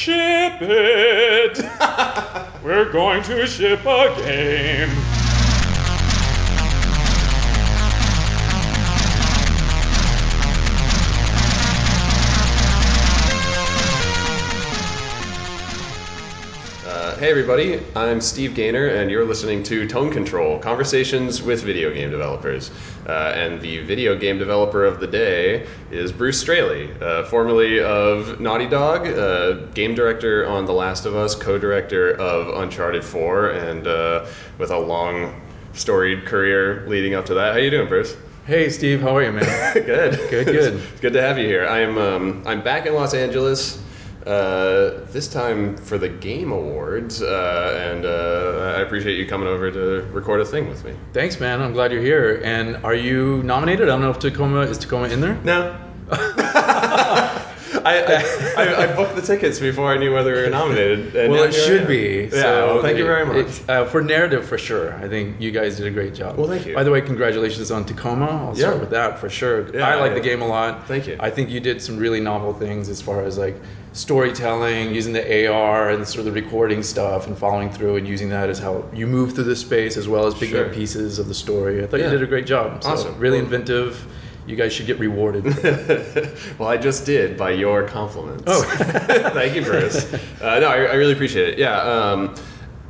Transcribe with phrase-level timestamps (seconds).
[0.00, 1.58] Ship it!
[2.64, 5.09] We're going to ship a game.
[17.20, 22.10] Hey everybody, I'm Steve Gaynor, and you're listening to Tone Control Conversations with Video Game
[22.10, 22.70] Developers.
[23.06, 28.40] Uh, and the video game developer of the day is Bruce Straley, uh, formerly of
[28.40, 33.50] Naughty Dog, uh, game director on The Last of Us, co director of Uncharted 4,
[33.50, 34.24] and uh,
[34.56, 35.42] with a long
[35.74, 37.52] storied career leading up to that.
[37.52, 38.16] How you doing, Bruce?
[38.46, 39.74] Hey Steve, how are you, man?
[39.74, 40.74] good, Good, good.
[40.92, 41.66] It's good to have you here.
[41.66, 43.78] I'm um, I'm back in Los Angeles.
[44.30, 49.72] Uh, this time for the Game Awards, uh, and uh, I appreciate you coming over
[49.72, 50.94] to record a thing with me.
[51.12, 51.60] Thanks, man.
[51.60, 52.40] I'm glad you're here.
[52.44, 53.88] And are you nominated?
[53.88, 55.34] I don't know if Tacoma is Tacoma in there.
[55.42, 55.76] No.
[57.84, 61.14] I, I, I, I booked the tickets before I knew whether we were nominated.
[61.16, 61.86] and Well, it should am.
[61.86, 62.28] be.
[62.32, 63.60] Yeah, well, thank you very much.
[63.60, 64.94] it- uh, for narrative, for sure.
[64.94, 66.36] I think you guys did a great job.
[66.36, 66.74] Well, thank you.
[66.74, 68.26] By the way, congratulations on Tacoma.
[68.26, 69.74] I'll start with that for sure.
[69.74, 70.86] Yeah, I like I- the game a lot.
[70.86, 71.16] Thank you.
[71.20, 73.56] I think you did some really novel things as far as like
[73.92, 78.28] storytelling, using the AR and sort of the recording stuff and following through and using
[78.28, 80.66] that as how you move through the space as well as picking Sure.
[80.66, 81.82] up pieces of the story.
[81.82, 82.06] I thought Yeah.
[82.06, 82.82] you did a great job.
[82.82, 83.18] So Awesome.
[83.18, 84.06] Really Well- inventive.
[84.50, 85.44] You guys should get rewarded.
[86.58, 88.42] well, I just did by your compliments.
[88.48, 88.62] Oh.
[89.32, 90.12] thank you, Bruce.
[90.42, 91.58] Uh, no, I, I really appreciate it.
[91.58, 92.34] Yeah, um,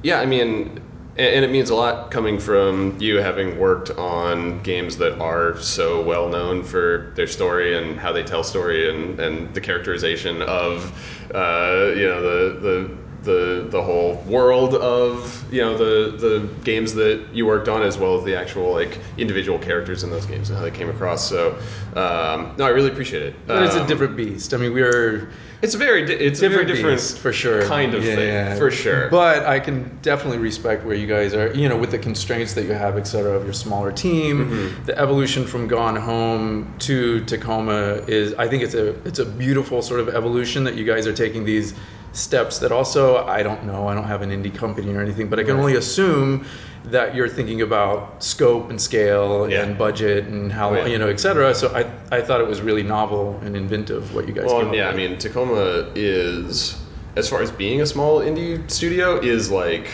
[0.02, 0.20] yeah.
[0.20, 0.80] I mean,
[1.19, 5.58] and, and it means a lot coming from you, having worked on games that are
[5.61, 10.41] so well known for their story and how they tell story and, and the characterization
[10.41, 10.91] of,
[11.34, 16.94] uh, you know, the the the the whole world of you know the the games
[16.94, 20.48] that you worked on as well as the actual like individual characters in those games
[20.48, 21.50] and how they came across so
[21.96, 24.54] um, no I really appreciate it But it's a Um, different beast.
[24.54, 25.28] I mean, we're
[25.62, 28.28] it's a very di- it's a very different beast, for sure, kind of Yeah, thing
[28.28, 28.56] yeah.
[28.56, 31.52] for sure But I can definitely respect where you guys are.
[31.52, 34.84] You know, with the constraints that you have, etc of your smaller team, Mm-hmm.
[34.86, 38.33] the evolution from Gone Home to Tacoma is.
[38.34, 41.45] I think it's a it's a beautiful sort of evolution that you guys are taking
[41.45, 41.74] these
[42.12, 42.58] steps.
[42.58, 43.88] That also I don't know.
[43.88, 46.44] I don't have an indie company or anything, but I can only assume
[46.84, 49.62] that you're thinking about scope and scale Yeah.
[49.62, 51.54] and budget and how Oh, you know, et cetera.
[51.54, 51.84] So I
[52.16, 54.46] I thought it was really novel and inventive what you guys.
[54.46, 56.76] well yeah I mean Tacoma is
[57.16, 59.88] as far as being a small indie studio is like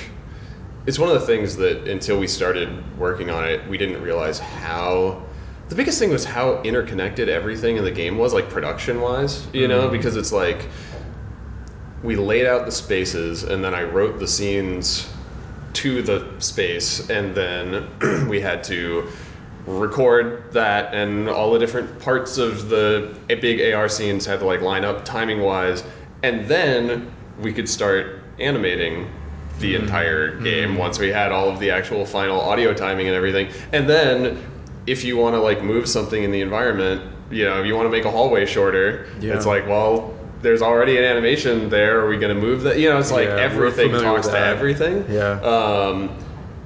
[0.87, 4.39] it's one of the things that until we started working on it we didn't realize
[4.39, 5.23] how
[5.69, 9.67] the biggest thing was how interconnected everything in the game was like production wise you
[9.67, 9.93] know mm-hmm.
[9.97, 10.69] because it's like
[12.07, 15.13] we laid out the spaces and then I wrote the scenes
[15.73, 19.09] to the space and then we had to
[19.67, 24.61] record that and all the different parts of the big AR scenes had to like
[24.61, 25.83] line up timing wise
[26.23, 29.11] and then we could start animating
[29.59, 29.83] the mm-hmm.
[29.83, 30.45] entire mm-hmm.
[30.45, 33.49] game once we had all of the actual final audio timing and everything.
[33.73, 34.41] And then
[34.87, 37.87] if you want to like move something in the environment you know if you want
[37.87, 39.35] to make a hallway shorter Yeah.
[39.35, 42.89] it's like well there's already an animation there are we going to move that you
[42.89, 45.41] know it's like Yeah, everything talks to everything Yeah.
[45.41, 46.11] um,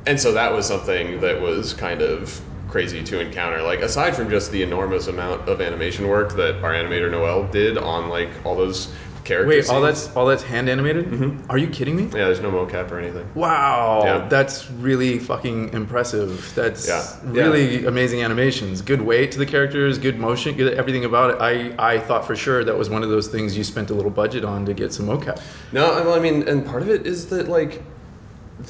[0.07, 3.63] and so that was something that was kind of crazy to encounter.
[3.63, 7.77] Like aside from just the enormous amount of animation work that our animator Noel did
[7.77, 8.93] on like all those
[9.25, 9.69] characters.
[9.69, 11.07] Wait, all that's all that's hand animated?
[11.07, 11.51] Mm-hmm.
[11.51, 12.05] Are you kidding me?
[12.05, 12.27] yeah.
[12.27, 13.29] There's no mocap or anything.
[13.35, 14.29] Wow, Yeah.
[14.29, 16.53] that's really fucking impressive.
[16.55, 17.03] That's Yeah.
[17.25, 18.83] really amazing animations.
[18.83, 21.37] Good weight to the characters, good motion, good everything about it.
[21.41, 24.11] I I thought for sure that was one of those things you spent a little
[24.11, 25.41] budget on to get some mocap.
[25.73, 27.83] No, well, I mean, and part of it is that like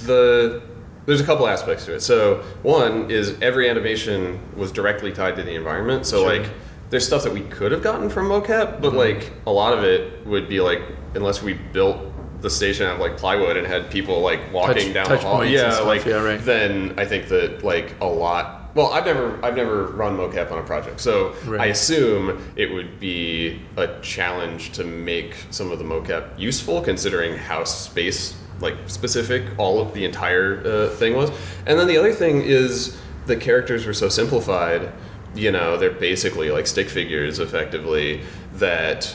[0.07, 0.63] the
[1.07, 2.01] there's a couple aspects to it.
[2.01, 6.07] So one is every animation was directly tied to the environment.
[6.07, 6.39] So Sure.
[6.39, 6.49] like
[6.91, 10.27] there's stuff that we could have gotten from mocap, but like a lot of it
[10.27, 10.83] would be like
[11.15, 11.99] unless we built
[12.43, 15.27] the station out of like plywood and had people like walking Touch- down touch the
[15.27, 15.45] hall.
[15.45, 16.41] Yeah, stuff, like yeah, right.
[16.45, 20.59] then I think that like a lot well, I've never I've never run mocap on
[20.59, 21.61] a project, so Right.
[21.61, 27.37] I assume it would be a challenge to make some of the mocap useful, considering
[27.37, 31.31] how space like specific all of the entire uh, thing was.
[31.67, 32.97] And then the other thing is
[33.27, 34.93] the characters were so simplified.
[35.35, 38.23] You know, they're basically like stick figures, effectively.
[38.55, 39.15] That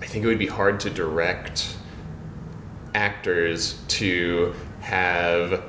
[0.00, 1.76] I think it would be hard to direct
[2.94, 5.62] actors to have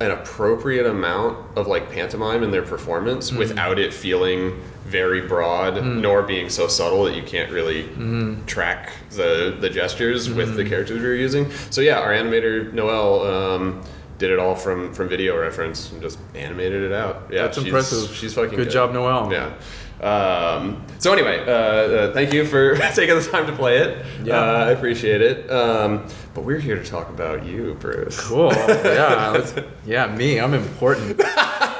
[0.00, 3.38] an appropriate amount of like pantomime in their performance mm-hmm.
[3.38, 6.00] without it feeling very broad mm-hmm.
[6.00, 8.44] nor being so subtle that you can't really mm-hmm.
[8.46, 11.50] track the the gestures with the characters we are using.
[11.70, 13.82] So yeah our animator noel um,
[14.18, 17.66] did it all from from video reference and just animated it out yeah That's she's,
[17.66, 18.14] impressive.
[18.14, 19.30] she's fucking Good job, Noel.
[19.32, 19.52] yeah
[20.00, 24.06] Um, so anyway, uh, uh, thank you for taking the time to play it.
[24.24, 24.36] Yeah.
[24.38, 25.50] Uh, I appreciate it.
[25.50, 28.20] Um, but we're here to talk about you, Bruce.
[28.20, 28.52] Cool.
[28.68, 29.44] Yeah.
[29.84, 30.06] yeah.
[30.16, 30.38] Me.
[30.38, 31.20] I'm important.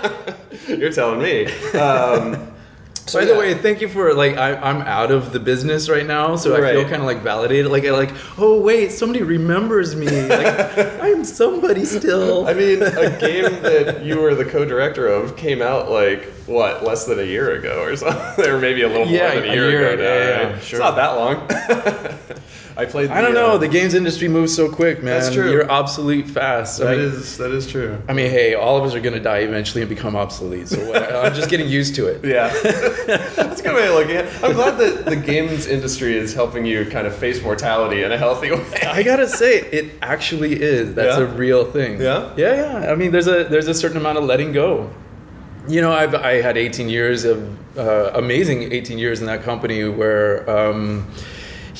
[0.68, 1.46] You're telling me.
[1.78, 2.52] Um,
[3.12, 6.36] By the way, thank you for like I, I'm out of the business right now,
[6.36, 7.70] so I feel kind of like validated.
[7.70, 10.06] Like I like, oh wait, somebody remembers me.
[10.06, 12.46] Like I'm somebody still.
[12.46, 17.04] I mean, a game that you were the co-director of came out like what, less
[17.04, 19.54] than a year ago or something, or maybe a little Yeah, more than a a
[19.54, 20.02] year, year, ago.
[20.02, 20.78] Now, yeah, yeah, sure.
[20.80, 21.46] It's not that long.
[22.76, 23.10] I played.
[23.10, 23.54] I don't know.
[23.54, 25.18] uh, The games industry moves so quick, man.
[25.20, 25.50] That's true.
[25.50, 26.80] You're obsolete fast.
[26.80, 28.00] I mean, is, that is true.
[28.08, 30.68] I mean, hey, all of us are gonna die eventually and become obsolete.
[30.68, 32.24] So what, I'm just getting used to it.
[32.24, 32.48] Yeah,
[33.34, 34.44] that's a good way of looking at it.
[34.44, 38.16] I'm glad that the games industry is helping you kind of face mortality in a
[38.18, 38.64] healthy way.
[38.86, 40.94] I gotta say, it actually is.
[40.94, 41.24] That's Yeah?
[41.24, 42.00] a real thing.
[42.00, 42.32] Yeah?
[42.36, 42.92] yeah, yeah.
[42.92, 44.88] I mean, there's a there's a certain amount of letting go.
[45.68, 47.38] You know, I've I had 18 years of
[47.78, 50.48] uh, amazing 18 years in that company where.
[50.48, 51.06] Um,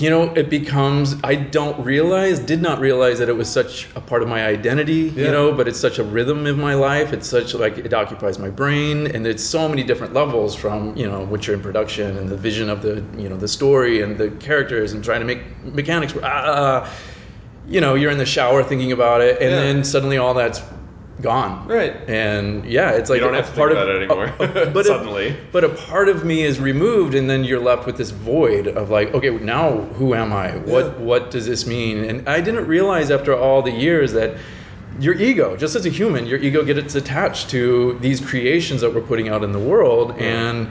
[0.00, 4.00] you know, it becomes, I don't realize, did not realize that it was such a
[4.00, 5.24] part of my identity, Yeah.
[5.24, 7.12] you know, but it's such a rhythm in my life.
[7.12, 11.08] It's such like, it occupies my brain and it's so many different levels from, you
[11.10, 14.16] know, what you're in production and the vision of the, you know, the story and
[14.16, 16.14] the characters and trying to make mechanics.
[16.22, 16.88] Ah,
[17.66, 19.60] you know, you're in the shower thinking about it, and Yeah.
[19.62, 20.60] then suddenly all that's
[21.20, 21.66] gone.
[21.66, 21.94] Right.
[22.08, 24.34] And yeah, it's like You don't have to part think of about it anymore.
[24.38, 25.28] a- a- but Suddenly.
[25.30, 28.68] A, but a part of me is removed, and then you're left with this void
[28.68, 30.56] of like, okay, now who am I?
[30.58, 31.04] What Yeah.
[31.04, 32.04] what does this mean?
[32.04, 34.36] And I didn't realize after all the years that.
[35.00, 39.00] Your ego, just as a human, your ego gets attached to these creations that we're
[39.02, 40.66] putting out in the world, and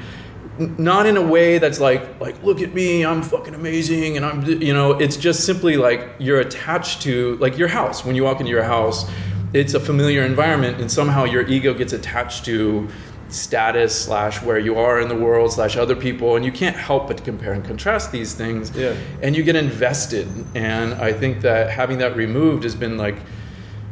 [0.59, 4.43] not in a way that's like like look at me i'm fucking amazing and i'm
[4.61, 8.39] you know it's just simply like you're attached to like your house when you walk
[8.39, 9.05] into your house
[9.53, 12.87] it's a familiar environment and somehow your ego gets attached to
[13.29, 17.07] status slash where you are in the world slash other people and you can't help
[17.07, 18.95] but compare and contrast these things Yeah.
[19.21, 23.17] and you get invested and i think that having that removed has been like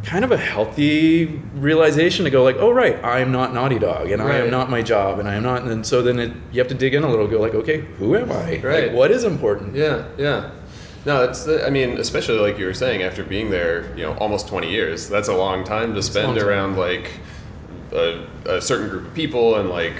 [0.03, 4.11] kind of a healthy realization to go like, oh right, I am not Naughty Dog,
[4.11, 5.63] and I am not my job, and I am not.
[5.63, 8.15] And so then it, you have to dig in a little, go like, okay, who
[8.15, 8.61] am I?
[8.61, 8.83] Right.
[8.89, 9.73] Like, what is important?
[9.75, 10.51] Yeah, yeah.
[11.05, 11.43] No, it's.
[11.43, 14.71] The, I mean, especially like you were saying, after being there, you know, almost twenty
[14.71, 15.07] years.
[15.07, 16.47] That's a long time to spend time.
[16.47, 17.11] around like
[17.91, 19.93] a, a certain group of people and like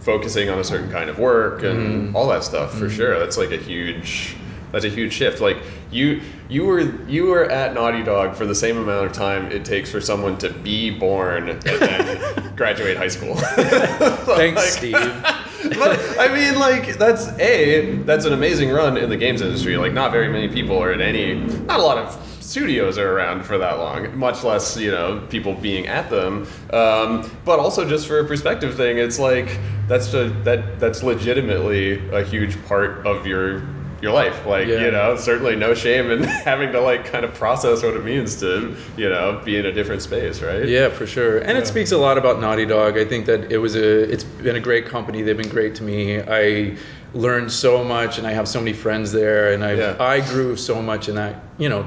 [0.00, 2.16] focusing on a certain kind of work and Mm-hmm.
[2.16, 2.76] all that stuff.
[2.76, 4.36] For sure, that's like a huge.
[4.72, 5.40] That's a huge shift.
[5.40, 5.58] Like
[5.90, 9.64] you, you were you were at Naughty Dog for the same amount of time it
[9.64, 13.34] takes for someone to be born and then graduate high school.
[13.36, 15.24] Thanks, Like- Steve.
[15.68, 19.76] But I mean, like that's a that's an amazing run in the games industry.
[19.76, 21.34] Like, not very many people are in any.
[21.34, 24.16] Not a lot of studios are around for that long.
[24.18, 26.46] Much less, you know, people being at them.
[26.72, 32.08] Um, but also, just for a perspective thing, it's like that's a, that that's legitimately
[32.10, 33.60] a huge part of your
[34.02, 34.46] your life.
[34.46, 34.84] Like, Yeah.
[34.84, 38.36] you know, certainly no shame in having to like kind of process what it means
[38.40, 40.66] to you know be in a different space, right?
[40.66, 41.38] Yeah, for sure.
[41.38, 42.96] And it speaks a lot about Naughty Dog.
[42.98, 45.22] I think that it was a it's been a great company.
[45.22, 46.20] They've been great to me.
[46.22, 46.76] I
[47.12, 49.96] learned so much and I have so many friends there and I Yeah.
[49.98, 51.84] I grew so much in that, you know,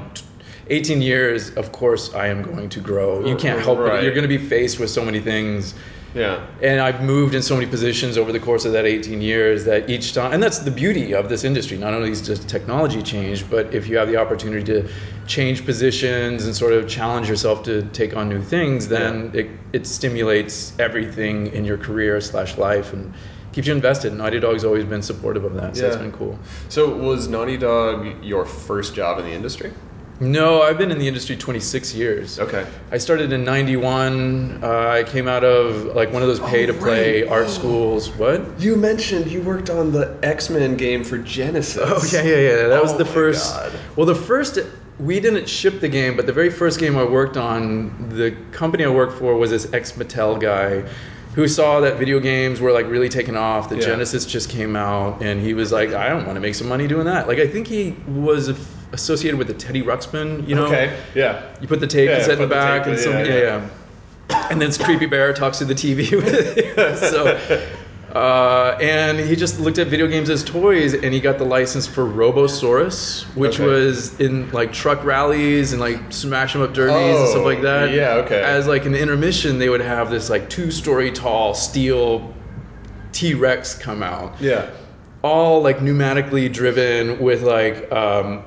[0.70, 3.24] 18 years, of course I am going to grow.
[3.26, 3.98] You can't help Right.
[3.98, 4.04] it.
[4.04, 5.74] You're going to be faced with so many things.
[6.14, 6.46] Yeah.
[6.62, 9.90] And I've moved in so many positions over the course of that 18 years that
[9.90, 11.76] each time, and that's the beauty of this industry.
[11.76, 14.88] Not only is just technology change, but if you have the opportunity to
[15.26, 19.86] change positions and sort of challenge yourself to take on new things, then it, it
[19.86, 23.12] stimulates everything in your career slash life and
[23.52, 24.08] keeps you invested.
[24.08, 26.02] And Naughty Dog's always been supportive of that, so it's Yeah.
[26.02, 26.38] been cool.
[26.68, 29.72] So, was Naughty Dog your first job in the industry?
[30.20, 32.38] No, I've been in the industry 26 years.
[32.38, 32.64] Okay.
[32.92, 34.60] I started in 91.
[34.62, 37.30] Uh, I came out of like one of those pay to play right.
[37.32, 38.10] art schools.
[38.10, 38.60] What?
[38.60, 41.76] You mentioned you worked on the X Men game for Genesis.
[41.84, 42.68] Oh yeah, yeah, yeah.
[42.68, 43.52] That was Oh the my first.
[43.54, 43.72] God.
[43.96, 44.58] Well, the first
[45.00, 48.84] we didn't ship the game, but the very first game I worked on, the company
[48.84, 50.88] I worked for was this ex Mattel guy.
[51.34, 53.68] Who saw that video games were like really taking off?
[53.68, 53.86] The Yeah.
[53.86, 56.86] Genesis just came out, and he was like, "I don't want to make some money
[56.86, 58.56] doing that." Like, I think he was
[58.94, 60.66] associated with the Teddy Ruxpin, you know?
[60.66, 60.96] Okay.
[61.14, 61.42] Yeah.
[61.60, 63.68] You put the tape Yeah, cassette in the the back, tape and some, yeah, yeah,
[64.30, 64.48] yeah.
[64.50, 66.06] And then creepy bear talks to the TV.
[67.10, 67.38] so,
[68.14, 71.86] uh, and he just looked at video games as toys, and he got the license
[71.86, 73.66] for Robosaurus, which Okay.
[73.66, 77.60] was in like truck rallies and like smash 'em up derbies and stuff Oh, like
[77.62, 77.90] that.
[77.92, 78.40] yeah, okay.
[78.42, 82.32] As like an intermission, they would have this like two-story tall steel
[83.12, 84.70] T Rex come out Yeah.
[85.22, 88.42] all like pneumatically driven with like um,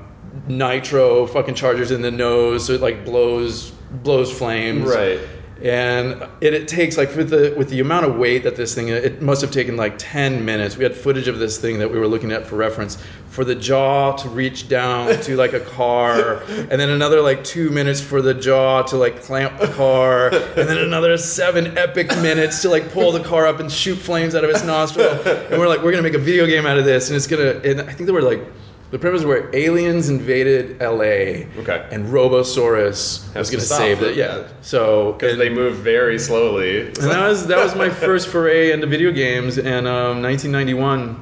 [0.47, 3.71] nitro fucking chargers in the nose so it like blows
[4.03, 4.89] blows flames.
[4.89, 5.19] Right.
[5.63, 8.89] and it, it takes like with the with the amount of weight that this thing
[8.89, 10.77] it must have taken like 10 minutes.
[10.77, 12.97] We had footage of this thing that we were looking at for reference
[13.29, 17.69] for the jaw to reach down to like a car and then another like two
[17.71, 22.61] minutes for the jaw to like clamp the car and then another seven epic minutes
[22.61, 25.07] to like pull the car up and shoot flames out of its nostril.
[25.25, 27.59] And we're like we're gonna make a video game out of this and it's gonna
[27.63, 28.41] and i think there were like
[28.89, 31.85] the premise where aliens invaded LA, Okay.
[31.91, 34.15] and Robosaurus Has was going to stop save it.
[34.15, 34.47] Yeah, yeah.
[34.61, 36.87] so Because they move very slowly.
[36.87, 41.21] and that was that was my first foray into video games in um, 1991,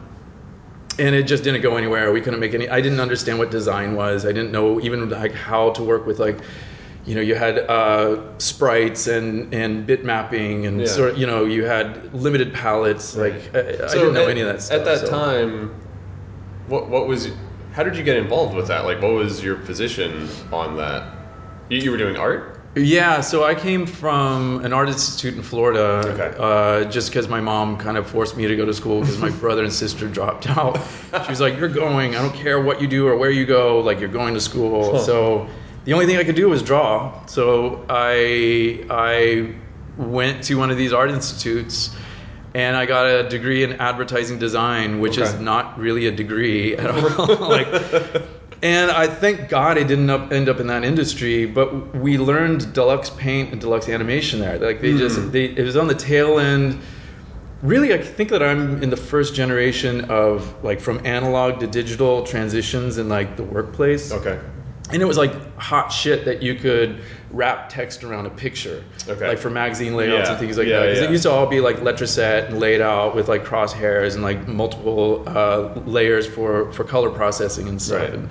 [0.99, 2.11] and it just didn't go anywhere.
[2.11, 2.69] We couldn't make any.
[2.69, 4.25] I didn't understand what design was.
[4.25, 6.39] I didn't know even like how to work with like.
[7.07, 10.87] You know, you had uh, sprites and, and bit mapping, and Yeah.
[10.87, 13.15] sort of, you know, you had limited palettes.
[13.15, 14.79] Like, I, I So didn't know at, any of that stuff.
[14.79, 15.09] At that so.
[15.11, 15.75] time,
[16.67, 17.27] what what was?
[17.75, 18.85] How did you get involved with that?
[18.85, 21.13] Like, what was your position on that?
[21.67, 22.61] You, you were doing art.
[22.77, 26.37] Yeah, so I came from an art institute in Florida, Okay.
[26.39, 29.29] uh, just because my mom kind of forced me to go to school because my
[29.29, 30.79] brother and sister dropped out.
[31.25, 32.15] She was like, "You're going.
[32.15, 33.79] I don't care what you do or where you go.
[33.81, 34.99] Like you're going to school." Huh.
[34.99, 35.47] So
[35.83, 37.25] the only thing I could do was draw.
[37.27, 39.53] So I I
[39.97, 41.95] went to one of these art institutes.
[42.55, 46.89] And I got a degree in advertising design, which is not really a degree at
[46.89, 47.27] all.
[47.49, 47.67] like,
[48.61, 52.71] and I thank God I didn't up, end up in that industry, but we learned
[52.71, 54.57] deluxe paint and deluxe animation there.
[54.57, 55.31] Like they just, hmm.
[55.31, 56.79] they, it was on the tail end.
[57.61, 62.23] Really, I think that I'm in the first generation of like from analog to digital
[62.23, 64.13] transitions in like the workplace.
[64.13, 64.39] Okay.
[64.91, 67.01] And it was like hot shit that you could
[67.31, 68.83] wrap text around a picture.
[69.07, 69.27] Okay.
[69.29, 70.31] Like for magazine layouts Yeah.
[70.31, 70.85] and things like Yeah, that.
[70.85, 71.07] Because yeah.
[71.07, 74.47] it used to all be like letraset and laid out with like crosshairs and like
[74.47, 78.01] multiple uh, layers for, for color processing and stuff.
[78.01, 78.13] Right.
[78.13, 78.29] And,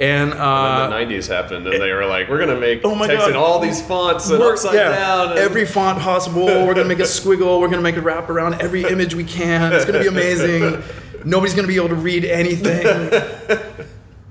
[0.00, 2.94] and, And uh, then the '90s happened, and they were like, "We're gonna make Oh
[2.94, 3.30] my text God.
[3.30, 6.44] in all these fonts and we're- upside yeah, down." And every font possible.
[6.46, 7.60] We're gonna make a squiggle.
[7.60, 9.72] We're gonna make a wrap around every image we can.
[9.72, 10.80] It's gonna be amazing.
[11.24, 12.84] Nobody's gonna be able to read anything.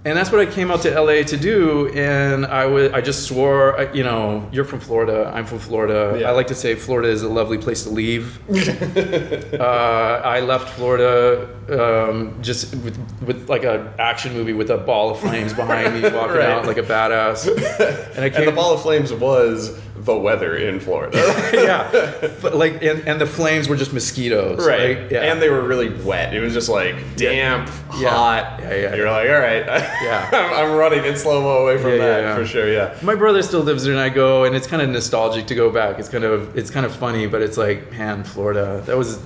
[0.08, 1.90] And that's what I came out to LA to do.
[1.90, 5.30] And I was, I just swore, you know, you're from Florida.
[5.36, 6.18] I'm from Florida.
[6.22, 6.30] Yeah.
[6.30, 8.40] I like to say Florida is a lovely place to leave.
[9.60, 15.10] uh, I left Florida um, just with, with like an action movie with a ball
[15.10, 16.50] of flames behind me, walking Right.
[16.52, 17.46] out like a badass.
[18.16, 18.40] And I came.
[18.40, 21.18] And the ball of flames was the weather in Florida.
[21.54, 21.92] yeah,
[22.42, 24.98] but like, and, and the flames were just mosquitoes, right?
[24.98, 25.12] Right.
[25.12, 25.32] Yeah.
[25.32, 26.34] And they were really wet.
[26.34, 28.10] It was just like damp, Yeah.
[28.10, 28.60] hot.
[28.62, 29.66] Yeah, yeah, You're like, all right.
[30.08, 30.30] Yeah.
[30.34, 32.36] I'm, I'm running in slow mo away from Yeah, that yeah.
[32.36, 32.72] for sure.
[32.72, 32.98] Yeah.
[33.04, 35.70] my brother still lives there, and I go, and it's kind of nostalgic to go
[35.70, 36.00] back.
[36.00, 38.82] It's kind of, it's kind of funny, but it's like, man, Florida.
[38.88, 39.20] That was,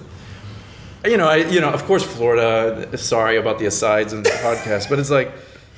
[1.06, 2.98] you know, I, you know, of course, Florida.
[2.98, 5.32] Sorry about the asides in the podcast, but it's like.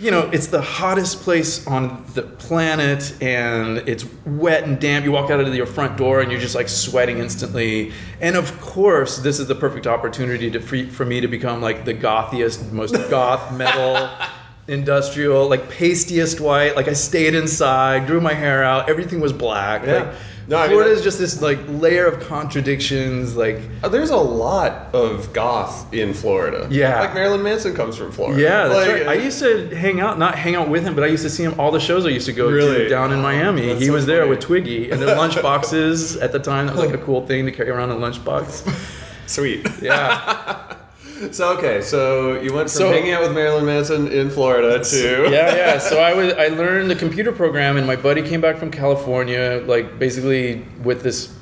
[0.03, 5.05] You know, it's the hottest place on the planet, and it's wet and damp.
[5.05, 7.93] You walk out of your front door, and you're just like sweating instantly.
[8.19, 11.85] And of course, this is the perfect opportunity to for, for me to become like
[11.85, 14.09] the gothiest, most goth metal
[14.67, 16.75] industrial, like pastiest white.
[16.75, 19.85] Like I stayed inside, grew my hair out, everything was black.
[19.85, 19.93] Yeah.
[19.93, 20.15] Like
[20.47, 23.35] No, I mean, Florida is just this like layer of contradictions.
[23.37, 26.67] Like Uh, There's a lot of goth in Florida.
[26.69, 26.99] Yeah.
[26.99, 28.41] Like Marilyn Manson comes from Florida.
[28.41, 29.07] yeah, that's Like, right.
[29.07, 31.43] I used to hang out, not hang out with him, but I used to see
[31.43, 32.79] him all the shows I used to go Really?
[32.83, 33.67] to down in Miami.
[33.67, 34.29] That's he so was there funny.
[34.31, 36.67] with Twiggy and their lunch boxes at the time.
[36.67, 38.69] That was like a cool thing to carry around a lunchbox.
[39.27, 39.65] Sweet.
[39.81, 40.75] Yeah.
[41.31, 45.29] So okay, so you went from So- hanging out with Marilyn Manson in Florida to
[45.31, 45.77] yeah, yeah.
[45.89, 49.63] So I was I learned the computer program, and my buddy came back from California,
[49.65, 51.33] like basically with this,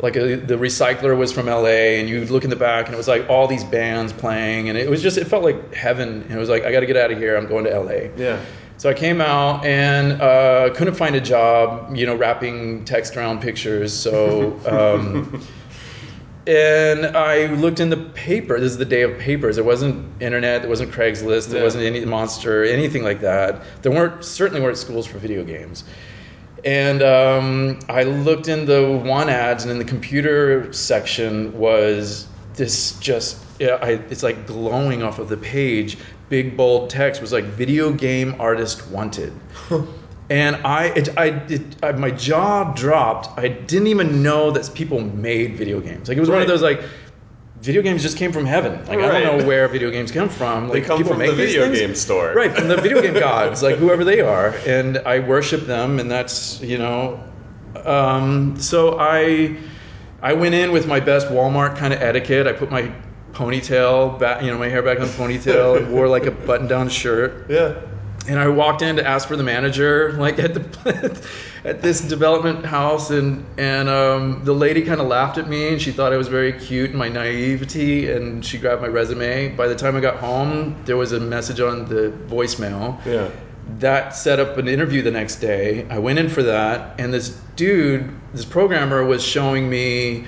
[0.00, 2.96] like a, the recycler was from LA, and you look in the back, and it
[2.96, 6.30] was like all these bands playing, and it was just it felt like heaven, and
[6.32, 7.36] it was like I got to get out of here.
[7.36, 8.10] I'm going to LA.
[8.16, 8.40] yeah.
[8.78, 13.40] So I came out and uh, couldn't find a job, you know, wrapping text around
[13.42, 13.92] pictures.
[13.92, 15.42] So, um,
[16.48, 18.58] and I looked in the paper.
[18.58, 19.56] This is the day of papers.
[19.56, 20.62] There wasn't internet.
[20.62, 21.48] There wasn't Craigslist.
[21.48, 21.64] There Yeah.
[21.64, 23.62] wasn't any Monster, anything like that.
[23.82, 25.84] There weren't certainly weren't schools for video games.
[26.64, 32.98] And um, I looked in the one ads, and in the computer section was this
[32.98, 35.98] just yeah, I, it's like glowing off of the page.
[36.28, 39.32] Big bold text was like "video game artist wanted,"
[40.30, 43.38] and I, it, I, it, I, my jaw dropped.
[43.38, 46.08] I didn't even know that people made video games.
[46.08, 46.82] Like it was one of those like.
[47.60, 48.78] Video games just came from heaven.
[48.86, 50.68] Like I don't know where video games come from.
[50.68, 51.78] They come people from make the video things.
[51.80, 52.32] game store.
[52.32, 56.08] Right, from the video game gods, like whoever they are, and I worship them, and
[56.08, 57.20] that's you know.
[57.84, 59.56] Um, so I,
[60.22, 62.46] I went in with my best Walmart kind of etiquette.
[62.46, 62.92] I put my
[63.32, 66.88] ponytail back, you know, my hair back in a ponytail, and wore like a button-down
[66.88, 67.74] shirt, Yeah.
[68.28, 71.28] And I walked in to ask for the manager, like at the
[71.64, 75.80] at this development house, and and um, the lady kind of laughed at me, and
[75.80, 79.56] she thought I was very cute and my naivety, and she grabbed my resume.
[79.56, 83.04] By the time I got home, there was a message on the voicemail.
[83.06, 83.30] Yeah.
[83.78, 85.86] That set up an interview the next day.
[85.90, 90.26] I went in for that, and this dude, this programmer, was showing me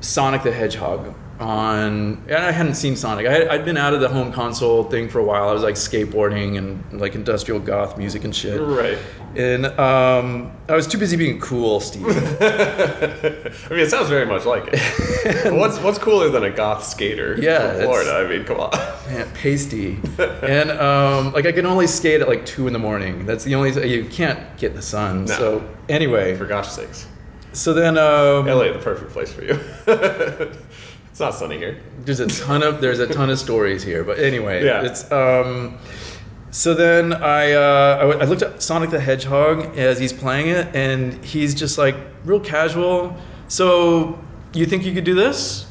[0.00, 3.26] Sonic the Hedgehog on and I hadn't seen Sonic.
[3.26, 5.48] I had, I'd been out of the home console thing for a while.
[5.48, 8.60] I was like skateboarding and like industrial goth music and shit.
[8.60, 8.98] Right.
[9.36, 12.06] And um, I was too busy being cool, Steve.
[12.08, 12.10] I
[13.70, 15.52] mean, it sounds very much like it.
[15.54, 18.14] what's what's cooler than a goth skater Yeah, from Florida?
[18.14, 18.70] I mean, come on.
[19.08, 19.98] Man, pasty.
[20.18, 23.26] and um, like I can only skate at like two in the morning.
[23.26, 25.26] That's the only you can't get in the sun.
[25.26, 25.34] No.
[25.34, 27.06] So anyway, For gosh sakes,
[27.52, 29.58] so then um, LA, the perfect place for you.
[31.16, 31.80] it's not sunny here.
[32.04, 34.82] there's a ton of there's a ton of stories here but anyway Yeah.
[34.82, 35.78] it's um
[36.50, 40.48] so then I, uh, I w- I looked at Sonic the Hedgehog as he's playing
[40.48, 43.14] it, and he's just like real casual.
[43.48, 44.18] So,
[44.54, 45.65] you think you could do this?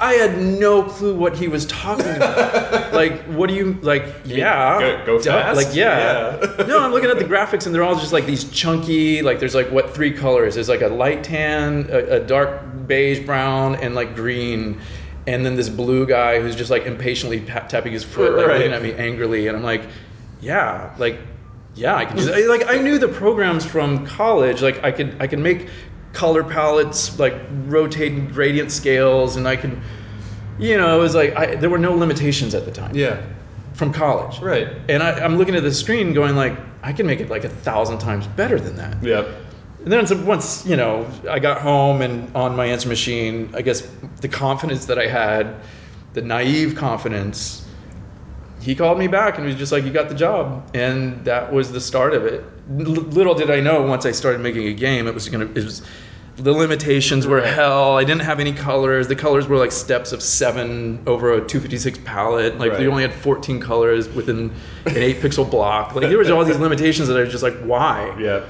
[0.00, 2.92] I had no clue what he was talking about.
[2.94, 4.04] like, what do you like?
[4.24, 5.56] Yeah, go- go fast?
[5.56, 6.38] Like, yeah.
[6.58, 6.64] Yeah.
[6.68, 9.22] no, I'm looking at the graphics, and they're all just like these chunky.
[9.22, 10.54] Like, there's like what three colors?
[10.54, 14.80] There's like a light tan, a, a dark beige brown, and like green.
[15.26, 18.56] And then this blue guy who's just like impatiently pa- tapping his foot, like Right.
[18.58, 19.82] looking at me angrily, and I'm like,
[20.40, 21.20] yeah, like,
[21.74, 22.48] yeah, I can do that.
[22.48, 24.62] Like, I knew the programs from college.
[24.62, 25.68] Like, I could, I could make
[26.12, 27.34] color palettes, like
[27.66, 29.78] rotating gradient scales, and I could,
[30.58, 33.22] you know, it was like I, there were no limitations at the time Yeah.
[33.74, 34.40] from college.
[34.40, 34.68] Right.
[34.88, 37.48] And I, I'm looking at the screen, going like, I can make it like a
[37.48, 39.02] thousand times better than that.
[39.02, 39.28] Yep.
[39.84, 43.88] And then once you know, I got home and on my answer machine, I guess
[44.20, 45.56] the confidence that I had,
[46.12, 47.66] the naive confidence,
[48.62, 51.72] he called me back and was just like, "You got the job," and that was
[51.72, 52.44] the start of it.
[52.78, 55.46] L- little did I know, once I started making a game, it was gonna.
[55.46, 55.82] It was
[56.36, 57.96] the limitations were hell.
[57.98, 59.06] I didn't have any colors.
[59.06, 62.58] The colors were like steps of seven over a 256 palette.
[62.58, 62.78] Like Right.
[62.80, 64.50] they only had 14 colors within
[64.86, 65.94] an eight pixel block.
[65.94, 68.16] Like there was all these limitations that I was just like, why?
[68.18, 68.40] Yeah.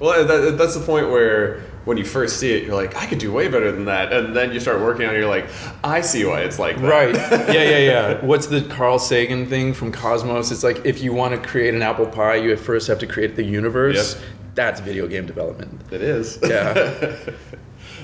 [0.00, 3.18] Well, that, that's the point where when you first see it, you're like, I could
[3.18, 5.46] do way better than that, and then you start working on it, you're like,
[5.82, 6.88] I see why it's like that.
[6.88, 7.14] Right.
[7.50, 8.24] Yeah, yeah, yeah.
[8.24, 10.50] What's the Carl Sagan thing from Cosmos?
[10.50, 13.34] It's like if you want to create an apple pie, you first have to create
[13.34, 14.14] the universe.
[14.14, 14.24] Yep.
[14.54, 15.80] That's video game development.
[15.90, 16.38] It is.
[16.42, 17.16] Yeah.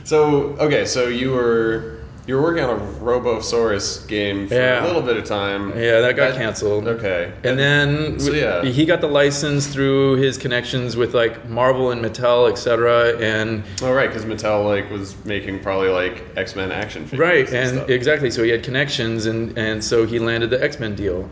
[0.07, 4.85] So okay, so you were you were working on a Robosaurus game for Yeah.
[4.85, 5.71] a little bit of time.
[5.79, 6.89] Yeah, that got canceled.
[6.89, 7.33] Okay.
[7.45, 8.63] And then So, yeah.
[8.65, 13.17] he got the license through his connections with like Marvel and Mattel, etc.
[13.19, 17.21] And Oh right, because Mattel like was making probably like X Men action figures.
[17.21, 18.31] right, and, and exactly.
[18.31, 21.29] So he had connections, and and so he landed the X Men deal.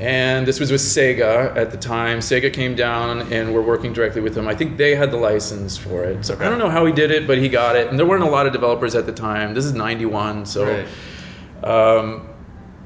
[0.00, 2.20] And this was with Sega at the time.
[2.20, 4.46] Sega came down and we're working directly with them.
[4.46, 6.24] I think they had the license for it.
[6.24, 6.44] So Okay.
[6.44, 7.88] I don't know how he did it, but he got it.
[7.88, 9.54] And there weren't a lot of developers at the time.
[9.54, 10.64] This is 91, so
[11.64, 11.68] Right.
[11.68, 12.28] um,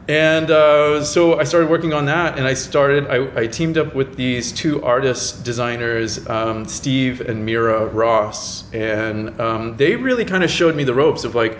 [0.08, 3.06] and uh, so I started working on that, and I started.
[3.06, 9.40] I, I teamed up with these two artists, designers, um, Steve and Mira Ross, and
[9.40, 11.56] um, they really kind of showed me the ropes of like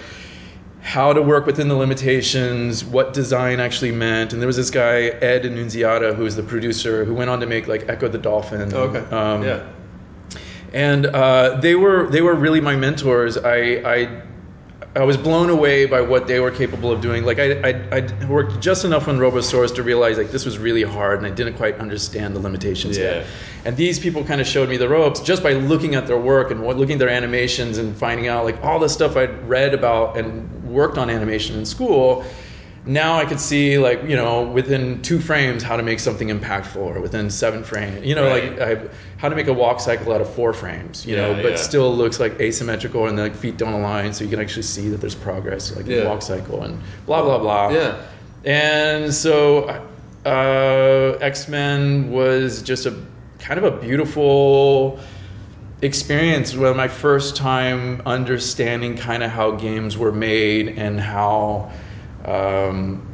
[0.83, 4.33] how to work within the limitations, what design actually meant.
[4.33, 7.47] And there was this guy Ed Annunziata, who was the producer, who went on to
[7.47, 8.75] make like Ecco the Dolphin.
[8.75, 9.14] Oh, okay.
[9.14, 9.68] Um, yeah.
[10.73, 13.38] and uh, they were they were really my mentors.
[13.38, 14.23] I, I
[14.95, 17.25] I was blown away by what they were capable of doing.
[17.25, 20.83] Like I I, I worked just enough on Robosaurus to realize like this was really
[20.83, 23.05] hard, and I didn't quite understand the limitations Yeah.
[23.05, 23.27] yet.
[23.65, 26.51] And these people kind of showed me the ropes just by looking at their work
[26.51, 29.73] and what- looking at their animations and finding out like all the stuff I'd read
[29.73, 32.23] about and worked on animation in school
[32.85, 36.77] now I could see like you know within two frames how to make something impactful,
[36.77, 38.59] or within seven frames, you know, Right.
[38.59, 41.51] like I, how to make a walk cycle out of four frames, you know, but
[41.53, 41.57] yeah.
[41.57, 44.88] still looks like asymmetrical and the like, feet don't align, so you can actually see
[44.88, 46.01] that there's progress, like in Yeah.
[46.03, 47.68] the walk cycle and blah blah blah.
[47.71, 48.03] Yeah.
[48.45, 49.68] And so
[50.27, 52.95] uh, X Men was just a
[53.38, 54.99] kind of a beautiful
[55.83, 61.68] experience well my first time understanding kind of how games were made and how
[62.25, 63.07] um,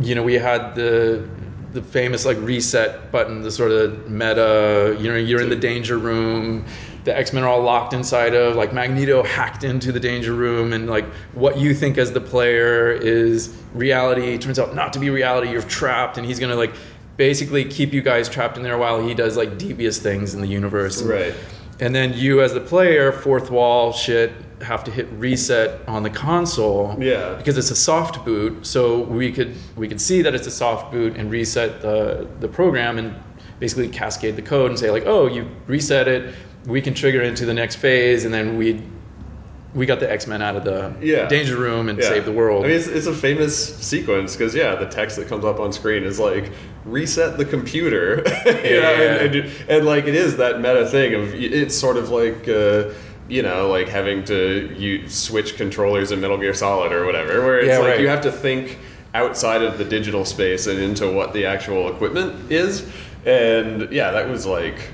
[0.00, 1.28] you know we had the
[1.72, 5.98] the famous like reset button the sort of meta you know you're in the danger
[5.98, 6.64] room
[7.04, 10.90] the x-men are all locked inside of like magneto hacked into the danger room and
[10.90, 14.36] like what you think as the player is reality.
[14.38, 15.50] Turns out not to be reality.
[15.50, 16.74] You're trapped and he's gonna like
[17.16, 20.46] basically keep you guys trapped in there while he does like devious things in the
[20.48, 21.02] universe.
[21.02, 21.34] Right.
[21.80, 26.10] and then you, as the player, fourth wall shit, have to hit reset on the
[26.10, 26.94] console.
[26.98, 27.34] Yeah.
[27.34, 30.92] Because it's a soft boot, so we could we could see that it's a soft
[30.92, 33.14] boot and reset the the program and
[33.58, 36.34] basically cascade the code and say like, oh, you reset it,
[36.66, 38.82] we can trigger into the next phase, and then we
[39.72, 41.28] we got the X Men out of the Yeah.
[41.28, 42.08] danger room and Yeah.
[42.08, 42.64] save the world.
[42.64, 45.72] I mean, it's, it's a famous sequence because yeah, the text that comes up on
[45.72, 46.50] screen is like
[46.84, 51.32] reset the computer, you know, and, and, and like it is that meta thing of
[51.34, 52.48] it's sort of like.
[52.48, 52.90] Uh,
[53.30, 57.60] you know, like having to you switch controllers in Metal Gear Solid or whatever, where
[57.60, 58.00] it's Yeah, like right.
[58.00, 58.78] you have to think
[59.14, 62.88] outside of the digital space and into what the actual equipment is.
[63.24, 64.90] And yeah, that was like,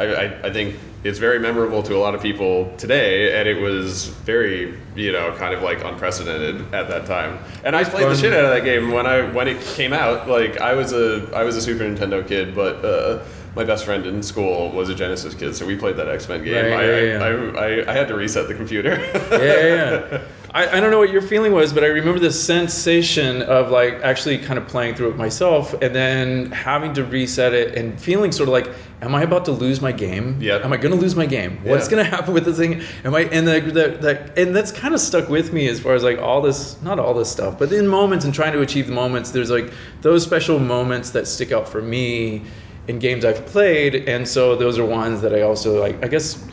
[0.00, 3.60] I, I, I think it's very memorable to a lot of people today, and it
[3.60, 7.38] was very, you know, kind of like unprecedented at that time.
[7.64, 10.28] And I played the shit out of that game when I when it came out.
[10.28, 13.24] Like I was a I was a Super Nintendo kid, but uh,
[13.56, 16.44] my best friend in school was a Genesis kid, so we played that X Men
[16.44, 16.54] game.
[16.54, 17.58] Right, I, yeah, yeah.
[17.58, 18.90] I, I, I, had to reset the computer.
[19.30, 20.22] yeah, yeah, yeah.
[20.54, 23.94] I, I don't know what your feeling was, but I remember the sensation of like
[24.02, 28.30] actually kind of playing through it myself and then having to reset it and feeling
[28.30, 28.68] sort of like,
[29.00, 30.40] am I about to lose my game?
[30.40, 30.64] Yep.
[30.64, 31.58] Am I going to lose my game?
[31.64, 31.90] What's Yeah.
[31.92, 32.82] going to happen with this thing?
[33.04, 35.94] Am I, and the, the, the, and that's kind of stuck with me as far
[35.94, 38.86] as like all this, not all this stuff, but in moments and trying to achieve
[38.86, 42.42] the moments, there's like those special moments that stick out for me
[42.88, 44.08] in games I've played.
[44.08, 46.44] And so those are ones that I also like, I guess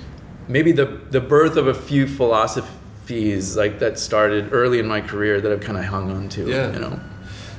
[0.48, 5.42] maybe the the birth of a few philosophies like that started early in my career
[5.42, 6.50] that I've kind of hung on to.
[6.50, 6.72] Yeah.
[6.74, 7.00] You know.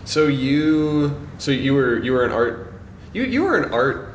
[0.04, 2.74] So you, so you were you were an art,
[3.12, 4.14] you you were an art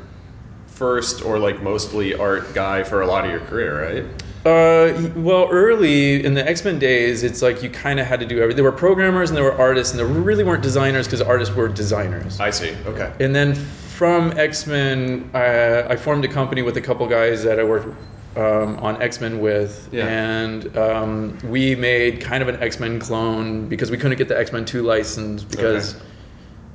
[0.67, 4.23] first or like mostly art guy for a lot of your career, right?
[4.45, 8.25] Uh, well, early in the X Men days, it's like you kind of had to
[8.25, 8.55] do everything.
[8.55, 11.67] There were programmers and there were artists, and there really weren't designers because artists were
[11.67, 12.39] designers.
[12.39, 12.73] I see.
[12.85, 13.11] Okay.
[13.19, 17.59] And then from X Men, uh, I formed a company with a couple guys that
[17.59, 17.87] I worked
[18.37, 20.07] um, on X Men with, Yeah.
[20.07, 24.39] and um, we made kind of an X Men clone because we couldn't get the
[24.39, 25.95] X Men Two license because.
[25.95, 26.05] Okay.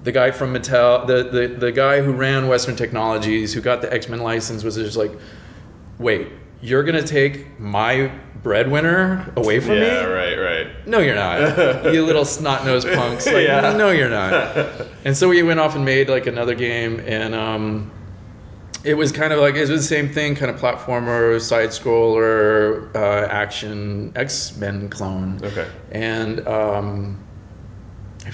[0.02, 3.90] The guy from Mattel, the, the, the guy who ran Western Technologies, who got the
[3.90, 5.12] X Men license, was just like,
[5.98, 6.28] wait,
[6.64, 8.10] you're gonna take my
[8.42, 9.80] breadwinner away from Yeah.
[9.80, 9.86] me?
[9.86, 10.34] Yeah, right.
[10.38, 10.86] Right.
[10.86, 11.84] No, you're not.
[11.94, 13.26] you little snot nosed punks.
[13.26, 13.76] Like, Yeah.
[13.76, 14.66] no, you're not.
[15.04, 17.90] and so we went off and made like another game, and um,
[18.82, 22.94] it was kind of like it was the same thing, kind of platformer, side scroller,
[22.96, 25.40] uh, action, X Men clone.
[25.42, 25.66] Okay.
[25.92, 27.23] And um,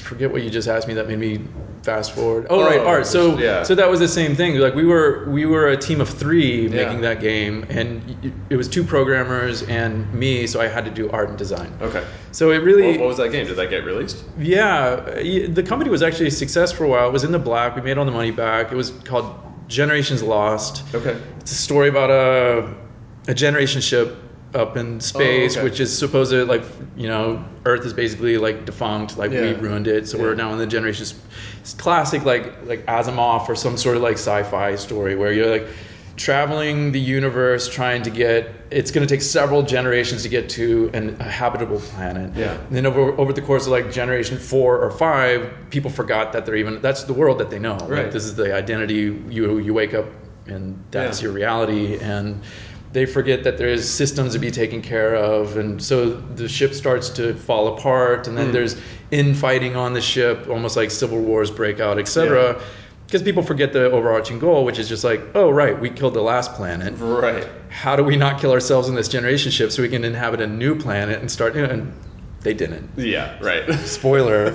[0.01, 1.41] forget what you just asked me that made me
[1.83, 2.47] fast forward.
[2.51, 3.07] Oh, Oh, right, art.
[3.07, 3.63] So yeah.
[3.63, 4.57] so that was the same thing.
[4.59, 6.85] Like we were we were a team of three Yeah.
[6.85, 10.47] making that game, and it was two programmers and me.
[10.47, 11.73] So I had to do art and design.
[11.81, 12.05] Okay.
[12.33, 13.47] So it really What, what was that game?
[13.47, 14.25] Did that get released?
[14.39, 14.97] yeah,
[15.49, 17.09] the company was actually a success for a while.
[17.09, 17.77] It was in the black.
[17.77, 18.73] We made all the money back.
[18.73, 19.35] It was called
[19.69, 20.83] Generations Lost.
[20.95, 21.17] Okay.
[21.41, 22.75] It's a story about a
[23.29, 24.17] a generation ship
[24.55, 25.65] up in oh, space, okay.
[25.65, 26.63] which is supposed to like
[26.97, 30.09] you know Earth is basically like defunct, like we ruined it.
[30.09, 31.07] So we're now in the generation.
[31.61, 35.67] It's classic like like Asimov or some sort of like sci-fi story where you're like
[36.17, 40.91] traveling the universe trying to get it's going to take several generations to get to
[40.93, 42.59] an, a habitable planet Yeah.
[42.67, 46.45] and then over, over the course of like generation four or five people forgot that
[46.45, 48.11] they're even that's the world that they know Like, Right.
[48.13, 50.05] this is the identity you you wake up
[50.47, 51.29] and that's Yeah.
[51.29, 52.43] your reality and
[52.93, 57.09] they forget that there's systems to be taken care of and so the ship starts
[57.09, 58.53] to fall apart and then Hmm.
[58.53, 58.77] there's
[59.13, 62.63] infighting on the ship almost like civil wars break out etc Yeah.
[63.07, 66.23] because people forget the overarching goal which is just like oh right we killed the
[66.23, 67.47] last planet Right.
[67.69, 70.47] how do we not kill ourselves in this generation ship so we can inhabit a
[70.47, 71.93] new planet and start you know, and
[72.43, 73.37] they didn't Yeah.
[73.41, 73.73] Right.
[73.85, 74.51] spoiler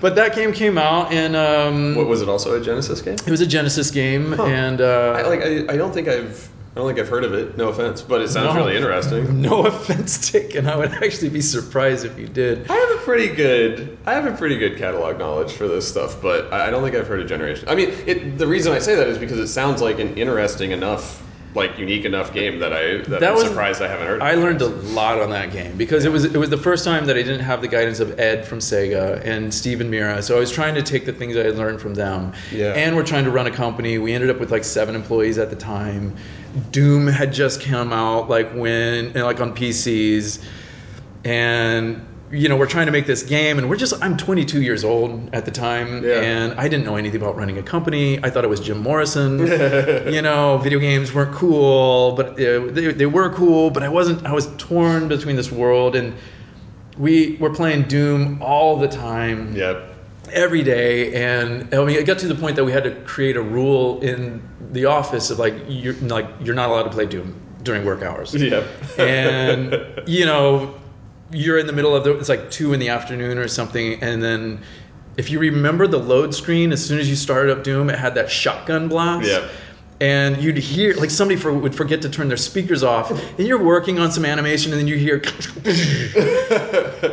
[0.00, 2.28] but that game came out and um, what was it?
[2.28, 3.14] Also a Genesis game?
[3.26, 4.44] it was a genesis game Huh.
[4.44, 5.42] and uh, I like.
[5.42, 6.48] I, I don't think I've.
[6.78, 7.56] I don't think I've heard of it.
[7.56, 8.60] No offense, but it sounds No.
[8.60, 9.42] really interesting.
[9.48, 10.58] No offense taken.
[10.58, 12.70] And I would actually be surprised if you did.
[12.70, 13.98] I have a pretty good.
[14.06, 17.08] I have a pretty good catalog knowledge for this stuff, but I don't think I've
[17.08, 17.68] heard of Generation.
[17.68, 20.70] I mean, it, the reason I say that is because it sounds like an interesting
[20.70, 21.20] enough,
[21.56, 24.20] like unique enough game that I that, That I'm was- surprised I haven't heard.
[24.20, 26.84] of I learned a lot on that game because it was it was the first
[26.84, 30.22] time that I didn't have the guidance of Ed from Sega and Steve and Mira.
[30.22, 32.32] So I was trying to take the things I had learned from them.
[32.52, 32.74] Yeah.
[32.74, 33.98] And we're trying to run a company.
[33.98, 36.14] We ended up with like seven employees at the time.
[36.70, 40.42] Doom had just come out like when and like on PCs.
[41.24, 44.84] And you know, we're trying to make this game and we're just I'm 22 years
[44.84, 46.20] old at the time Yeah.
[46.20, 48.22] and I didn't know anything about running a company.
[48.22, 49.38] I thought it was Jim Morrison.
[50.12, 54.26] you know, video games weren't cool, but uh, they, they were cool, but I wasn't
[54.26, 56.14] I was torn between this world and
[56.98, 59.94] we were playing Doom all the time Yep.
[60.32, 63.36] Every day and I mean it got to the point that we had to create
[63.36, 67.40] a rule in the office of like you're like you're not allowed to play Doom
[67.62, 68.34] during work hours.
[68.34, 68.64] Yep.
[68.98, 70.74] and you know,
[71.30, 74.22] you're in the middle of the it's like two in the afternoon or something, and
[74.22, 74.62] then
[75.16, 78.14] if you remember the load screen, as soon as you started up Doom, it had
[78.14, 79.28] that shotgun blast.
[79.28, 79.48] Yeah.
[80.00, 83.60] And you'd hear like somebody for, would forget to turn their speakers off, and you're
[83.60, 85.20] working on some animation, and then you hear,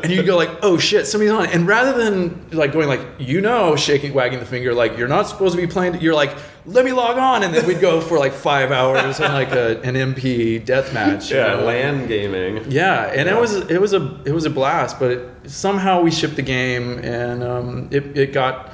[0.04, 3.42] and you go like, "Oh shit, somebody's on!" And rather than like going like, you
[3.42, 6.36] know, shaking, wagging the finger, like you're not supposed to be playing, you're like,
[6.68, 9.82] "Let me log on," and then we'd go for like five hours on like a,
[9.82, 11.32] an MP death match.
[11.32, 11.66] you Yeah, know?
[11.66, 12.70] LAN gaming.
[12.70, 13.36] Yeah, and Yeah.
[13.36, 16.42] it was it was a it was a blast, but it, somehow we shipped the
[16.44, 18.72] game and um, it it got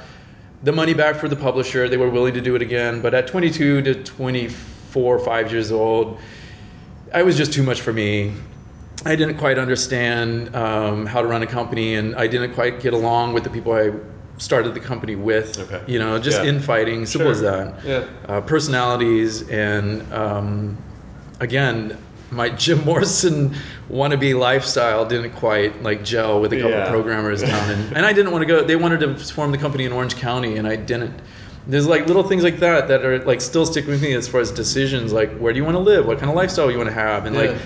[0.62, 1.88] the money back for the publisher.
[1.88, 6.18] They were willing to do it again, but at 22 to 24, five years old,
[7.14, 8.32] I was just too much for me.
[9.04, 12.92] I didn't quite understand um, how to run a company, and I didn't quite get
[12.92, 13.90] along with the people I
[14.38, 15.58] started the company with.
[15.58, 15.82] Okay.
[15.90, 16.48] You know, just Yeah.
[16.48, 18.04] infighting, simple as that Yeah.
[18.28, 20.78] uh, personalities and um,
[21.40, 21.96] again
[22.30, 23.54] my jim morrison
[23.92, 26.88] wannabe lifestyle didn't quite like gel with a couple Yeah.
[26.90, 29.84] programmers down in, and i didn't want to go they wanted to form the company
[29.84, 31.12] in orange county and i didn't
[31.66, 34.40] there's like little things like that that are like still stick with me as far
[34.40, 36.88] as decisions like where do you want to live what kind of lifestyle you want
[36.88, 37.42] to have and Yeah.
[37.42, 37.56] like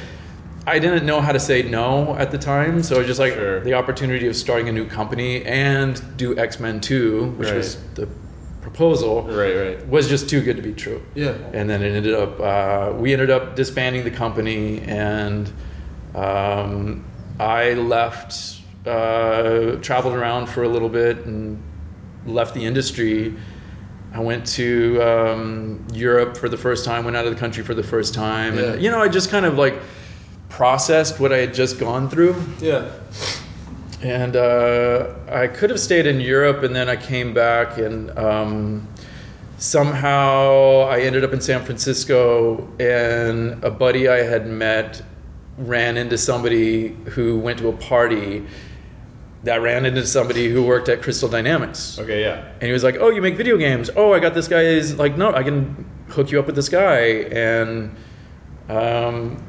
[0.69, 3.35] I didn't know how to say no at the time, so I was just like
[3.35, 3.61] Sure.
[3.61, 7.59] the opportunity of starting a new company and do X Men Two, which Right.
[7.59, 8.09] was the
[8.63, 9.89] proposal Right, right.
[9.89, 11.01] was just too good to be true.
[11.15, 11.35] Yeah.
[11.53, 15.49] And then it ended up, uh, we ended up disbanding the company, and
[16.17, 17.05] um,
[17.39, 21.63] I left, uh, traveled around for a little bit, and
[22.27, 23.37] left the industry.
[24.15, 27.75] I went to um, Europe for the first time, went out of the country for
[27.75, 28.73] the first time, Yeah.
[28.73, 29.75] and you know, I just kind of like
[30.49, 32.89] processed what I had just gone through Yeah.
[34.03, 38.89] and uh, I could have stayed in Europe, and then I came back, and um,
[39.59, 45.03] somehow I ended up in San Francisco, and a buddy I had met
[45.59, 48.47] ran into somebody who went to a party
[49.45, 51.99] that ran into somebody who worked at Crystal Dynamics.
[51.99, 52.51] Okay, yeah.
[52.55, 53.91] And he was like, "Oh, you make video games?
[53.97, 56.99] Oh, I got this guy's like, no, I can hook you up with this guy."
[57.31, 57.95] And
[58.69, 59.43] um,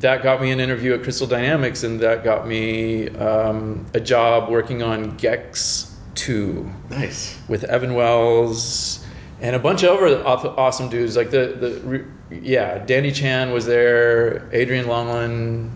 [0.00, 4.50] that got me an interview at Crystal Dynamics, and that got me um, a job
[4.50, 7.38] working on Gex Two Nice.
[7.48, 9.01] with Evan Wells
[9.42, 10.24] and a bunch of other
[10.58, 11.16] awesome dudes.
[11.16, 15.70] Like the the yeah, Danny Chan was there, Adrian Longland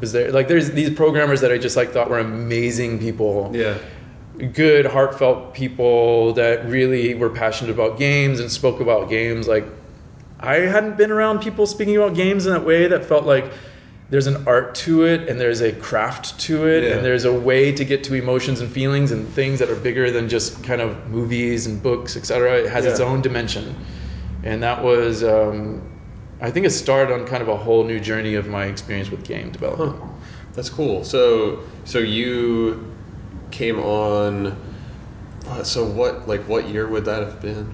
[0.00, 0.30] was there.
[0.32, 3.78] Like there's these programmers that I just like thought were amazing people Yeah.
[4.52, 9.46] good, heartfelt people that really were passionate about games and spoke about games.
[9.46, 9.64] Like,
[10.40, 13.52] I hadn't been around people speaking about games in that way that felt like
[14.12, 16.90] there's an art to it and there's a craft to it Yeah.
[16.96, 20.10] and there's a way to get to emotions and feelings and things that are bigger
[20.10, 22.58] than just kind of movies and books, etc.
[22.58, 23.74] It has its own dimension.
[24.42, 25.80] And that was, um,
[26.42, 29.24] I think, it started on kind of a whole new journey of my experience with
[29.24, 29.96] game development.
[29.98, 30.06] Huh.
[30.52, 31.04] That's cool.
[31.04, 32.84] So, so you
[33.50, 34.54] came on.
[35.48, 37.72] uh, So what, like, what year would that have been?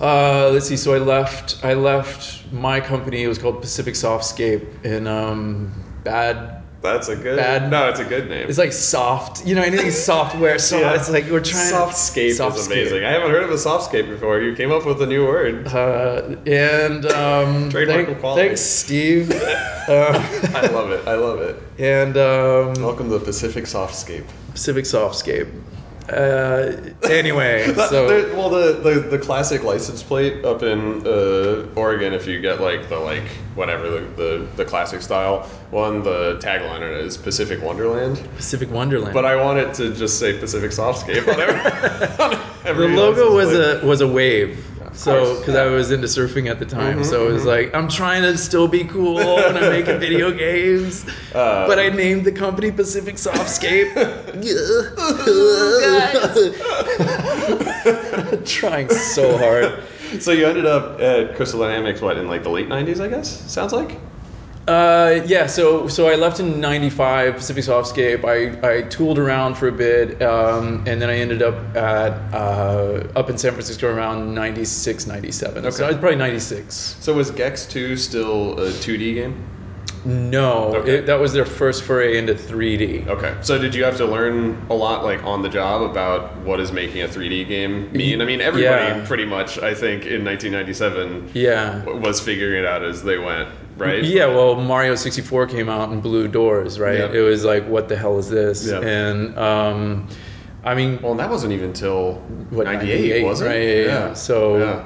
[0.00, 0.76] Uh, let's see.
[0.76, 1.64] So I left.
[1.64, 3.24] I left my company.
[3.24, 5.72] It was called Pacific Softscape, and um,
[6.04, 6.54] bad.
[6.80, 7.36] That's a good.
[7.36, 8.48] Bad- No, it's a good name.
[8.48, 9.44] It's like soft.
[9.44, 10.60] You know, anything software.
[10.60, 10.94] So Yeah.
[10.94, 11.72] it's like we're trying.
[11.72, 12.66] Softscape is Softscape.
[12.66, 13.04] amazing.
[13.04, 14.40] I haven't heard of a softscape before.
[14.40, 15.66] You came up with a new word.
[15.66, 18.46] Uh, and um, Trademark thank- quality.
[18.48, 19.32] thanks, Steve.
[19.32, 21.06] uh, I love it.
[21.08, 21.60] I love it.
[21.80, 24.24] and um, Welcome to Pacific Softscape.
[24.52, 25.50] Pacific Softscape.
[26.08, 26.72] Uh,
[27.04, 32.26] anyway, so there- well, the, the the classic license plate up in uh, Oregon, if
[32.26, 36.82] you get like the like whatever the, the, the classic style one, the tagline on
[36.84, 38.16] it is Pacific Wonderland.
[38.36, 39.12] Pacific Wonderland.
[39.12, 43.34] But I want it to just say Pacific Softscape on every, on every the logo
[43.34, 43.82] was plate.
[43.82, 44.64] a was a wave.
[44.98, 45.54] So because.
[45.54, 48.66] I was into surfing at the time, so it was like I'm trying to still
[48.66, 53.94] be cool and I'm making video games, Uh, but I named the company Pacific Softscape.
[58.46, 59.84] trying so hard.
[60.20, 63.48] So you ended up at Crystal Dynamics, what in like the late '90s, I guess.
[63.48, 64.00] Sounds like.
[64.68, 68.22] Uh, yeah, so so I left in '95 Pacific Softscape.
[68.26, 73.08] I, I tooled around for a bit, um, and then I ended up at uh,
[73.16, 75.62] up in San Francisco around '96, '97.
[75.62, 75.84] So Okay.
[75.84, 76.74] I was probably '96.
[77.00, 79.42] So was Gex 2 still a 2D game?
[80.04, 80.96] No, Okay.
[80.98, 83.06] it, that was their first foray into 3D.
[83.08, 83.36] Okay.
[83.40, 86.72] So did you have to learn a lot, like on the job, about what is
[86.72, 88.20] making a 3D game mean?
[88.20, 89.04] I mean, everybody Yeah.
[89.06, 91.82] pretty much, I think, in 1997 Yeah.
[91.84, 93.48] was figuring it out as they went,
[93.78, 94.02] right?
[94.04, 96.98] Yeah, well, Mario 64 came out and blew doors, right?
[96.98, 97.12] Yeah.
[97.12, 98.66] It was like, what the hell is this?
[98.66, 98.80] Yeah.
[98.80, 100.08] And um,
[100.64, 102.14] I mean, Well, and that wasn't even till
[102.50, 103.46] What, 98, 98, was it?
[103.46, 104.12] right, yeah, yeah.
[104.14, 104.84] So- yeah.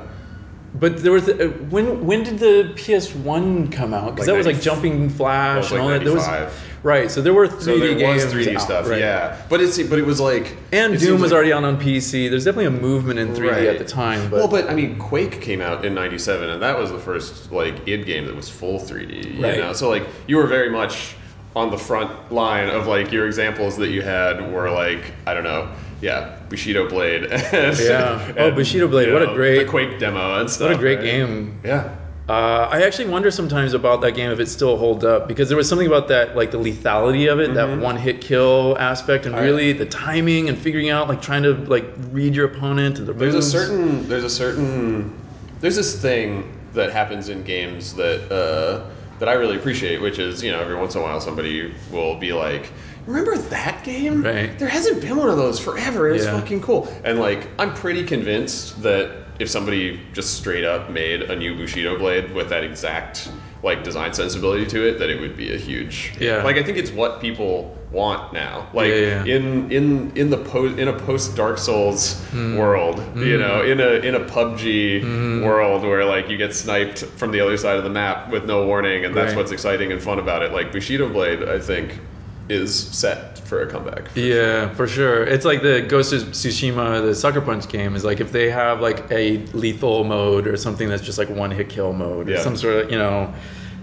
[0.74, 4.14] But there was uh, when when did the PS1 come out?
[4.14, 6.05] Because Like that was like Jumping Flash was and all like that.
[6.07, 6.71] There was 95.
[6.82, 7.10] Right.
[7.10, 8.98] So there were 3D So there games was 3D out, stuff, right.
[9.00, 9.40] yeah.
[9.48, 12.28] But it's but it was like And Doom was like- already on on PC.
[12.28, 13.66] There's definitely a movement in 3D Right.
[13.66, 14.28] at the time.
[14.30, 17.52] But, well, but I mean, Quake came out in '97, and that was the first
[17.52, 19.36] like id game that was full 3D.
[19.36, 19.58] You Right.
[19.58, 21.14] know, so like you were very much
[21.54, 25.44] on the front line of like your examples that you had were like I don't
[25.44, 25.68] know,
[26.00, 27.24] yeah, Bushido Blade.
[27.24, 28.32] And, Yeah.
[28.38, 30.68] Oh, Bushido Blade, what a great- the Quake demo and stuff.
[30.70, 31.04] what a great right?
[31.04, 31.58] game.
[31.64, 31.90] Yeah.
[32.28, 35.56] Uh, I actually wonder sometimes about that game if it still holds up because there
[35.56, 39.35] was something about that, like the lethality of it, that one hit kill aspect, and
[39.35, 39.42] Mm-hmm.
[39.42, 43.08] I- really the timing and figuring out, like trying to like read your opponent and
[43.08, 45.18] the There's a certain there's a certain
[45.61, 50.42] there's this thing that happens in games that uh, that I really appreciate, which is
[50.44, 52.72] you know every once in a while somebody will be like,
[53.06, 54.22] "Remember that game?
[54.22, 54.56] Right.
[54.61, 56.08] There hasn't been one of those forever.
[56.08, 56.38] It was Yeah.
[56.40, 61.36] fucking cool." And like I'm pretty convinced that if somebody just straight up made a
[61.36, 63.30] new Bushido blade with that exact
[63.62, 66.42] like design sensibility to it, that it would be a huge Yeah.
[66.42, 68.68] Like I think it's what people want now.
[68.72, 69.36] Like Yeah, yeah.
[69.36, 72.56] in in in the post in a post Dark Souls Hmm.
[72.56, 75.44] world, you know, in a in a PUBG Hmm.
[75.44, 78.66] world where like you get sniped from the other side of the map with no
[78.66, 79.36] warning, and that's Right.
[79.38, 80.52] what's exciting and fun about it.
[80.52, 82.00] Like Bushido Blade, I think,
[82.48, 84.09] is set for a comeback.
[84.14, 85.24] Yeah, for sure.
[85.24, 88.81] It's like the Ghost of Tsushima, the Sucker Punch game is like if they have
[88.81, 92.40] like a lethal mode or something that's just like one hit kill mode or Yeah.
[92.42, 93.33] some sort of, you know,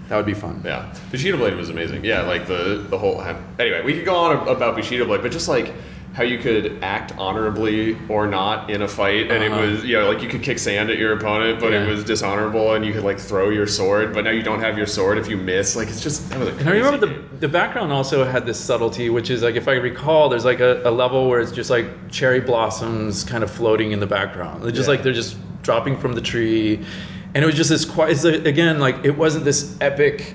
[0.08, 0.60] that would be fun.
[0.64, 2.04] Yeah, Bushido Blade was amazing.
[2.04, 3.22] Yeah, like the the whole.
[3.58, 5.72] Anyway, we could go on about Bushido Blade, but just like
[6.12, 9.62] how you could act honorably or not in a fight, and Uh-huh.
[9.62, 11.84] it was you know like you could kick sand at your opponent, but Yeah.
[11.84, 14.76] it was dishonorable, and you could like throw your sword, but now you don't have
[14.76, 15.76] your sword if you miss.
[15.76, 17.24] Like it's just that was And I remember the, game.
[17.38, 20.82] the background also had this subtlety, which is like if I recall, there's like a,
[20.84, 24.64] a level where it's just like cherry blossoms kind of floating in the background.
[24.64, 24.94] It's just Yeah.
[24.94, 26.80] like they're just dropping from the tree,
[27.34, 28.24] and it was just this quiet.
[28.46, 30.34] Again, like it wasn't this epic,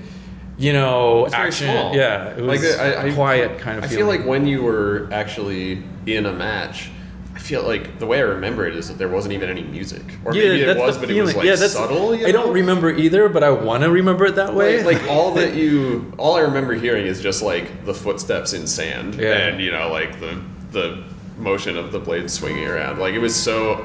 [0.58, 1.66] you know, It's very action.
[1.68, 1.94] small.
[1.94, 3.84] Yeah, it was Like, I- I- quiet kind of.
[3.84, 6.90] I feel like when you were actually in a match.
[7.34, 10.02] I feel like the way I remember it is that there wasn't even any music,
[10.24, 11.18] or yeah, maybe that's it was, but feeling.
[11.18, 12.14] it was like yeah, that's subtle.
[12.14, 14.82] You I don't remember either, but I want to remember it that way.
[14.82, 18.66] Like, like all that you, all I remember hearing is just like the footsteps in
[18.66, 19.34] sand, Yeah.
[19.48, 20.40] and you know, like the
[20.72, 21.04] the
[21.38, 22.98] motion of the blade swinging around.
[22.98, 23.84] Like it was so.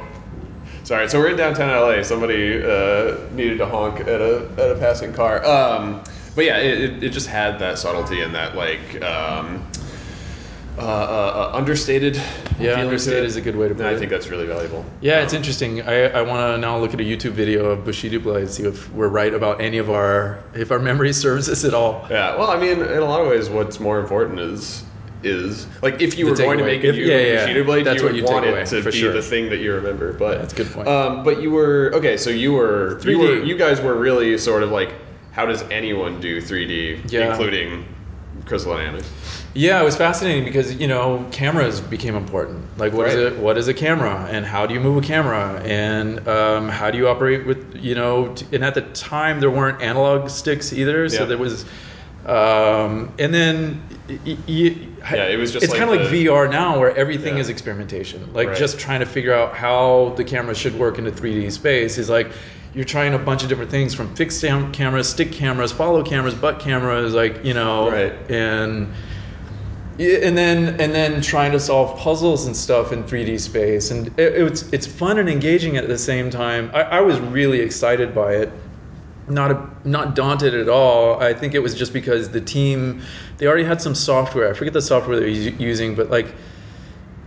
[0.85, 2.01] Sorry, so we're in downtown LA.
[2.03, 5.45] Somebody uh, needed to honk at a at a passing car.
[5.45, 6.01] Um,
[6.35, 9.65] but yeah, it, it, it just had that subtlety and that like um,
[10.77, 12.15] uh, uh, uh, understated.
[12.59, 13.25] Yeah, understated it.
[13.25, 14.85] is a good way to And put I think that's really valuable.
[15.01, 15.81] Yeah, it's Um, interesting.
[15.81, 18.63] I, I want to now look at a YouTube video of Bushido Blade, and see
[18.63, 22.05] if we're right about any of our, if our memory serves us at all.
[22.09, 24.83] Yeah, well, I mean, in a lot of ways, what's more important is
[25.23, 27.85] is like if you The were going to make a new yeah, yeah, Bushido blade,
[27.85, 29.13] that's you what you want away, it to be sure.
[29.13, 30.13] the thing that you remember.
[30.13, 30.87] But That's a good point.
[30.87, 32.17] Um, but you were okay.
[32.17, 33.17] So you were 3D.
[33.19, 34.93] were you guys were really sort of like,
[35.31, 37.29] how does anyone do 3D, Yeah.
[37.31, 37.85] including
[38.45, 39.09] Crystal Dynamics?
[39.53, 42.63] Yeah, it was fascinating because you know cameras became important.
[42.77, 43.25] Like, what is Right.
[43.33, 43.37] it?
[43.39, 46.97] What is a camera, and how do you move a camera, and um, how do
[46.97, 48.29] you operate with you know?
[48.35, 51.25] T- and at the time, there weren't analog sticks either, so Yeah.
[51.25, 51.65] there was.
[52.27, 54.75] Um, and then, y- y-
[55.11, 57.41] Yeah, it was just it's like kind of like VR now, where everything Yeah.
[57.41, 58.29] is experimentation.
[58.33, 58.57] Like Right.
[58.57, 62.09] just trying to figure out how the camera should work in a 3D space is
[62.11, 62.29] like
[62.73, 66.33] you're trying a bunch of different things from fixed cam- cameras, stick cameras, follow cameras,
[66.33, 68.13] butt cameras, like you know, Right.
[68.31, 68.87] and
[69.99, 74.33] and then and then trying to solve puzzles and stuff in 3D space, and it,
[74.33, 76.71] it's it's fun and engaging at the same time.
[76.73, 78.51] I, I was really excited by it,
[79.27, 81.21] not a, not daunted at all.
[81.21, 83.01] I think it was just because the team
[83.37, 84.49] they already had some software.
[84.49, 86.33] I forget the software they were using, but like,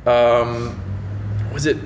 [0.06, 0.80] um,
[1.52, 1.76] was it?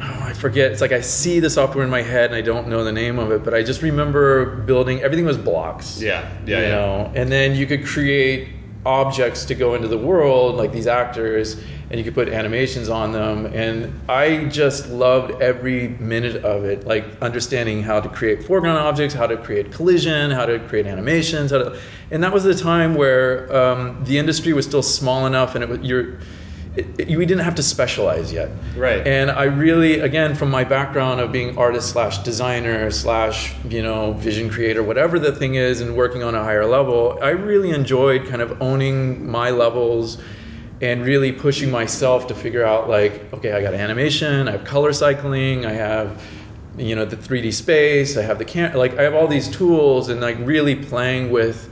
[0.00, 0.70] Oh, I forget.
[0.72, 3.18] It's like I see the software in my head and I don't know the name
[3.18, 5.00] of it, but I just remember building.
[5.02, 6.68] Everything was blocks Yeah, yeah, you yeah.
[6.70, 8.50] know and then you could create
[8.86, 13.12] objects to go into the world like these actors and you could put animations on
[13.12, 18.78] them and i just loved every minute of it like understanding how to create foreground
[18.78, 21.78] objects how to create collision how to create animations how to
[22.12, 25.68] and that was the time where um, the industry was still small enough and it
[25.68, 26.18] was you're
[26.98, 29.06] it, we didn't have to specialize yet Right.
[29.06, 34.12] and I really, again, from my background of being artist slash designer slash, you know,
[34.12, 38.26] vision creator, whatever the thing is, and working on a higher level, I really enjoyed
[38.26, 40.18] kind of owning my levels
[40.80, 44.92] and really pushing myself to figure out like, okay, I got animation, I have color
[44.92, 46.22] cycling, I have,
[46.76, 50.08] you know, the 3D space, I have the cam, like I have all these tools,
[50.08, 51.68] and like really playing with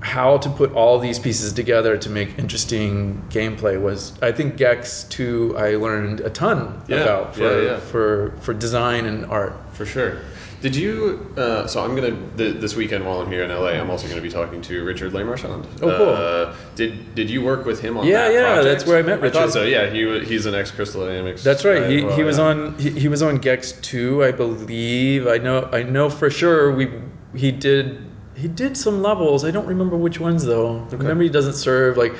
[0.00, 5.04] how to put all these pieces together to make interesting gameplay was I think Gex
[5.10, 7.80] 2 I learned a ton Yeah, about for, yeah, yeah.
[7.80, 9.54] for for design and art.
[9.74, 10.18] For sure.
[10.62, 11.32] Did you?
[11.38, 13.68] Uh, so I'm gonna th- this weekend while I'm here in LA.
[13.80, 15.64] I'm also gonna be talking to Richard Lemarchand.
[15.80, 16.08] Oh, cool.
[16.10, 18.64] Uh, did Did you work with him on Yeah, that yeah, project?
[18.64, 19.38] that's where I met Richard.
[19.38, 19.62] I thought so.
[19.62, 21.42] Yeah, he he's an ex Crystal Dynamics.
[21.42, 21.88] That's right.
[21.90, 22.44] He, well, he was yeah.
[22.44, 25.26] on he, he was on Gex 2, I believe.
[25.26, 26.90] I know I know for sure we
[27.34, 28.09] he did
[28.40, 29.44] he did some levels.
[29.44, 30.84] I don't remember which ones though.
[30.86, 32.14] The memory doesn't serve like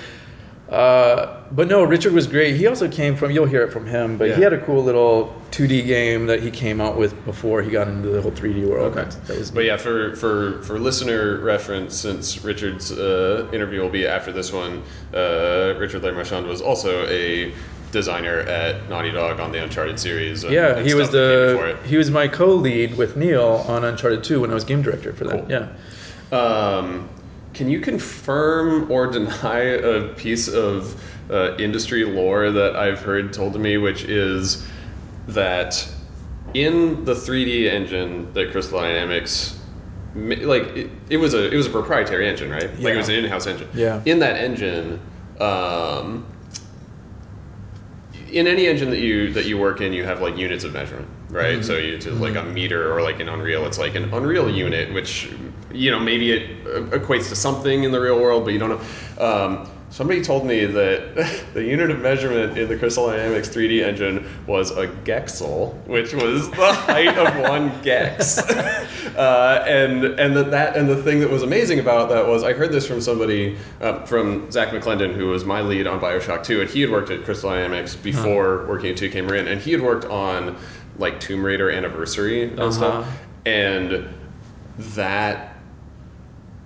[0.70, 2.54] uh, but no, Richard was great.
[2.54, 5.34] He also came from you'll hear it from him, but he had a cool little
[5.50, 8.96] 2D game that he came out with before he got into the whole 3D world.
[8.96, 9.10] Okay.
[9.26, 14.06] That was But yeah, for, for, for listener reference, since Richard's uh, interview will be
[14.06, 17.52] after this one, uh, Richard Lemarchand was also a
[17.90, 20.44] designer at Naughty Dog on the Uncharted series.
[20.44, 23.16] And, Yeah, and he was stuff that came before the he was my co-lead with
[23.16, 25.40] Neil on Uncharted 2 when I was game director for that.
[25.40, 25.50] Cool.
[25.50, 25.68] Yeah.
[26.32, 27.08] Um,
[27.54, 33.52] can you confirm or deny a piece of uh, industry lore that I've heard told
[33.54, 34.66] to me, which is
[35.28, 35.88] that
[36.54, 39.58] in the 3D engine that Crystal Dynamics,
[40.14, 42.68] like it, it was a it was a proprietary engine, right?
[42.80, 43.68] Like it was an in-house engine.
[43.74, 44.02] Yeah.
[44.04, 45.00] In that engine.
[45.38, 46.26] Um,
[48.32, 51.08] in any engine that you that you work in, you have like units of measurement,
[51.28, 51.54] right?
[51.54, 51.62] Mm-hmm.
[51.62, 54.92] So you to like a meter, or like an Unreal, it's like an Unreal unit,
[54.92, 55.30] which
[55.72, 58.70] you know maybe it uh, equates to something in the real world, but you don't
[58.70, 59.24] know.
[59.24, 61.14] Um, somebody told me that
[61.54, 66.48] the unit of measurement in the Crystal Dynamics 3D engine was a gexel, which was
[66.50, 68.38] the height of one gex.
[69.16, 72.52] uh, and and that, that and the thing that was amazing about that was I
[72.52, 76.60] heard this from somebody uh, from Zak McClendon, who was my lead on Bioshock 2,
[76.62, 79.80] and he had worked at Crystal Dynamics before working at 2K Marin, and he had
[79.82, 80.56] worked on
[80.98, 82.70] like Tomb Raider Anniversary and Uh-huh.
[82.70, 83.08] stuff,
[83.46, 84.08] and
[84.78, 85.49] that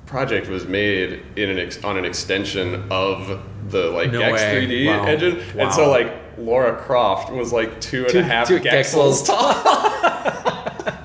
[0.06, 3.40] project was made in an ex- on an extension of
[3.70, 4.66] the like No Gex way.
[4.66, 5.04] 3D Wow.
[5.06, 9.26] engine, and so like Lara Croft was like two and a half two gexels gexels.
[9.26, 10.94] tall.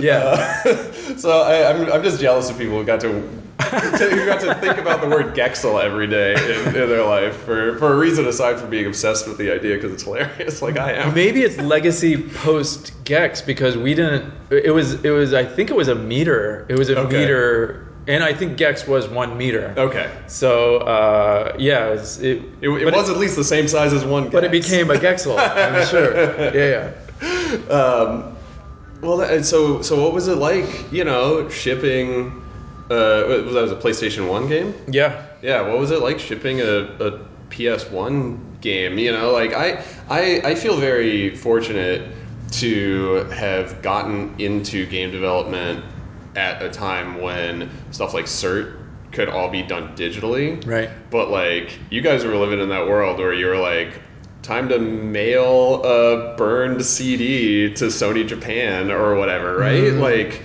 [0.00, 0.18] Yeah.
[0.64, 4.40] Uh, so I, I'm, I'm just jealous of people who got to, to who got
[4.40, 7.96] to think about the word Gexel every day in, in their life for, for a
[7.96, 11.14] reason aside from being obsessed with the idea because it's hilarious, like I am.
[11.14, 14.32] Maybe it's legacy post Gex because we didn't.
[14.50, 14.94] It was.
[15.04, 15.34] It was.
[15.34, 16.66] I think it was a meter.
[16.68, 17.18] It was a Okay.
[17.20, 19.74] meter, and I think Gex was one meter.
[19.76, 22.20] Okay, So uh, yeah, it was.
[22.20, 24.28] It, it, it was at least the same size as one.
[24.28, 25.38] but it became a Gexel.
[25.38, 26.14] I'm sure.
[26.54, 27.72] Yeah, yeah.
[27.72, 28.36] Um,
[29.00, 30.92] well, that, so so what was it like?
[30.92, 32.38] You know, shipping.
[32.90, 34.74] Uh, was that was a PlayStation One game?
[34.88, 35.26] Yeah.
[35.40, 36.66] Yeah, what was it like shipping a,
[37.00, 38.98] a PS1 game?
[38.98, 42.14] You know, like I, I I feel very fortunate
[42.52, 45.84] to have gotten into game development
[46.36, 48.78] at a time when stuff like CERT
[49.12, 50.64] could all be done digitally.
[50.66, 50.90] Right.
[51.10, 54.00] But like you guys were living in that world where you were like
[54.42, 59.82] time to mail a burned CD to Sony Japan or whatever, right?
[59.84, 60.00] Mm-hmm.
[60.00, 60.42] Like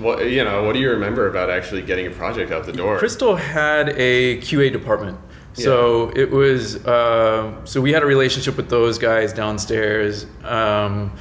[0.00, 2.98] what you know, what do you remember about actually getting a project out the door?
[2.98, 5.18] Crystal had a QA department.
[5.52, 11.12] So it was, um so we had a relationship with those guys downstairs, um,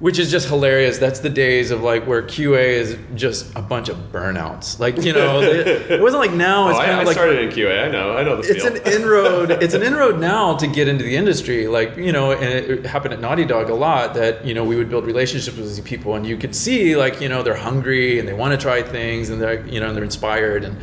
[0.00, 0.98] which is just hilarious.
[0.98, 4.78] That's the days of like where QA is just a bunch of burnouts.
[4.78, 7.14] Like, you know, it, it wasn't like now, Oh, it's I, kind I of like
[7.14, 7.86] started in QA.
[7.86, 8.16] I know.
[8.16, 8.76] I know the it's field.
[8.76, 12.44] an inroad it's an inroad now to get into the industry like you know and
[12.44, 15.66] it happened at naughty dog a lot that you know we would build relationships with
[15.66, 18.58] these people and you could see like you know they're hungry and they want to
[18.58, 20.76] try things and they're you know and they're inspired and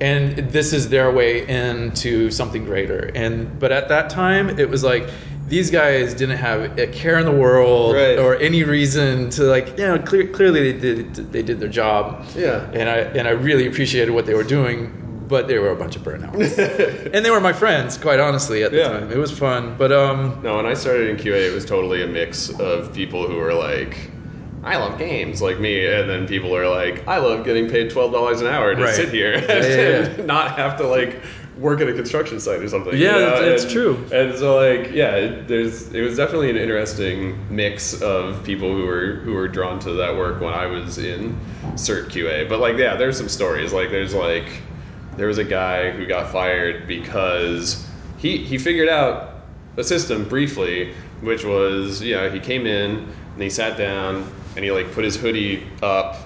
[0.00, 4.82] and this is their way into something greater and but at that time it was
[4.82, 5.08] like
[5.50, 8.18] these guys didn't have a care in the world Right.
[8.18, 12.24] or any reason to like you know clear, clearly they did they did their job
[12.34, 12.64] Yeah.
[12.72, 14.78] and I and I really appreciated what they were doing,
[15.28, 16.56] but they were a bunch of burnouts,
[17.14, 18.88] and they were my friends, quite honestly, at the Yeah.
[18.94, 19.10] time.
[19.12, 22.06] It was fun, but um, No, when I started in QA, it was totally a
[22.06, 24.10] mix of people who were like,
[24.62, 28.12] I love games, like me, and then people are like, I love getting paid twelve
[28.12, 28.94] dollars an hour to Right.
[28.94, 30.24] sit here Yeah, and, yeah, yeah.
[30.24, 31.12] not have to like
[31.60, 32.96] work at a construction site or something.
[32.96, 33.96] Yeah, that's- And- true.
[34.12, 38.84] And so, like, yeah, it, there's it was definitely an interesting mix of people who
[38.86, 41.38] were who were drawn to that work when I was in
[41.74, 42.48] Cert QA.
[42.48, 43.72] But like, yeah, there's some stories.
[43.72, 44.48] Like, there's like
[45.16, 47.86] there was a guy who got fired because
[48.16, 49.34] he he figured out
[49.76, 54.64] a system briefly, which was you know he came in and he sat down and
[54.64, 56.16] he like put his hoodie up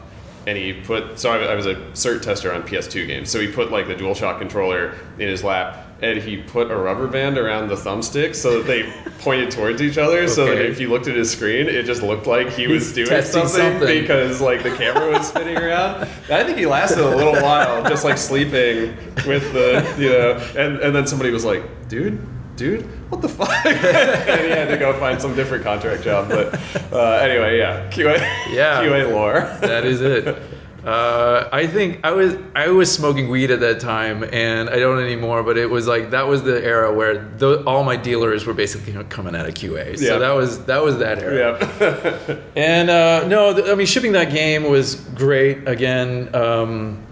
[0.47, 3.49] and he put so I, I was a cert tester on PS2 games, so he
[3.49, 7.69] put like the DualShock controller in his lap and he put a rubber band around
[7.69, 8.83] the thumbstick so that they
[9.21, 10.29] pointed towards each other.
[10.29, 13.09] So that if you looked at his screen, it just looked like he was He's
[13.09, 14.01] doing something, something.
[14.03, 16.03] because like the camera was spinning around.
[16.25, 20.33] And I think he lasted a little while, just like sleeping with the you know,
[20.61, 22.21] and and then somebody was like, dude.
[22.57, 23.49] Dude, what the fuck?
[23.67, 26.29] and he had to go find some different contract job.
[26.29, 26.55] But
[26.93, 28.19] uh, anyway, yeah, QA,
[28.53, 28.83] Yeah.
[28.85, 29.41] QA lore.
[29.61, 30.37] that is it.
[30.85, 35.03] Uh, I think I was I was smoking weed at that time, and I don't
[35.03, 35.43] anymore.
[35.43, 38.93] But it was like that was the era where tho- all my dealers were basically
[39.05, 39.99] coming out of QA.
[39.99, 40.19] So Yeah.
[40.19, 41.57] that was that was that era.
[41.81, 42.37] yeah.
[42.57, 45.67] And uh, no, th- I mean, shipping that game was great.
[45.67, 47.03] Again, um,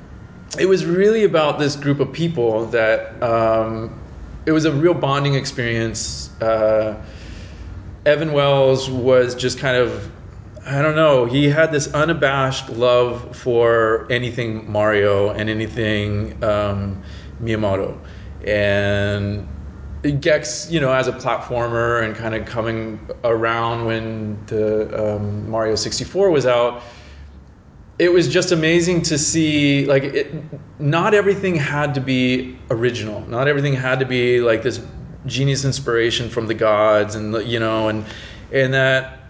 [0.58, 3.98] it was really about this group of people that um,
[4.46, 6.30] it was a real bonding experience.
[6.40, 7.02] Uh,
[8.04, 10.10] Evan Wells was just kind of,
[10.66, 17.02] I don't know, he had this unabashed love for anything Mario and anything um,
[17.40, 17.96] Miyamoto.
[18.44, 19.46] And
[20.20, 25.76] Gex, you know, as a platformer and kind of coming around when the um, Mario
[25.76, 26.82] 64 was out,
[27.98, 30.34] it was just amazing to see like it,
[30.80, 33.20] not everything had to be original.
[33.28, 34.80] Not everything had to be like this
[35.26, 38.04] genius inspiration from the gods and you know and
[38.52, 39.21] and that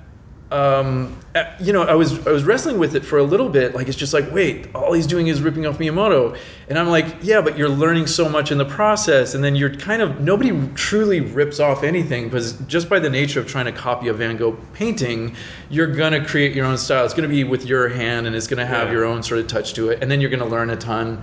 [0.53, 1.19] um,
[1.61, 3.97] you know I was I was wrestling with it for a little bit like it's
[3.97, 6.37] just like wait all he's doing is ripping off Miyamoto.
[6.69, 9.35] And I'm like yeah but you're learning so much in the process.
[9.35, 13.41] And then you're kind of nobody truly rips off anything because just by the nature
[13.41, 15.35] of trying to copy a Van Gogh painting
[15.71, 17.05] you're gonna create your own style.
[17.05, 18.93] It's gonna be with your hand and it's gonna have Yeah.
[18.93, 19.99] your own sort of touch to it.
[20.03, 21.23] And then you're gonna learn a ton.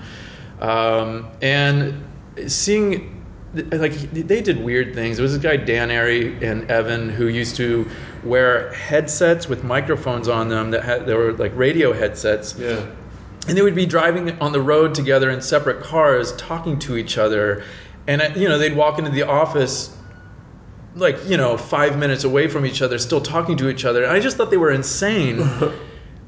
[0.60, 2.04] Um, and
[2.48, 3.16] seeing
[3.72, 5.18] like they did weird things.
[5.18, 7.88] There was this guy Dan Arey and Evan who used to
[8.24, 12.86] wear headsets with microphones on them that had they were like radio headsets, Yeah.
[13.48, 17.18] and they would be driving on the road together in separate cars, talking to each
[17.18, 17.64] other,
[18.08, 19.96] and you know they'd walk into the office
[20.96, 24.04] like you know five minutes away from each other, still talking to each other.
[24.04, 25.48] And I just thought they were insane.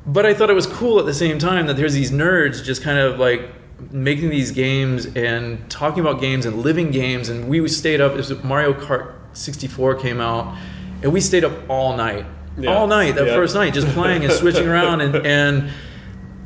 [0.03, 2.81] But I thought it was cool at the same time that there's these nerds just
[2.81, 3.51] kind of like
[3.91, 7.29] making these games and talking about games and living games.
[7.29, 8.13] And we stayed up.
[8.13, 10.57] It was Mario Kart 64 came out,
[11.03, 12.25] and we stayed up all night,
[12.57, 12.73] Yeah.
[12.73, 13.35] all night that Yeah.
[13.35, 15.69] first night, just playing and switching around and and.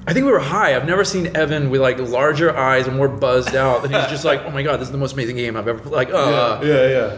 [0.07, 0.75] I think we were high.
[0.75, 3.83] I've never seen Evan with like larger eyes and more buzzed out.
[3.83, 5.79] And he's just like, "Oh my god, this is the most amazing game I've ever
[5.79, 6.87] played." Like, uh, yeah, yeah.
[6.89, 7.17] yeah.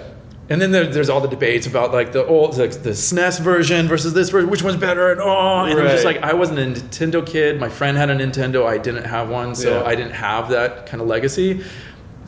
[0.49, 3.89] and then there, there's all the debates about like the old the, the SNES version
[3.89, 6.59] versus this version, which one's better, and oh, and it was just like I wasn't
[6.59, 7.59] a Nintendo kid.
[7.59, 9.83] My friend had a Nintendo, I didn't have one, so Yeah.
[9.83, 11.65] I didn't have that kind of legacy.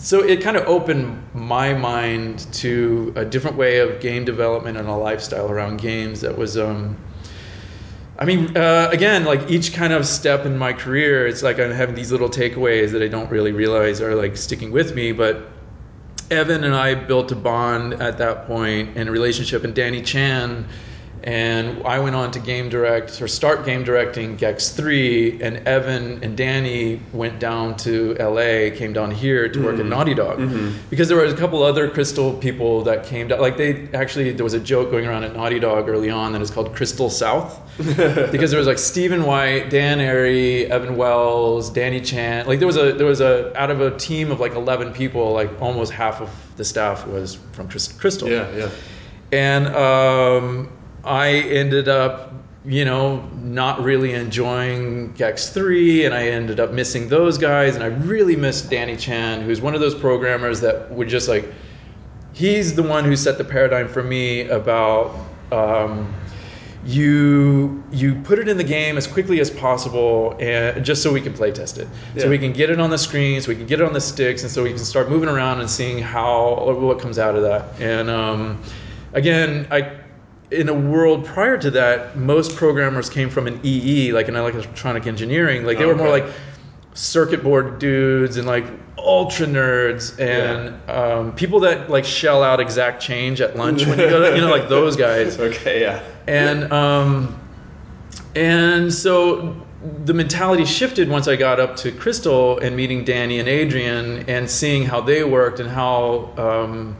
[0.01, 4.87] So it kind of opened my mind to a different way of game development and
[4.87, 6.57] a lifestyle around games that was.
[6.57, 6.97] Um,
[8.17, 11.71] I mean, uh, again, like each kind of step in my career, it's like I'm
[11.71, 15.11] having these little takeaways that I don't really realize are like sticking with me.
[15.11, 15.49] But
[16.31, 20.65] Evan and I built a bond at that point and a relationship, and Danny Chan.
[21.23, 26.23] And I went on to game direct or start game directing Gex 3, and Evan
[26.23, 30.39] and Danny went down to LA, came down here to work at Naughty Dog.
[30.89, 33.41] Because there were a couple other Crystal people that came down.
[33.41, 36.41] Like, they actually, there was a joke going around at Naughty Dog early on that
[36.41, 37.59] is called Crystal South.
[37.79, 42.45] because there was like Stephen White, Dan Arey, Evan Wells, Danny Chan.
[42.45, 45.31] Like there was a there was a out of a team of like eleven people,
[45.31, 48.27] like almost half of the staff was from Crystal.
[48.27, 48.69] Yeah, yeah.
[49.31, 50.69] And um,
[51.03, 52.33] I ended up,
[52.65, 57.83] you know, not really enjoying Gex 3, and I ended up missing those guys, and
[57.83, 61.51] I really missed Danny Chan, who's one of those programmers that would just like,
[62.33, 65.15] he's the one who set the paradigm for me about.
[65.51, 66.13] Um,
[66.85, 71.19] you you put it in the game as quickly as possible and just so we
[71.19, 71.87] can play test it
[72.17, 73.99] so we can get it on the screen so we can get it on the
[73.99, 77.41] sticks and so we can start moving around and seeing how what comes out of
[77.41, 78.61] that and um,
[79.11, 79.99] again i
[80.51, 85.05] in a world prior to that most programmers came from an ee like an electronic
[85.07, 85.63] engineering.
[85.63, 86.25] Like they were more like
[86.93, 88.65] circuit board dudes and like
[88.97, 94.09] ultra nerds and um, people that like shell out exact change at lunch when you
[94.09, 95.39] go to you know like those guys.
[95.49, 96.03] Okay, yeah.
[96.27, 97.39] and um,
[98.35, 99.55] and so
[100.05, 104.49] the mentality shifted once I got up to Crystal and meeting Danny and Adrian and
[104.49, 106.97] seeing how they worked and how um,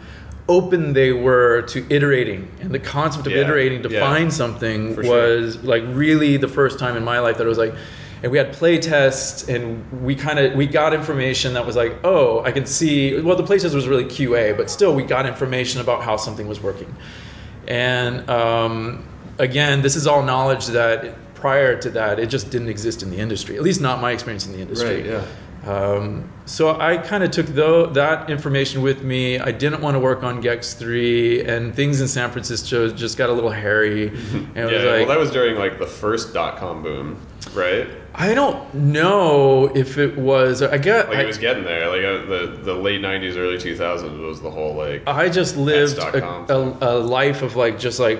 [0.49, 4.93] open they were to iterating and the concept of Yeah, iterating to yeah, find something
[4.95, 5.37] for sure.
[5.37, 7.73] was like really the first time in my life that it was like
[8.21, 11.95] and we had play tests and we kind of we got information that was like
[12.03, 15.25] oh i can see well the play test was really qa but still we got
[15.25, 16.93] information about how something was working
[17.67, 23.01] and um, again this is all knowledge that prior to that, it just didn't exist
[23.01, 23.55] in the industry.
[23.55, 24.97] At least not my experience in the industry.
[24.97, 25.25] Right, yeah.
[25.65, 29.39] Um, so I kind of took that information with me.
[29.39, 33.29] I didn't want to work on Gex 3, and things in San Francisco just got
[33.29, 34.09] a little hairy.
[34.55, 37.19] And Yeah, was well, that was during like the first dot com boom,
[37.53, 37.87] right?
[38.15, 40.61] I don't know if it was.
[40.61, 41.09] I get.
[41.09, 41.87] Like I, it was getting there.
[41.87, 45.03] Like uh, the the late '90s, early 2000s was the whole like.
[45.07, 48.19] I just lived a, a, a life of like just like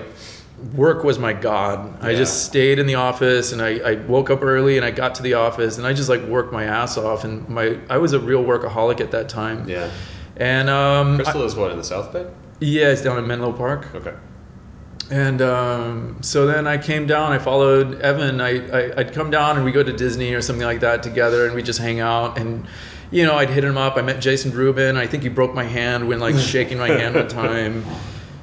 [0.74, 2.02] work was my god.
[2.02, 5.14] I just stayed in the office and I, I woke up early and I got
[5.16, 8.12] to the office and I just like worked my ass off and my I was
[8.12, 9.68] a real workaholic at that time.
[9.68, 9.90] yeah.
[10.36, 12.26] And um, I- Crystal is what in the South Bay?
[12.60, 13.94] yeah, it's down in Menlo Park.
[13.94, 14.14] Okay.
[15.10, 17.32] And um, so then I came down.
[17.32, 18.40] I followed Evan.
[18.40, 21.46] I, I I'd come down and we go to Disney or something like that together,
[21.46, 22.38] and we just hang out.
[22.38, 22.66] And
[23.10, 23.96] you know, I'd hit him up.
[23.96, 24.96] I met Jason Rubin.
[24.96, 27.84] I think he broke my hand when like shaking my hand one time.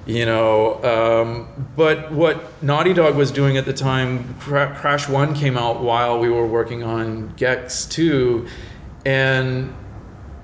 [0.08, 5.36] You know, um, but what Naughty Dog was doing at the time, Cra- Crash One
[5.36, 8.48] came out while we were working on Gex Two,
[9.06, 9.76] and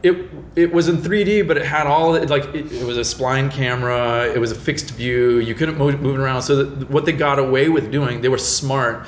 [0.04, 3.02] it it was in 3D, but it had all it, like it, it was a
[3.02, 4.28] spline camera.
[4.28, 5.40] It was a fixed view.
[5.40, 6.42] You couldn't move, move it around.
[6.42, 9.08] So what they got away with doing, they were smart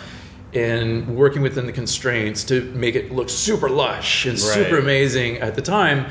[0.54, 5.56] in working within the constraints to make it look super lush and super amazing at
[5.56, 6.06] the time.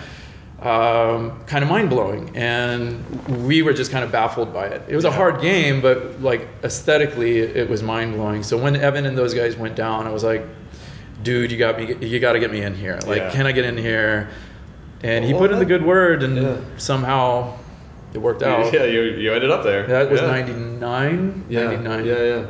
[0.64, 3.04] Um, kind of mind blowing, and
[3.46, 4.80] we were just kind of baffled by it.
[4.88, 8.42] It was a hard game, but like aesthetically, it was mind blowing.
[8.42, 10.42] So when Evan and those guys went down, I was like,
[11.22, 11.94] "Dude, you got me.
[12.00, 12.98] You got to get me in here.
[13.06, 13.30] Like, Yeah.
[13.30, 14.30] can I get in here?"
[15.02, 16.56] And he Well, put in the good word, and Yeah.
[16.78, 17.52] somehow
[18.14, 18.72] it worked out.
[18.72, 19.86] Yeah, you, you ended up there.
[19.86, 20.28] That was yeah.
[20.28, 22.06] 99, Yeah, 99.
[22.06, 22.44] Yeah, yeah.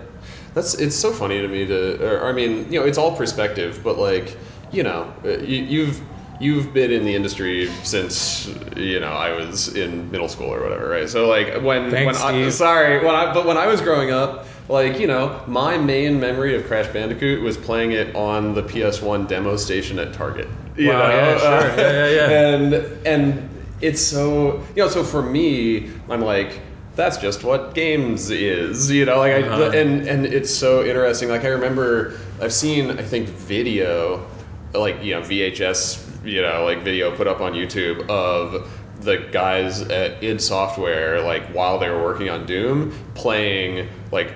[0.55, 2.21] That's it's so funny to me to.
[2.23, 4.37] Or, I mean, you know, it's all perspective, but like,
[4.71, 6.01] you know, you, you've
[6.41, 10.89] you've been in the industry since you know I was in middle school or whatever,
[10.89, 11.09] right?
[11.09, 14.47] So like when Thanks, when I, sorry, when I but when I was growing up.
[14.67, 19.29] Like you know, my main memory of Crash Bandicoot was playing it on the PS1
[19.29, 20.49] demo station at Target.
[20.75, 21.09] You Wow, know?
[21.11, 21.77] yeah, sure.
[21.77, 22.31] Yeah, yeah, yeah.
[22.55, 22.75] and
[23.07, 23.51] and
[23.83, 26.63] it's so you know so for me i'm like
[26.95, 29.71] that's just what games is you know like I, Uh-huh.
[29.77, 34.25] and and it's so interesting like i remember i've seen i think video
[34.73, 38.71] like you know vhs you know like video put up on youtube of
[39.01, 44.33] the guys at id software like while they were working on doom playing like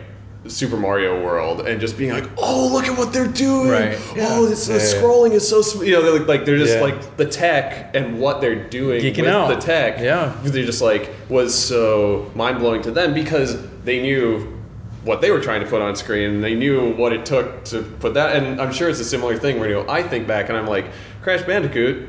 [0.46, 3.68] Super Mario World and just being like, oh, look at what they're doing!
[3.68, 3.98] Right.
[4.18, 4.90] Oh, this Yeah, the yeah.
[5.02, 5.88] scrolling is so sweet.
[5.88, 6.80] You know, they're like, like they're just Yeah.
[6.80, 9.48] like the tech and what they're doing Geeking with out.
[9.48, 9.98] the tech.
[10.00, 10.32] Yeah.
[10.44, 14.56] they're just like was so mind blowing to them because they knew
[15.04, 16.30] what they were trying to put on screen.
[16.30, 18.36] And they knew what it took to put that.
[18.36, 20.66] And I'm sure it's a similar thing where you know I think back and I'm
[20.66, 20.86] like,
[21.22, 22.08] Crash Bandicoot.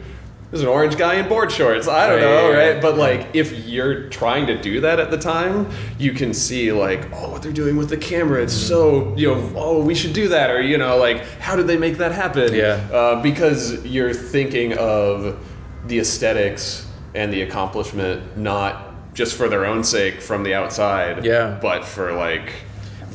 [0.51, 1.87] There's an orange guy in board shorts.
[1.87, 2.81] I don't know, right?
[2.81, 7.07] But like, if you're trying to do that at the time, you can see like,
[7.13, 8.41] oh, what they're doing with the camera.
[8.41, 11.67] It's so you know, oh, we should do that, or you know, like, how did
[11.67, 12.51] they make that happen?
[12.53, 12.81] Yeah.
[12.91, 15.37] uh, because you're thinking of
[15.85, 21.59] the aesthetics and the accomplishment, not just for their own sake from the outside, Yeah.
[21.61, 22.53] but for like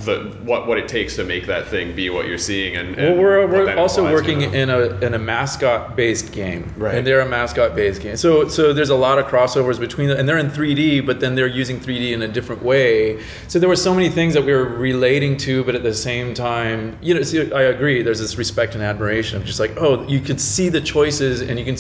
[0.04, 2.76] the what what it takes to make that thing be what you're seeing.
[2.76, 4.82] And, Well, we're, we're also working you know?
[4.82, 6.94] in a in a mascot based game, Right.
[6.94, 10.18] And they're a mascot based game, so so there's a lot of crossovers between them,
[10.18, 13.22] and they're in 3D, but then they're using 3D in a different way.
[13.48, 16.34] So there were so many things that we were relating to, but at the same
[16.34, 18.02] time, you know, see, I agree.
[18.02, 21.58] There's this respect and admiration of just like, oh, you can see the choices, and
[21.58, 21.76] you can,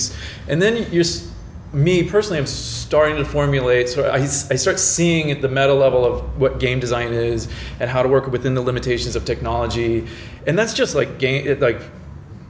[0.48, 1.04] and then you're.
[1.74, 3.88] Me personally, I'm starting to formulate.
[3.88, 7.48] So I, I start seeing at the meta level of what game design is
[7.80, 10.06] and how to work within the limitations of technology,
[10.46, 11.80] and that's just like game, like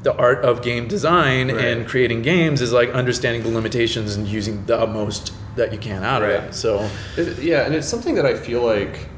[0.02, 1.64] the art of game design Right.
[1.64, 6.04] and creating games is like understanding the limitations and using the most that you can
[6.04, 6.54] out of it.
[6.54, 9.08] So It- yeah, and it's something that I feel like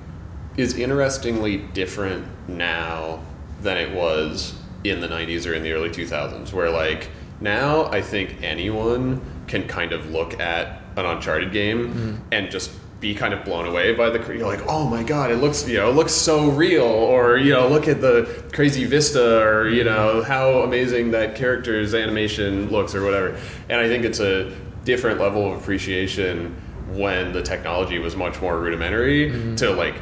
[0.57, 3.21] is interestingly different now
[3.61, 4.55] than it was
[4.85, 9.67] in the 90s or in the early 2000s, where like now I think anyone can
[9.67, 12.19] kind of look at an Uncharted game mm.
[12.33, 12.71] and just
[13.01, 15.77] be kind of blown away by the you're like oh my god it looks you
[15.77, 16.83] know it looks so real.
[16.83, 19.95] Or you know look at the crazy vista or you mm-hmm.
[19.95, 23.39] know how amazing that character's animation looks or whatever.
[23.69, 26.55] And i think it's a different level of appreciation
[26.89, 29.57] when the technology was much more rudimentary mm-hmm.
[29.57, 29.97] to like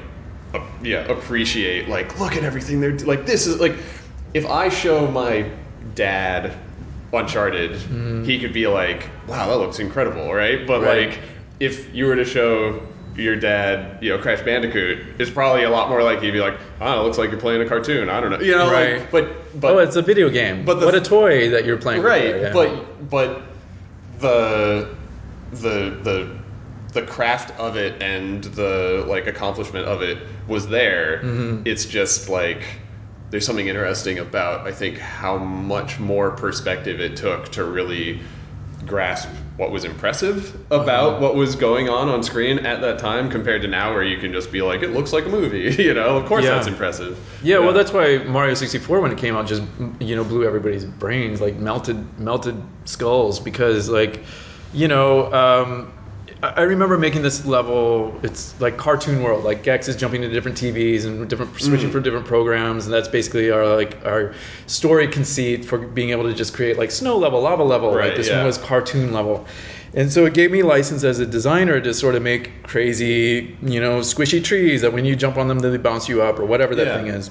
[0.55, 3.75] a- yeah appreciate like look at everything they're like this is like
[4.35, 5.51] if i show my
[5.95, 6.57] dad
[7.13, 8.25] uncharted mm-hmm.
[8.25, 11.09] he could be like wow that looks incredible right but Right.
[11.11, 11.21] like
[11.61, 12.81] if you were to show
[13.17, 16.59] your dad you know crash bandicoot it's probably a lot more like he'd be like
[16.81, 19.01] oh it looks like you're playing a cartoon i don't know you know Right.
[19.01, 20.65] like but but oh, it's a video game.
[20.65, 22.03] but But the- what a toy that you're playing.
[22.03, 22.53] right there, yeah.
[22.53, 23.43] but but
[24.19, 24.89] the
[25.53, 26.37] the the
[26.93, 30.19] the craft of it and the like accomplishment of it
[30.49, 31.63] was there Mm-hmm.
[31.67, 32.63] it's just like
[33.31, 38.21] there's something interesting about I think how much more perspective it took to really
[38.87, 41.23] grasp what was impressive about Uh-huh.
[41.23, 44.33] what was going on on screen at that time compared to now where you can
[44.33, 46.51] just be like it looks like a movie you know of course Yeah.
[46.51, 49.63] that's impressive Yeah, well, that's why Mario 64 when it came out just
[50.01, 54.25] you know blew everybody's brains like melted melted skulls because like
[54.73, 55.93] you know um,
[56.57, 58.19] I remember making this level.
[58.23, 59.45] It's like cartoon world.
[59.45, 61.93] Like Gex is jumping to different TVs and different switching mm.
[61.93, 64.35] from different programs, and that's basically our like our
[64.67, 67.95] story conceit for being able to just create like snow level, lava level.
[67.95, 68.39] Right, like this yeah.
[68.39, 69.47] one was cartoon level.
[69.97, 73.81] And so it gave me license as a designer to sort of make crazy, you
[73.81, 76.75] know, squishy trees that when you jump on them, they bounce you up or whatever
[76.75, 76.97] that Yeah.
[76.97, 77.31] thing is.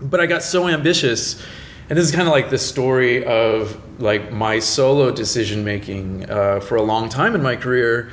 [0.00, 1.40] But I got so ambitious,
[1.88, 6.60] and this is kind of like the story of like my solo decision making uh,
[6.60, 8.10] for a long time in my career.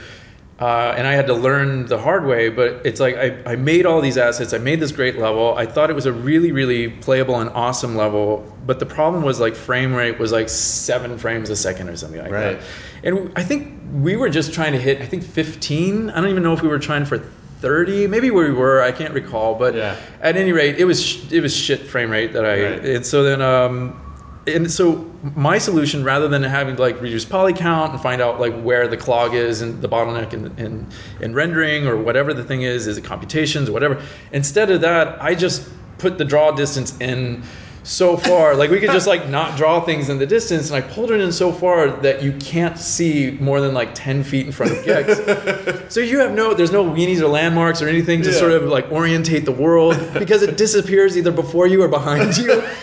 [0.57, 3.85] Uh, and I had to learn the hard way, but it's like I, I made
[3.85, 4.53] all these assets.
[4.53, 5.53] I made this great level.
[5.57, 8.57] I thought it was a really, really playable and awesome level.
[8.65, 12.21] But the problem was like frame rate was like seven frames a second or something
[12.21, 12.57] like Right.
[12.57, 12.63] that.
[13.03, 16.09] And I think we were just trying to hit, I think 15.
[16.09, 17.29] I don't even know if we were trying for
[17.61, 18.07] 30.
[18.07, 18.81] Maybe where we were.
[18.81, 19.55] I can't recall.
[19.55, 19.95] But Yeah.
[20.21, 22.63] at any rate, it was sh- it was shit frame rate that I.
[22.63, 22.85] Right.
[22.85, 23.99] And so then, um,
[24.47, 28.39] and so my solution, rather than having to like reduce poly count and find out
[28.39, 30.85] like where the clog is and the bottleneck in, in,
[31.19, 33.99] in rendering or whatever the thing is, is it computations or whatever.
[34.31, 37.41] Instead of that, I just put the draw distance in
[37.85, 38.55] so far.
[38.55, 41.21] like we could just like not draw things in the distance, and I pulled it
[41.21, 44.83] in so far that you can't see more than like ten feet in front of
[44.83, 45.83] Gex.
[45.93, 48.37] so you have no, there's no weenies or landmarks or anything to Yeah.
[48.39, 52.61] sort of like orientate the world because it disappears either before you or behind you.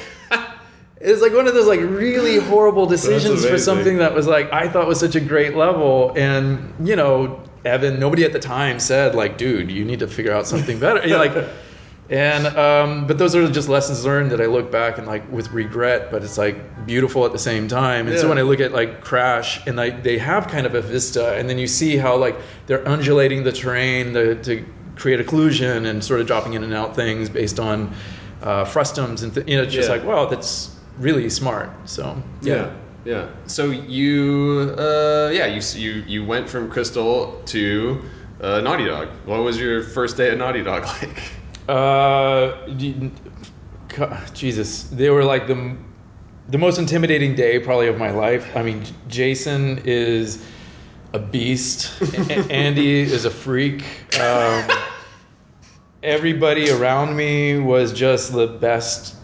[1.05, 4.69] It's like one of those like really horrible decisions for something that was like I
[4.69, 9.17] thought was such a great level, and you know, Evan, nobody at the time said
[9.17, 11.03] like, dude, you need to figure out something better.
[11.03, 11.49] You know, like,
[12.11, 15.51] and um, but those are just lessons learned that I look back and like with
[15.53, 18.07] regret, but it's like beautiful at the same time.
[18.09, 20.83] And so when I look at like Crash and like they have kind of a
[20.83, 22.37] vista, and then you see how like
[22.67, 26.95] they're undulating the terrain to, to create occlusion and sort of dropping in and out
[26.95, 27.95] things based on
[28.43, 29.97] uh, frustums and th- you know, it's just Yeah.
[29.97, 31.71] like wow, that's really smart.
[31.89, 32.71] So Yeah,
[33.05, 33.29] yeah.
[33.47, 38.03] So you, uh, yeah, you you you went from Crystal to
[38.43, 39.09] uh, Naughty Dog.
[39.25, 41.23] What was your first day at Naughty Dog like?
[41.69, 42.69] Uh,
[43.89, 45.77] God, Jesus, they were like the
[46.49, 48.57] the most intimidating day probably of my life.
[48.57, 50.45] I mean, Jason is
[51.13, 52.03] a beast.
[52.51, 53.85] Andy is a freak.
[54.19, 54.69] Um,
[56.03, 59.22] everybody around me was just the best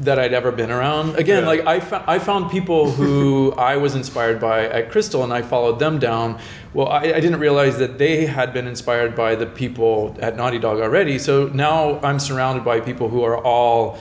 [0.00, 1.16] that I'd ever been around.
[1.16, 1.48] Again, Yeah.
[1.48, 5.78] like I, I found people who I was inspired by at Crystal, and I followed
[5.78, 6.38] them down.
[6.74, 10.58] Well, I, I didn't realize that they had been inspired by the people at Naughty
[10.58, 11.18] Dog already.
[11.18, 13.98] So now I'm surrounded by people who are all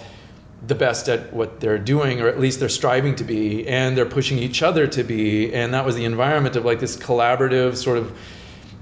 [0.68, 4.06] the best at what they're doing, or at least they're striving to be, and they're
[4.06, 5.54] pushing each other to be.
[5.54, 8.12] And that was the environment of like this collaborative sort of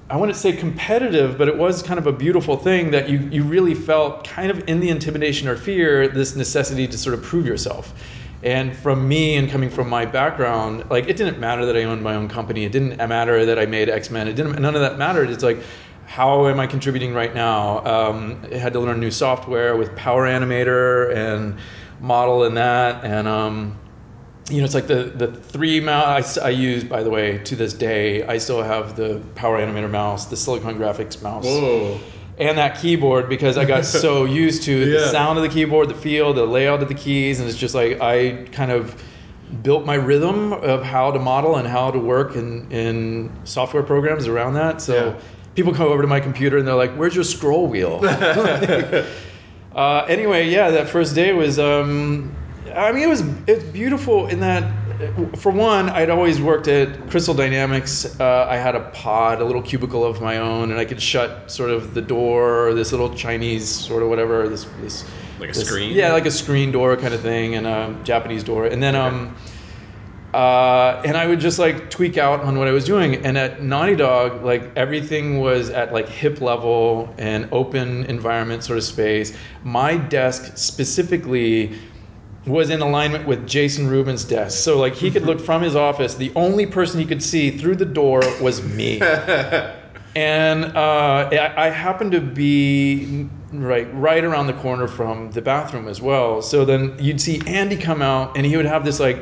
[0.08, 3.43] I wouldn't say competitive, but it was kind of a beautiful thing that you, you
[3.43, 7.47] really felt kind of in the intimidation or fear, this necessity to sort of prove
[7.47, 7.93] yourself.
[8.43, 12.03] And from me and coming from my background, like it didn't matter that I owned
[12.03, 12.66] my own company.
[12.66, 14.28] It didn't matter that I made X Men.
[14.28, 14.62] It didn't.
[14.62, 15.32] None of that mattered.
[15.32, 15.58] It's like,
[16.06, 17.84] how am I contributing right now?
[17.84, 21.58] Um, I had to learn new software with Power Animator and
[21.99, 23.80] model and that, and um,
[24.50, 27.74] you know, it's like the the three mouse I use, by the way, to this
[27.74, 28.24] day.
[28.26, 32.00] I still have the Power Animator mouse, the Silicon Graphics mouse, Whoa.
[32.38, 35.00] and that keyboard because I got so used to Yeah.
[35.00, 37.74] the sound of the keyboard, the feel, the layout of the keys, and it's just
[37.74, 39.02] like I kind of
[39.64, 44.28] built my rhythm of how to model and how to work in in software programs
[44.28, 44.82] around that.
[44.82, 44.93] So.
[45.10, 45.20] Yeah.
[45.56, 48.02] People come over to my computer and they're like, "Where's your scroll wheel?"
[49.74, 51.60] Uh, anyway, yeah, that first day was.
[51.60, 52.36] Um,
[52.76, 54.71] I mean, it was it's beautiful in that.
[55.38, 58.17] For one, I'd always worked at Crystal Dynamics.
[58.19, 61.51] Uh, I had a pod, a little cubicle of my own, and I could shut
[61.51, 65.03] sort of the door, this little Chinese sort of whatever, this this
[65.39, 65.93] Like a this- screen?
[65.93, 69.36] Yeah, like a screen door kind of thing, and a Japanese door, and then um,
[70.34, 73.15] uh, and I would just like tweak out on what I was doing.
[73.26, 78.78] And at Naughty Dog, like everything was at like hip level and open environment sort
[78.78, 79.36] of space.
[79.63, 81.78] My desk specifically
[82.46, 84.64] was in alignment with Jason Rubin's desk.
[84.64, 86.16] So like he could look from his office.
[86.16, 89.02] The only person he could see through the door was me.
[90.16, 95.88] and uh, I, I happened to be right right around the corner from the bathroom
[95.88, 96.41] as well.
[96.41, 99.18] So then you'd see Andy come out, and he would have this like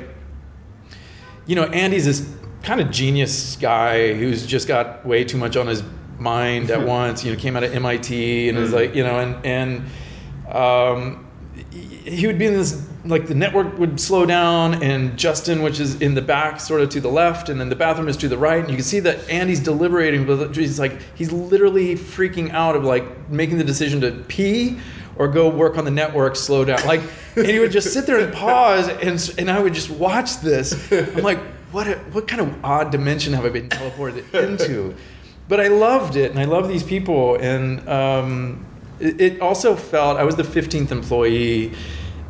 [1.45, 2.27] you know, Andy's this
[2.61, 5.83] kind of genius guy who's just got way too much on his
[6.17, 7.23] mind at once.
[7.23, 11.22] You know, came out of MIT and was like, you know, and and um,
[11.71, 16.01] he would be in this like the network would slow down and justin which is
[16.01, 18.37] in the back sort of to the left and then the bathroom is to the
[18.37, 22.75] right and you can see that andy's deliberating but he's like he's literally freaking out
[22.75, 24.79] of like making the decision to pee
[25.15, 26.83] or go work on the network slow down.
[26.85, 27.01] Like
[27.35, 30.91] and he would just sit there and pause and, and i would just watch this.
[30.91, 31.39] I'm like
[31.71, 34.95] what a, what kind of odd dimension have i been teleported into?
[35.47, 38.65] But i loved it and i love these people and um,
[39.03, 41.73] it, also felt I was the 15th employee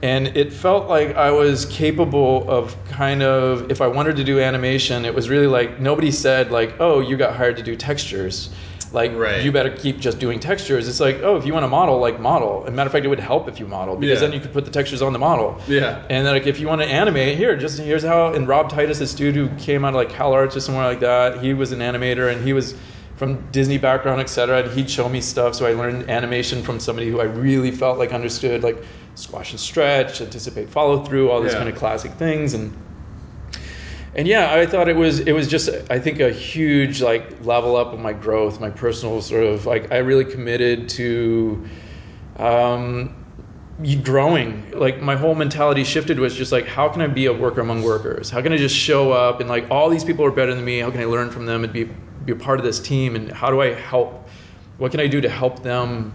[0.01, 4.39] and it felt like I was capable of kind of if I wanted to do
[4.41, 8.49] animation, it was really like nobody said like, "Oh, you got hired to do textures."
[8.91, 9.41] Like Right.
[9.43, 10.87] you better keep just doing textures.
[10.89, 13.05] It's like, "Oh, if you want to model, like model." As a matter of fact,
[13.05, 14.27] it would help if you model because Yeah.
[14.27, 15.57] then you could put the textures on the model.
[15.67, 15.99] Yeah.
[16.09, 18.33] And then like if you want to animate, here, just here's how.
[18.33, 21.41] And Rob Titus, this dude who came out of like CalArts or somewhere like that,
[21.41, 22.75] he was an animator and he was
[23.23, 24.63] from Disney background, etc.
[24.63, 27.97] And he'd show me stuff, so I learned animation from somebody who I really felt
[27.97, 28.83] like understood like
[29.15, 31.59] squash and stretch, anticipate follow through, all these Yeah.
[31.59, 32.73] kind of classic things and.
[34.15, 37.75] And yeah, I thought it was it was just I think a huge like level
[37.75, 41.65] up of my growth, my personal sort of like I really committed to
[42.37, 43.15] um,
[44.03, 47.59] growing like my whole mentality shifted was just like how can i be a worker
[47.59, 50.53] among workers how can i just show up and like all these people are better
[50.53, 51.89] than me how can i learn from them and be
[52.25, 54.27] be a part of this team and how do i help
[54.77, 56.13] what can i do to help them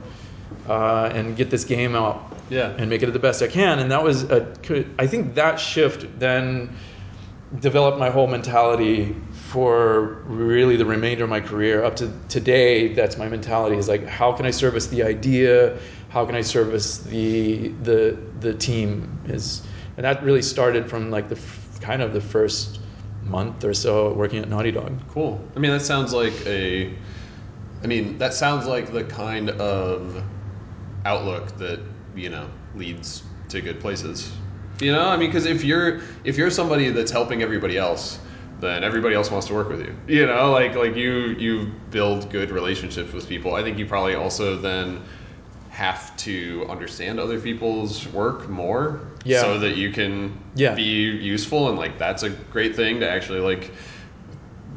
[0.68, 2.74] uh, and get this game out Yeah.
[2.78, 3.78] and make it the best i can?
[3.78, 4.46] And that was a
[4.98, 6.76] i think that shift then
[7.61, 11.82] developed my whole mentality for really the remainder of my career.
[11.82, 15.78] Up to today that's my mentality is like how can i service the idea?
[16.11, 18.90] How can i service the the the team?
[19.26, 19.62] Is
[19.96, 22.80] and that really started from like the f- kind of the first
[23.29, 25.43] month or so working at naughty dog Cool.
[25.57, 26.93] I mean, that sounds like a.
[27.83, 30.24] I mean, that sounds like the kind of
[31.05, 31.81] outlook that
[32.14, 34.33] you know leads to good places.
[34.81, 38.18] You know, I mean, because if you're if you're somebody that's helping everybody else,
[38.61, 39.95] then everybody else wants to work with you.
[40.07, 43.55] You know, like like you you build good relationships with people.
[43.55, 45.03] I think you probably also then
[45.79, 49.43] have to understand other people's work more Yeah.
[49.43, 50.74] so that you can Yeah.
[50.74, 53.70] be useful and like that's a great thing to actually like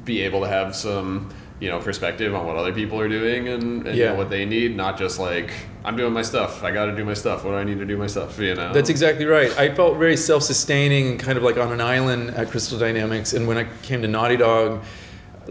[0.05, 1.27] be able to have some
[1.59, 4.45] you know perspective on what other people are doing and, and you know, what they
[4.45, 5.49] need not just like
[5.85, 7.97] i'm doing my stuff i gotta do my stuff what do i need to do
[7.97, 9.51] my stuff you know That's exactly right.
[9.57, 13.33] I felt very self-sustaining and kind of like on an island at Crystal Dynamics.
[13.33, 14.83] And when I came to Naughty Dog,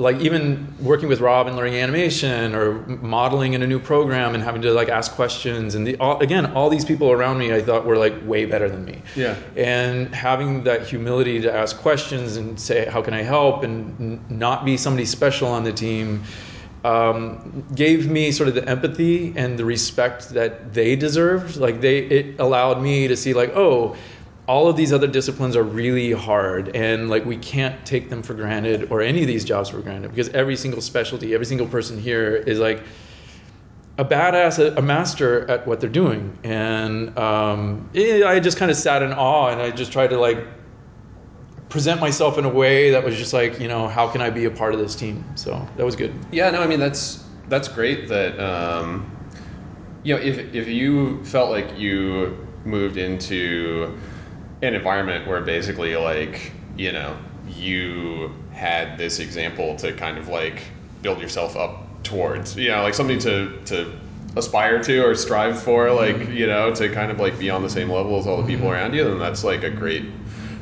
[0.01, 4.43] like even working with Rob and learning animation or modeling in a new program and
[4.43, 7.61] having to like ask questions and the, all, again, all these people around me I
[7.61, 9.03] thought were like way better than me.
[9.15, 9.37] Yeah.
[9.57, 13.63] And having that humility to ask questions and say, how can I help?
[13.63, 16.23] And n- not be somebody special on the team
[16.83, 21.57] um, gave me sort of the empathy and the respect that they deserved.
[21.57, 23.97] Like they, it allowed me to see like, oh,
[24.51, 28.35] all of these other disciplines are really hard, and like we can't take them for
[28.35, 31.97] granted or any of these jobs for granted because every single specialty, every single person
[31.97, 32.83] here is like
[33.99, 36.37] a badass, a, master at what they're doing.
[36.43, 40.19] And um, yeah, I just kind of sat in awe, and I just tried to
[40.19, 40.45] like
[41.69, 44.47] present myself in a way that was just like, you know, how can I be
[44.47, 45.25] a part of this team?
[45.37, 46.13] So that was good.
[46.33, 49.09] yeah no i mean that's that's great that um
[50.03, 53.97] you know if if you felt like you moved into
[54.63, 57.17] an environment where basically like you know
[57.49, 60.63] you had this example to kind of like
[61.03, 63.93] build yourself up towards you know like something to to
[64.37, 66.21] aspire to or strive for mm-hmm.
[66.21, 68.47] like you know to kind of like be on the same level as all the
[68.47, 68.75] people mm-hmm.
[68.75, 70.05] around you then that's like a great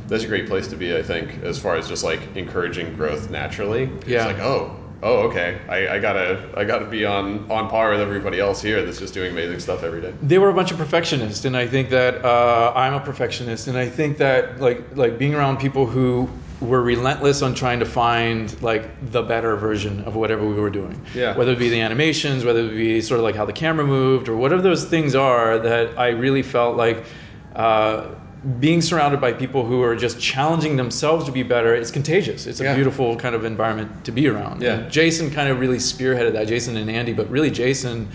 [0.06, 3.30] that's a great place to be i think as far as just like encouraging growth
[3.30, 3.90] naturally.
[4.06, 4.28] Yeah.
[4.28, 5.60] it's like oh oh okay.
[5.68, 9.14] I, I gotta i gotta be on on par with everybody else here that's just
[9.14, 10.12] doing amazing stuff every day.
[10.22, 13.76] They were a bunch of perfectionists and i think that uh, i'm a perfectionist and
[13.78, 16.28] i think that like like being around people who
[16.60, 21.00] were relentless on trying to find like the better version of whatever we were doing.
[21.14, 21.36] Yeah.
[21.36, 24.28] whether it be the animations whether it be sort of like how the camera moved
[24.28, 27.04] or whatever those things are that i really felt like
[27.54, 28.14] uh,
[28.60, 32.60] being surrounded by people who are just challenging themselves to be better it's contagious it's
[32.60, 32.74] a Yeah.
[32.74, 34.74] beautiful kind of environment to be around Yeah.
[34.74, 38.08] And jason kind of really spearheaded that jason and andy but really jason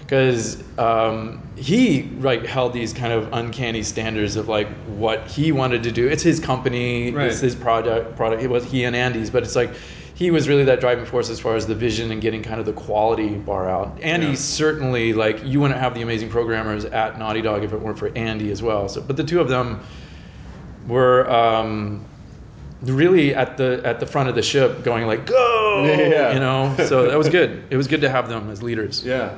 [0.00, 4.66] because um, he like held these kind of uncanny standards of like
[4.98, 6.08] what he wanted to do.
[6.08, 7.28] It's his company, Right.
[7.28, 8.16] it's his project.
[8.16, 8.42] Product.
[8.42, 9.70] It was he and Andy's, but it's like
[10.20, 12.66] he was really that driving force as far as the vision and getting kind of
[12.66, 13.98] the quality bar out.
[14.02, 14.34] Andy Yeah.
[14.34, 18.12] certainly like you wouldn't have the amazing programmers at Naughty Dog if it weren't for
[18.14, 18.86] Andy as well.
[18.90, 19.80] So, but the two of them
[20.86, 21.28] were.
[21.30, 22.04] Um,
[22.82, 26.32] really at the at the front of the ship going like go Yeah.
[26.32, 29.34] you know so that was good it was good to have them as leaders Yeah.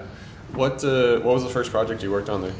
[0.55, 2.53] What uh, What was the first project you worked on there?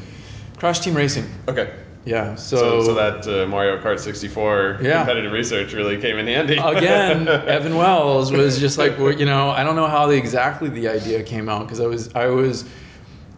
[0.57, 1.23] Crash Team Racing.
[1.47, 1.71] Okay.
[2.05, 2.35] Yeah.
[2.35, 4.97] So, So, so that uh, Mario Kart 64 Yeah.
[4.99, 6.57] competitive research really came in handy.
[6.57, 10.69] again, Evan Wells was just like, well, you know, I don't know how the, exactly
[10.69, 12.65] the idea came out because I was, I was,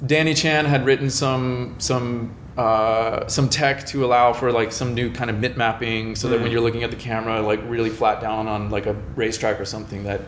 [0.05, 5.11] Danny Chan had written some, some, uh, some tech to allow for like some new
[5.11, 8.21] kind of bit mapping, so that when you're looking at the camera, like really flat
[8.21, 10.21] down on like a racetrack or something, that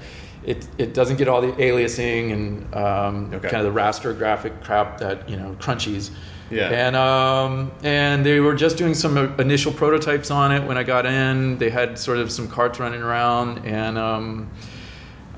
[0.43, 3.49] it, it doesn't get all the aliasing and um, Okay.
[3.49, 6.11] kind of the raster graphic crap that you know crunchies.
[6.49, 6.69] Yeah.
[6.69, 11.05] And um, and they were just doing some initial prototypes on it when I got
[11.05, 11.57] in.
[11.57, 14.49] They had sort of some carts running around, and um,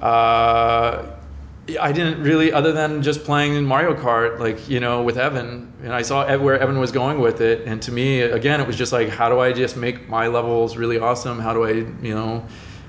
[0.01, 1.05] uh,
[1.79, 5.71] I didn't really, other than just playing in Mario Kart, like you know, with Evan,
[5.83, 8.75] and I saw where Evan was going with it, and to me, again, it was
[8.75, 11.39] just like, how do I just make my levels really awesome?
[11.39, 12.45] How do I, you know?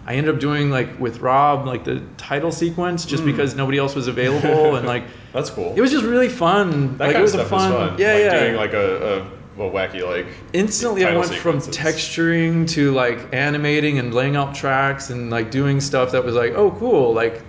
[0.07, 3.95] I ended up doing like with Rob, like the title sequence, just because nobody else
[3.95, 5.75] was available, and like That's cool.
[5.77, 6.97] it was just really fun.
[6.97, 7.99] that like kind it was of a stuff fun, is fun.
[7.99, 8.41] yeah, like yeah.
[8.41, 9.27] Doing like a,
[9.59, 10.27] a, a wacky like.
[10.53, 15.81] instantly I went from texturing to like animating and laying out tracks and like doing
[15.81, 17.43] stuff that was like oh cool like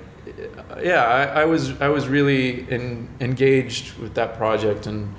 [0.84, 5.14] yeah I, I was I was really in, engaged with that project and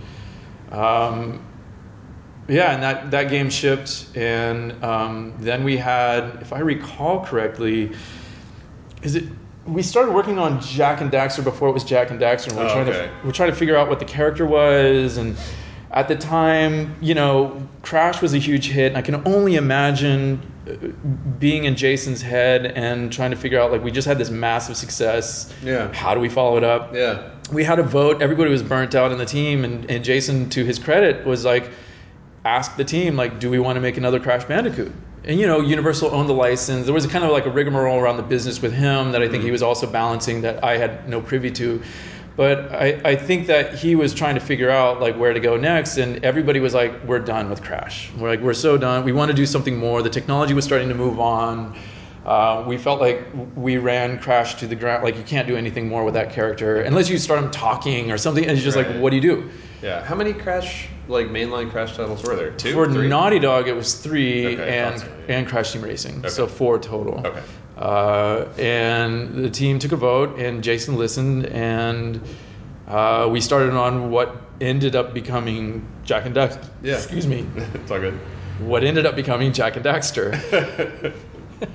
[0.70, 1.44] um,
[2.48, 7.92] yeah and that that game shipped and um, then we had if I recall correctly
[9.02, 9.24] is it
[9.64, 12.64] we started working on Jak and Daxter before it was Jak and Daxter and we're
[12.68, 13.06] Oh, trying okay.
[13.06, 15.36] to we're trying to figure out what the character was and
[15.92, 20.40] at the time you know crash was a huge hit and i can only imagine
[20.66, 20.72] uh,
[21.38, 24.74] being in jason's head and trying to figure out like we just had this massive
[24.76, 25.92] success Yeah.
[25.92, 27.28] how do we follow it up Yeah.
[27.52, 30.64] we had a vote everybody was burnt out in the team and, and jason to
[30.64, 31.70] his credit was like
[32.44, 34.92] ask the team like do we want to make another crash bandicoot
[35.24, 38.16] and you know universal owned the license there was kind of like a rigmarole around
[38.16, 41.20] the business with him that i think he was also balancing that i had no
[41.20, 41.80] privy to
[42.34, 45.56] but I, I think that he was trying to figure out like where to go
[45.56, 49.12] next and everybody was like we're done with crash we're like we're so done we
[49.12, 51.76] want to do something more the technology was starting to move on
[52.24, 53.26] uh, we felt like
[53.56, 55.02] we ran Crash to the ground.
[55.02, 58.18] Like you can't do anything more with that character unless you start him talking or
[58.18, 58.44] something.
[58.44, 58.86] And it's just Right.
[58.86, 59.50] like, what do you do?
[59.82, 60.04] Yeah.
[60.04, 62.50] How many crash like mainline crash titles were there?
[62.52, 62.72] Two.
[62.72, 63.08] For Three?
[63.08, 65.36] Naughty Dog, it was three Okay, and so, yeah.
[65.36, 66.28] and Crash Team Racing, Okay.
[66.28, 67.24] so four total.
[67.26, 67.42] Okay.
[67.76, 72.20] Uh, and the team took a vote, and Jason listened, and
[72.88, 76.68] uh, we started on what ended up becoming Jak and Daxter.
[76.82, 76.96] Yeah.
[76.96, 77.46] Excuse me.
[77.74, 78.14] it's all good.
[78.60, 81.14] What ended up becoming Jak and Daxter.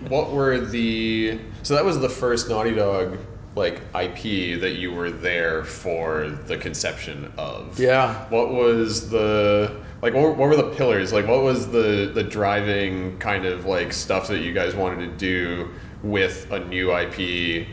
[0.09, 3.17] What were the so that was the first Naughty Dog
[3.57, 7.77] like IP that you were there for the conception of.
[7.79, 8.25] Yeah.
[8.29, 11.11] What was the like what, were- what were the pillars?
[11.11, 15.17] Like what was the the driving kind of like stuff that you guys wanted to
[15.17, 15.69] do
[16.03, 17.67] with a new IP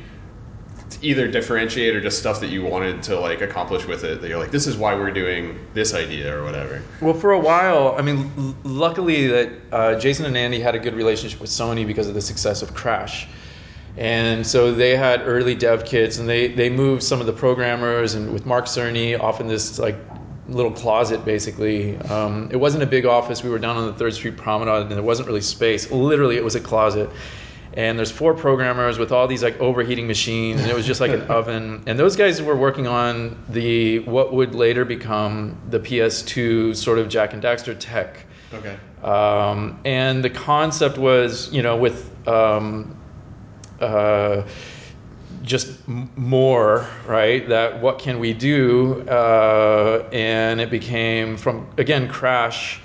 [0.90, 4.28] to either differentiate or just stuff that you wanted to like accomplish with it that
[4.28, 6.82] you're like this is why we're doing this idea or whatever.
[7.00, 10.78] Well, for a while, I mean, l- luckily that uh, Jason and Andy had a
[10.78, 13.28] good relationship with Sony because of the success of Crash.
[13.96, 18.14] And so they had early dev kits and they, they moved some of the programmers
[18.14, 19.96] and with Mark Cerny off in this like
[20.48, 21.96] little closet basically.
[21.98, 23.42] Um, it wasn't a big office.
[23.42, 25.90] We were down on the Third Street Promenade and there wasn't really space.
[25.90, 27.08] Literally, it was a closet.
[27.76, 31.10] And there's four programmers with all these like overheating machines, and it was just like
[31.10, 31.82] an oven.
[31.88, 37.08] And those guys were working on the what would later become the PS2 sort of
[37.08, 38.26] Jak and Daxter tech.
[38.52, 38.76] Okay.
[39.02, 42.96] Um, and the concept was, you know, with um,
[43.84, 44.48] uh,
[45.42, 47.48] just more, right?
[47.48, 49.02] That what can we do?
[49.08, 52.80] Uh, and it became from again Crash.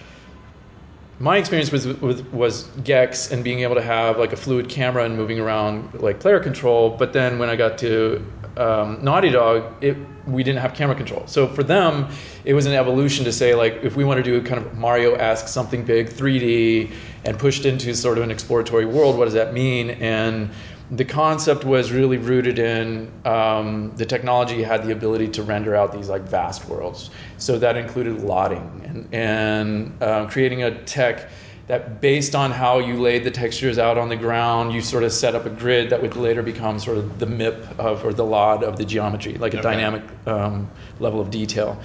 [1.20, 5.04] My experience was with was Gex and being able to have like a fluid camera
[5.04, 6.92] and moving around like player control.
[6.92, 8.26] But then when I got to
[8.58, 9.98] um, Naughty Dog, it
[10.28, 11.24] we didn't have camera control.
[11.28, 12.08] So for them,
[12.46, 15.48] it was an evolution to say like if we want to do kind of Mario-esque
[15.48, 16.92] something big, 3D,
[17.26, 19.92] and pushed into sort of an exploratory world, what does that mean?
[19.92, 20.50] And
[20.92, 25.92] the concept was really rooted in um, the technology had the ability to render out
[25.94, 27.12] these like vast worlds.
[27.38, 31.30] So that included LODing and, and uh, creating a tech
[31.68, 35.12] that based on how you laid the textures out on the ground, you sort of
[35.14, 38.26] set up a grid that would later become sort of the MIP of or the
[38.26, 39.70] LOD of the geometry, like a Okay.
[39.70, 40.68] dynamic um,
[41.00, 41.80] level of detail.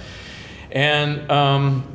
[0.71, 1.94] And um,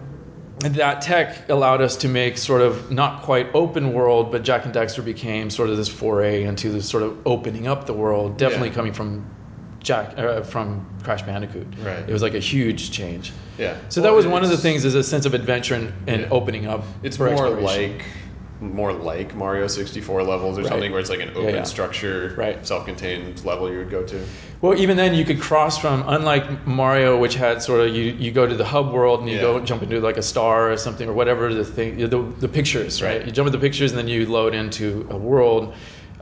[0.61, 4.75] that tech allowed us to make sort of not quite open world, but Jak and
[4.75, 8.37] Daxter became sort of this foray into this sort of opening up the world.
[8.37, 8.75] Definitely Yeah.
[8.75, 9.25] coming from
[9.83, 11.67] Jak uh, from Crash Bandicoot.
[11.83, 12.07] Right.
[12.07, 13.33] It was like a huge change.
[13.59, 13.77] Yeah.
[13.89, 16.23] So Well, that was one of the things is a sense of adventure and, and
[16.23, 16.29] Yeah.
[16.31, 16.85] opening up.
[17.03, 18.05] It's more like
[18.61, 20.69] more like Mario 64 levels or Right.
[20.71, 21.63] something where it's like an open yeah.
[21.63, 22.65] structure, Right.
[22.67, 24.21] self-contained level you would go to.
[24.61, 28.31] Well, even then, you could cross from, unlike Mario, which had sort of you, you
[28.31, 29.43] go to the hub world and you Yeah.
[29.43, 33.03] go jump into like a star or something or whatever the thing, the, the pictures,
[33.03, 33.19] right?
[33.19, 33.27] Right.
[33.27, 35.73] You jump into the pictures and then you load into a world.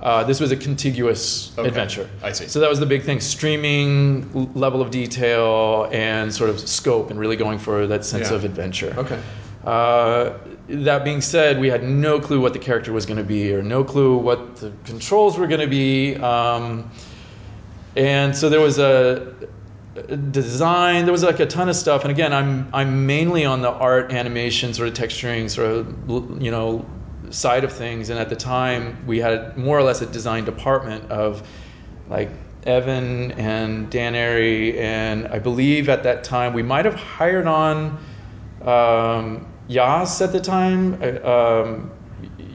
[0.01, 1.67] Uh, this was a contiguous Okay.
[1.67, 2.09] adventure.
[2.23, 2.47] I see.
[2.47, 7.11] So that was the big thing: streaming l- level of detail and sort of scope,
[7.11, 8.37] and really going for that sense Yeah.
[8.37, 8.95] of adventure.
[8.97, 9.19] Okay.
[9.67, 10.31] Uh,
[10.69, 13.63] that being said, we had no clue what the character was going to be, or
[13.63, 16.17] no clue what the controls were going to be.
[16.17, 16.91] Um,
[17.97, 19.35] and so there was a,
[19.97, 21.05] a design.
[21.05, 22.03] There was like a ton of stuff.
[22.03, 26.51] And again, I'm I'm mainly on the art, animation, sort of texturing, sort of you
[26.51, 26.85] know
[27.31, 28.11] side of things.
[28.11, 31.49] And at the time, we had more or less a design department of
[32.11, 32.31] like
[32.65, 37.99] Evan and Dan Arey, and I believe at that time we might have hired on
[38.63, 40.99] um, Yas at the time.
[41.03, 41.29] Uh,
[41.63, 41.91] Um,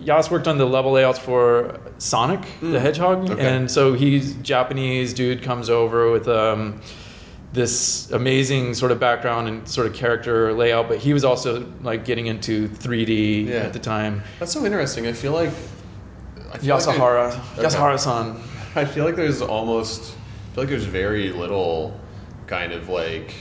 [0.04, 3.46] Yas worked on the level layouts for Sonic the Hedgehog, Okay.
[3.56, 6.82] and so he's Japanese dude comes over with um,
[7.54, 12.04] this amazing sort of background and sort of character layout, but he was also like
[12.04, 13.56] getting into 3D Yeah.
[13.60, 14.22] at the time.
[14.40, 15.08] That's so interesting.
[15.08, 15.52] I feel like
[16.52, 17.64] I feel like Okay.
[17.68, 18.36] Yasuhara-san.
[18.76, 20.16] I feel like there's almost
[20.52, 21.98] I feel like there's very little
[22.48, 23.34] kind of like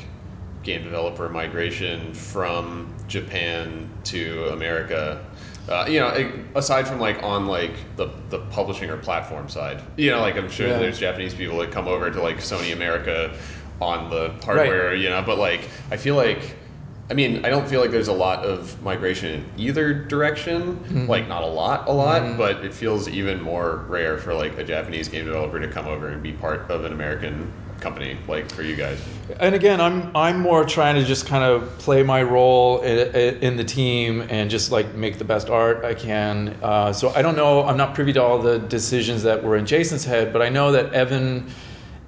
[0.62, 5.24] game developer migration from Japan to America.
[5.68, 10.10] Uh, you know, aside from like on like the, the publishing or platform side, you
[10.10, 10.78] know, like I'm sure Yeah.
[10.78, 13.36] there's Japanese people that come over to like Sony America
[13.80, 16.56] on the hardware, you know, but like I feel like
[17.10, 20.76] I mean, I don't feel like there's a lot of migration in either direction.
[20.76, 21.06] Mm-hmm.
[21.10, 24.64] Like, not a lot, a lot, but it feels even more rare for like a
[24.64, 27.52] Japanese game developer to come over and be part of an American
[27.83, 28.99] company, like for you guys.
[29.41, 33.57] And again, I'm I'm more trying to just kind of play my role in, in
[33.57, 36.57] the team and just like make the best art I can.
[36.62, 37.64] Uh, so I don't know.
[37.64, 40.72] I'm not privy to all the decisions that were in Jason's head, but I know
[40.72, 41.51] that Evan.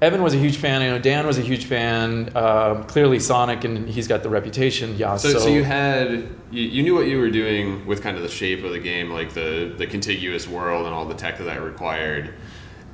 [0.03, 0.83] Evan was a huge fan.
[0.83, 2.31] I know Dan was a huge fan.
[2.35, 4.95] Uh, clearly, Sonic, and he's got the reputation.
[4.99, 5.17] Yeah.
[5.17, 8.29] So, so, you had you, you knew what you were doing with kind of the
[8.29, 11.63] shape of the game, like the the contiguous world and all the tech that that
[11.63, 12.35] required.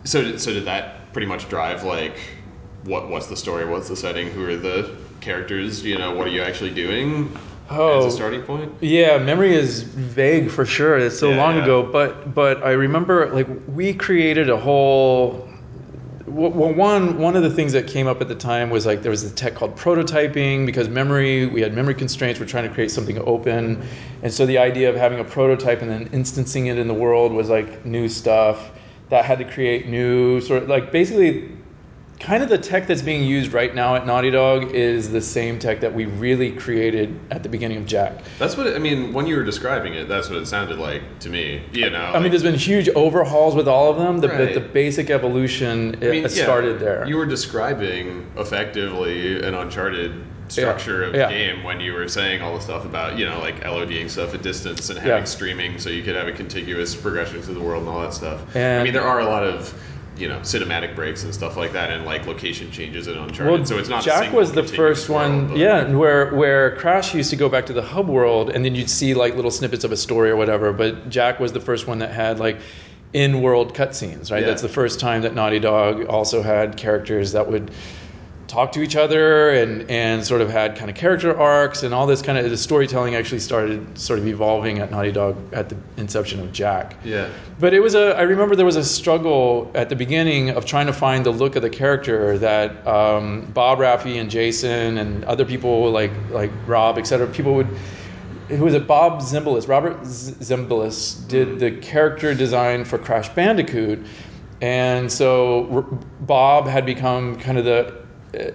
[0.05, 2.18] So did, so did that pretty much drive like
[2.85, 6.31] what what's the story, what's the setting, who are the characters, you know, what are
[6.31, 7.31] you actually doing
[7.70, 8.09] oh, as Oh.
[8.09, 8.72] a starting point?
[8.81, 10.99] Yeah, memory is vague for sure.
[10.99, 11.64] It's so Yeah, long yeah.
[11.64, 15.47] ago, but but I remember like we created a whole.
[16.26, 19.11] Well, one one of the things that came up at the time was like there
[19.11, 22.39] was a tech called prototyping because memory we had memory constraints.
[22.39, 23.83] We're trying to create something open,
[24.22, 27.33] and so the idea of having a prototype and then instancing it in the world
[27.33, 28.70] was like new stuff
[29.09, 31.49] that had to create new sort of like basically
[32.21, 35.59] kind of the tech that's being used right now at Naughty Dog is the same
[35.59, 38.12] tech that we really created at the beginning of Jak.
[38.39, 39.12] That's what I mean.
[39.14, 41.62] When you were describing it, that's what it sounded like to me.
[41.73, 44.18] You know, I mean, like- there's been huge overhauls with all of them.
[44.18, 44.53] The, Right.
[44.55, 47.07] the, the basic evolution I mean, it yeah, started there.
[47.07, 50.12] You were describing effectively an Uncharted
[50.49, 51.31] structure of yeah.
[51.31, 54.43] game when you were saying all the stuff about you know like LODing stuff at
[54.43, 55.25] distance and having Yeah.
[55.25, 58.41] streaming so you could have a contiguous progression through the world and all that stuff.
[58.57, 59.73] I mean, there are a lot of
[60.21, 63.66] you know cinematic breaks and stuff like that and like location changes in Uncharted.
[63.66, 67.37] so it's not Jak was the first one, world, yeah, where where Crash used to
[67.37, 69.97] go back to the hub world, and then you'd see like little snippets of a
[69.97, 70.73] story or whatever.
[70.73, 72.61] But Jak was the first one that had like
[73.12, 74.41] in-world cutscenes, right?
[74.41, 74.47] Yeah.
[74.47, 77.73] That's the first time that Naughty Dog also had characters that would
[78.51, 82.05] talk to each other and and sort of had kind of character arcs and all
[82.07, 85.76] this kind of the storytelling actually started sort of evolving at Naughty Dog at the
[85.96, 86.96] inception of Jak.
[87.05, 87.30] Yeah.
[87.61, 88.16] But it was a.
[88.16, 91.55] I remember there was a struggle at the beginning of trying to find the look
[91.55, 96.98] of the character that um, Bob Rafei and Jason and other people like like Rob,
[96.98, 97.68] et cetera, people would.
[98.48, 98.88] Who was it?
[98.88, 99.68] Bob Zembillas.
[99.68, 104.05] Robert Z- Zembillas did the character design for Crash Bandicoot,
[104.61, 105.82] and so R-
[106.22, 108.01] Bob had become kind of the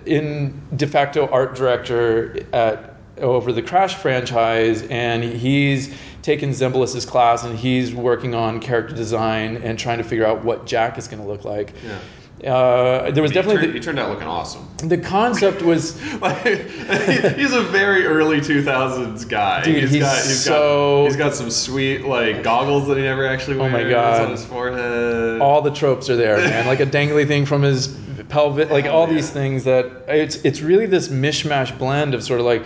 [0.06, 7.44] in de facto art director at over the Crash franchise, and he's taken Zembillas's class
[7.46, 11.22] and he's working on character design and trying to figure out what Jak is going
[11.22, 11.74] to look like.
[11.86, 12.52] Yeah.
[12.52, 14.68] Uh, there was He definitely turned, he turned out looking awesome.
[14.78, 19.64] the, the concept was Like, he's a very early 2000s guy.
[19.64, 23.26] Dude, he's got, he's so- got he's got some sweet like goggles that he never
[23.26, 24.22] actually Oh my God.
[24.26, 25.40] on his forehead.
[25.42, 26.68] all the tropes are there, man.
[26.68, 27.96] Like a dangly thing from his
[28.30, 32.46] pelvic, like all these things that it's it's really this mishmash blend of sort of
[32.46, 32.64] like,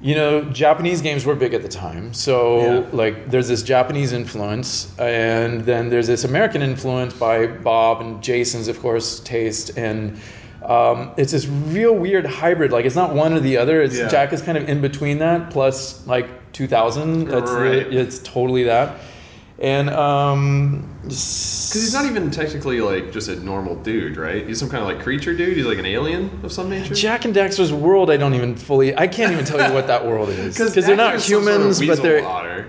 [0.00, 2.82] you know, Japanese games were big at the time, so Yeah.
[2.92, 8.68] like there's this Japanese influence, and then there's this American influence by Bob and Jason's,
[8.68, 10.18] of course, taste and.
[10.64, 12.70] Um, it's this real weird hybrid.
[12.70, 13.82] Like it's not one or the other.
[13.82, 14.06] It's Yeah.
[14.06, 15.50] Jak is kind of in between that.
[15.50, 17.92] Plus, like 2000, that's Right.
[17.92, 18.94] it's totally that.
[19.62, 24.44] And um, Because he's not even technically like just a normal dude, right?
[24.44, 25.56] He's some kind of like creature dude.
[25.56, 26.94] He's like an alien of some nature.
[26.94, 28.10] Jak and Daxter's world.
[28.10, 28.96] I don't even fully.
[28.98, 32.26] I can't even tell you what that world is because they're not humans, but they're
[32.26, 32.66] otter.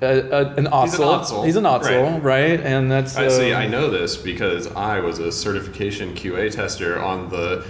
[0.00, 1.44] uh, uh, an Ottsel.
[1.44, 2.58] He's an Ottsel, right.
[2.58, 3.52] And that's I see.
[3.52, 7.66] uh, I know this because I was a certification QA tester on the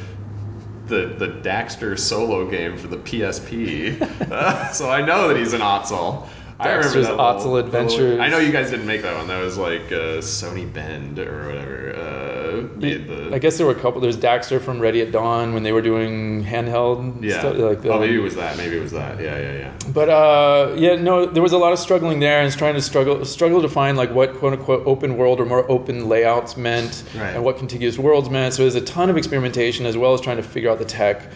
[0.87, 5.61] the the Daxter solo game for the PSP, Uh, so I know that he's an
[5.61, 6.29] Ottsel.
[6.61, 8.20] I remember Daxter's that Ottsel Adventures.
[8.20, 9.27] I know you guys didn't make that one.
[9.28, 11.95] That was like uh, Sony Bend or whatever.
[11.97, 12.41] Uh,
[12.78, 14.01] the, I guess there were a couple.
[14.01, 17.39] There's Daxter from Ready at Dawn when they were doing handheld yeah.
[17.39, 17.57] stuff.
[17.57, 18.57] Like the, oh, maybe it was that.
[18.57, 19.20] Maybe it was that.
[19.20, 19.73] Yeah, yeah, yeah.
[19.93, 22.82] But uh, yeah, no, there was a lot of struggling there, and it's trying to
[22.82, 27.05] struggle struggle to find like what quote unquote open world or more open layouts meant,
[27.15, 27.35] Right.
[27.35, 28.55] and what contiguous worlds meant.
[28.55, 31.31] So there's a ton of experimentation as well as trying to figure out the tech.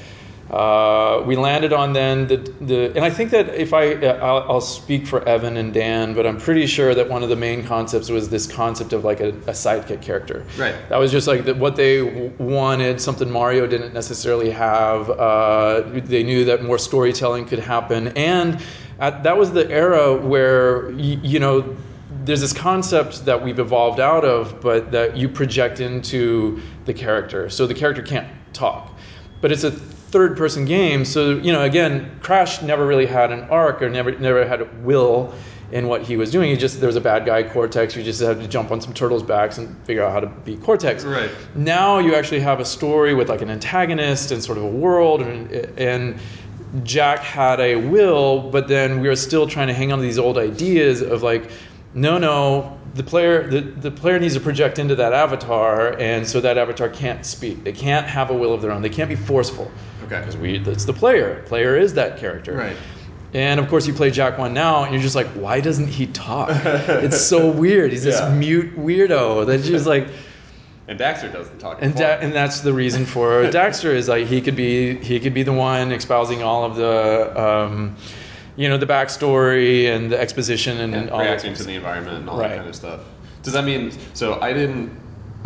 [0.54, 4.52] Uh, we landed on then the, the and I think that if I uh, I'll,
[4.52, 7.64] I'll speak for Evan and Dan, but I'm pretty sure that one of the main
[7.64, 10.46] concepts was this concept of like a, a sidekick character.
[10.56, 10.76] Right.
[10.90, 12.02] That was just like the, what they
[12.38, 15.10] wanted, something Mario didn't necessarily have.
[15.10, 18.62] Uh, they knew that more storytelling could happen, and
[19.00, 21.76] at, that was the era where y- you know
[22.24, 27.50] there's this concept that we've evolved out of, but that you project into the character.
[27.50, 28.96] So the character can't talk,
[29.40, 29.72] but it's a
[30.14, 31.04] third person game.
[31.04, 34.64] So you know, again, Crash never really had an arc or never never had a
[34.84, 35.34] will
[35.72, 36.50] in what he was doing.
[36.50, 37.96] He just there was a bad guy, Cortex.
[37.96, 40.62] You just had to jump on some turtles' backs and figure out how to beat
[40.62, 41.02] Cortex.
[41.04, 41.30] Right.
[41.56, 45.20] Now you actually have a story with like an antagonist and sort of a world,
[45.20, 46.20] and, and
[46.84, 50.18] Jack had a will, but then we are still trying to hang on to these
[50.18, 51.50] old ideas of like,
[51.92, 56.40] no, no, the player the, the player needs to project into that avatar, and so
[56.40, 57.64] that avatar can't speak.
[57.64, 58.80] They can't have a will of their own.
[58.80, 59.68] They can't be forceful.
[60.20, 61.42] Because we it's the player.
[61.46, 62.54] Player is that character.
[62.54, 62.76] Right.
[63.32, 66.06] And of course, you play Jak One now, and you're just like, why doesn't he
[66.08, 66.50] talk?
[66.52, 67.90] it's so weird.
[67.90, 68.32] He's this Yeah.
[68.34, 70.08] mute weirdo that's just like.
[70.86, 71.78] And Daxter doesn't talk.
[71.80, 75.32] And da- and that's the reason for Daxter is like he could be he could
[75.34, 77.96] be the one espousing all of the um,
[78.56, 82.18] you know the backstory and the exposition and, and all that reacting to the environment
[82.18, 82.50] and all Right.
[82.50, 83.00] that kind of stuff.
[83.42, 84.38] Does that mean so?
[84.40, 84.90] I didn't,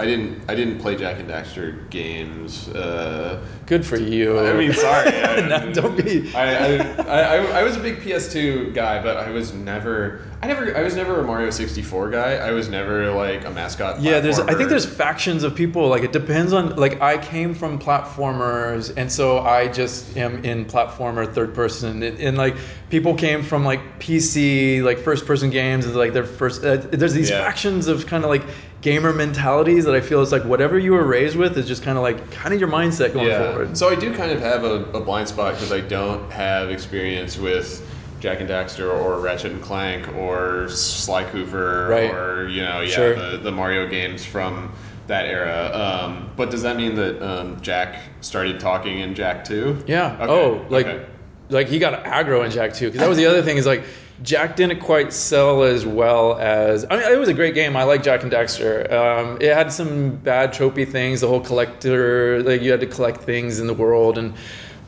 [0.00, 2.68] I didn't, I didn't play Jak and Daxter games.
[2.68, 4.38] Uh, Good for you.
[4.38, 7.96] I mean, sorry, I, No, don't be- I, I, I, I, I was a big
[7.96, 12.34] PS2 guy, but I was never, I never, I was never a Mario 64 guy.
[12.34, 14.00] I was never like a mascot.
[14.00, 14.38] Yeah, there's.
[14.38, 15.88] I think there's factions of people.
[15.88, 16.76] Like it depends on.
[16.76, 22.04] Like I came from platformers, and so I just am in platformer third person.
[22.04, 22.56] And, and like
[22.88, 26.62] people came from like PC, like first person games, and like their first.
[26.64, 27.42] Uh, there's these Yeah.
[27.44, 28.44] factions of kind of like
[28.80, 31.98] gamer mentalities that I feel it's like whatever you were raised with is just kind
[31.98, 33.50] of like kind of your mindset going yeah.
[33.50, 33.76] forward.
[33.76, 37.36] So I do kind of have a, a blind spot because I don't have experience
[37.38, 37.84] with
[38.20, 42.10] Jak and Daxter or Ratchet and Clank or Sly Cooper Right.
[42.12, 43.30] or you know yeah Sure.
[43.32, 44.72] the, the Mario games from
[45.09, 45.70] that era.
[45.72, 49.82] Um, but does that mean that um, Jak started talking in Jak too?
[49.86, 50.16] Yeah.
[50.20, 51.06] Okay, Oh, like okay.
[51.48, 52.86] like he got aggro in Jak too.
[52.86, 53.82] Because that was the other thing is like
[54.22, 57.76] Jak didn't quite sell as well as I mean it was a great game.
[57.76, 58.90] I like Jak and Daxter.
[58.92, 61.20] Um, it had some bad tropey things.
[61.20, 64.34] The whole collector like you had to collect things in the world and.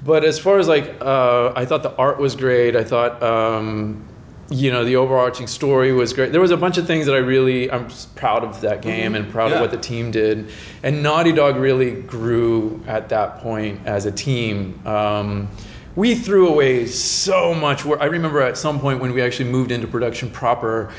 [0.03, 2.75] But as far as like, uh, I thought the art was great.
[2.75, 4.03] I thought, um,
[4.49, 6.33] you know, the overarching story was great.
[6.33, 9.31] There was a bunch of things that I really, I'm proud of that game and
[9.31, 9.57] proud Yeah.
[9.57, 10.49] of what the team did.
[10.83, 14.81] And Naughty Dog really grew at that point as a team.
[14.87, 15.49] Um,
[15.97, 18.01] we threw away so much work.
[18.01, 20.93] I remember at some point when we actually moved into production proper,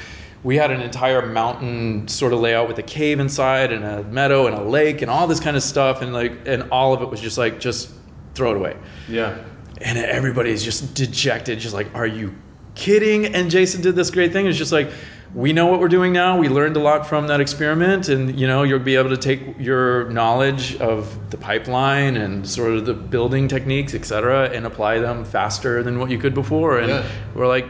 [0.43, 4.47] we had an entire mountain sort of layout with a cave inside and a meadow
[4.47, 6.01] and a lake and all this kind of stuff.
[6.01, 7.91] And like, and all of it was just like, just
[8.33, 8.77] throw it away
[9.07, 9.37] yeah.
[9.81, 12.33] and everybody's just dejected just like are you
[12.75, 14.91] kidding and jason did this great thing it's just like
[15.33, 18.45] we know what we're doing now we learned a lot from that experiment and you
[18.45, 22.93] know you'll be able to take your knowledge of the pipeline and sort of the
[22.93, 27.03] building techniques et cetera and apply them faster than what you could before and Yeah.
[27.33, 27.65] we're like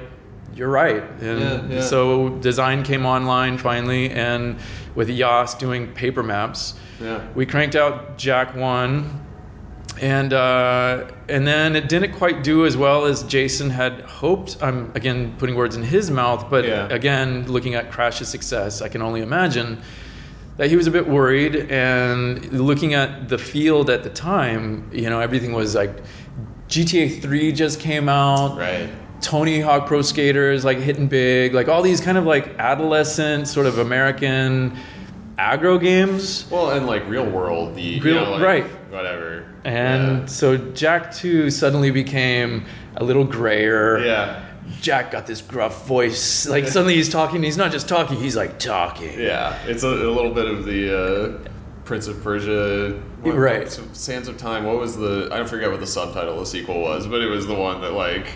[0.55, 1.81] you're right and Yeah, yeah.
[1.81, 4.57] so design came online finally and
[4.95, 7.21] with yas doing paper maps Yeah.
[7.35, 9.20] we cranked out Jak 1
[10.01, 14.57] and uh, and then it didn't quite do as well as Jason had hoped.
[14.61, 16.87] I'm again putting words in his mouth, but Yeah.
[16.89, 19.79] again looking at Crash's success, I can only imagine
[20.57, 21.55] that he was a bit worried.
[21.71, 26.03] And looking at the field at the time, you know, everything was like
[26.67, 28.57] GTA 3 just came out.
[28.57, 28.89] Right.
[29.21, 33.67] Tony Hawk Pro Skaters, like hitting big, like all these kind of like adolescent sort
[33.67, 34.75] of American
[35.37, 36.45] aggro games.
[36.49, 38.65] Well, and like real world, the you Real- know, like, right.
[38.91, 39.45] Whatever.
[39.63, 40.25] And yeah.
[40.25, 42.65] so Jak 2 suddenly became
[42.97, 43.99] a little grayer.
[44.05, 44.45] Yeah.
[44.81, 46.45] Jak got this gruff voice.
[46.47, 47.41] Like suddenly he's talking.
[47.43, 48.17] He's not just talking.
[48.17, 49.19] He's like talking.
[49.19, 50.97] Yeah, it's a, a little bit of the
[51.45, 51.49] uh,
[51.83, 52.91] Prince of Persia,
[53.21, 53.63] what- Right.
[53.63, 54.65] what- Sands of Time.
[54.65, 55.29] What was the?
[55.31, 57.93] I forget what the subtitle of the sequel was, but it was the one that
[57.93, 58.27] like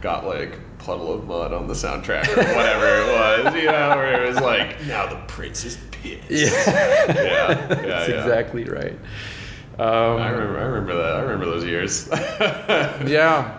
[0.00, 3.54] got like Puddle of Mudd on the soundtrack or whatever it was.
[3.56, 6.30] You know, where it was like now the prince is pissed.
[6.30, 6.46] Yeah.
[7.08, 8.20] yeah, yeah, That's yeah.
[8.22, 8.98] exactly right.
[9.78, 10.58] I Um, remember.
[10.58, 11.14] I remember that.
[11.14, 12.08] I remember those years.
[13.06, 13.58] yeah.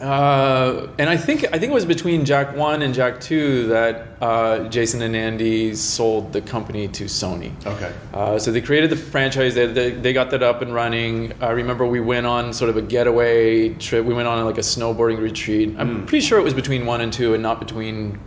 [0.00, 4.16] Uh, and I think I think it was between Jak One and Jak Two that
[4.20, 7.52] uh, Jason and Andy sold the company to Sony.
[7.64, 7.92] Okay.
[8.12, 9.54] Uh, so they created the franchise.
[9.54, 11.32] They, they, they got that up and running.
[11.40, 14.04] I remember we went on sort of a getaway trip.
[14.04, 15.76] We went on like a snowboarding retreat.
[15.78, 18.18] I'm pretty sure it was between one and two, and not between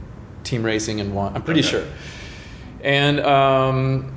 [0.45, 1.35] team racing and one.
[1.35, 1.69] I'm pretty Okay.
[1.71, 1.83] sure.
[2.85, 4.14] And um,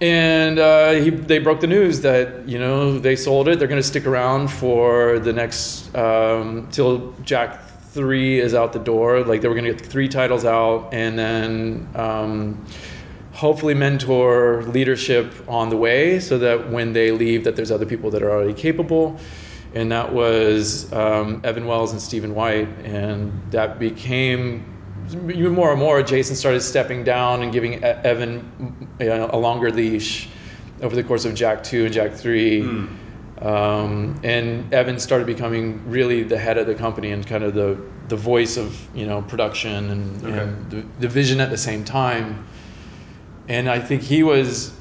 [0.00, 3.58] and uh, he, they broke the news that you know they sold it.
[3.58, 8.78] They're going to stick around for the next um, till Jak three is out the
[8.80, 9.24] door.
[9.24, 12.64] Like they were going to get three titles out, and then um,
[13.32, 18.10] hopefully mentor leadership on the way, so that when they leave, that there's other people
[18.10, 19.18] that are already capable.
[19.74, 24.73] And that was um, Evan Wells and Stephen White, and that became
[25.10, 29.70] even more and more, Jason started stepping down and giving Evan you know, a longer
[29.70, 30.28] leash
[30.82, 32.62] over the course of Jak 2 and Jak 3.
[33.42, 37.78] Um, and Evan started becoming really the head of the company and kind of the,
[38.08, 40.38] the voice of you know production and, Okay.
[40.38, 42.44] and the, the vision at the same time.
[43.48, 44.72] And I think he was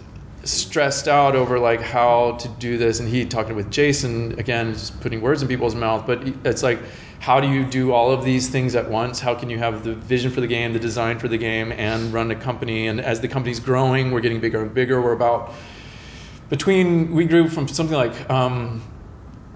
[0.44, 5.00] stressed out over like how to do this and he talking with Jason again just
[5.00, 6.80] putting words in people's mouth but it's like
[7.20, 9.94] how do you do all of these things at once how can you have the
[9.96, 13.22] vision for the game the design for the game and run a company and as
[13.22, 15.54] the company's growing we're getting bigger and bigger we're about
[16.50, 18.84] between we grew from something like um,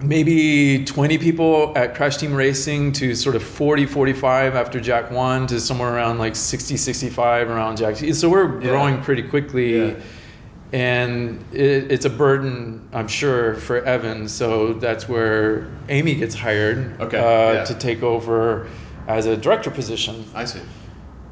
[0.00, 5.46] maybe 20 people at Crash Team Racing to sort of 40, 45 after Jak 1
[5.48, 8.70] to somewhere around like 60, 65 around Jak So we're Yeah.
[8.70, 9.76] growing pretty quickly.
[9.88, 9.94] Yeah.
[10.72, 14.28] And it, it's a burden, I'm sure, for Evan.
[14.28, 17.64] So that's where Amy gets hired Okay, uh, yeah.
[17.64, 18.68] to take over
[19.06, 20.24] as a director position.
[20.34, 20.60] I see.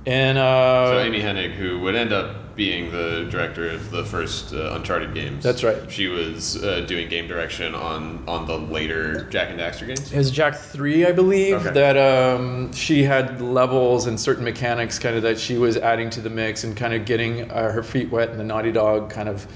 [0.06, 4.54] And uh, So Amy Hennig, who would end up being the director of the first
[4.54, 5.44] uh, Uncharted games.
[5.44, 5.76] That's right.
[5.90, 10.10] She was uh, doing game direction on on the later Jak and Daxter games.
[10.10, 11.70] It was Jak three, I believe, Okay.
[11.72, 16.20] that um, she had levels and certain mechanics kind of that she was adding to
[16.22, 19.28] the mix and kind of getting uh, her feet wet in the Naughty Dog kind
[19.28, 19.46] of,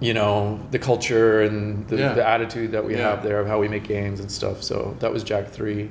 [0.00, 2.14] you know, the culture and the, Yeah.
[2.14, 3.10] the attitude that we Yeah.
[3.10, 4.62] have there of how we make games and stuff.
[4.64, 5.88] So that was Jak three.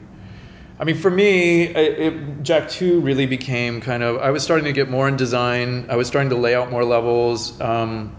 [0.79, 4.17] I mean, for me, it, it, Jak 2 really became kind of.
[4.17, 5.87] I was starting to get more in design.
[5.89, 8.15] I was starting to lay out more levels um,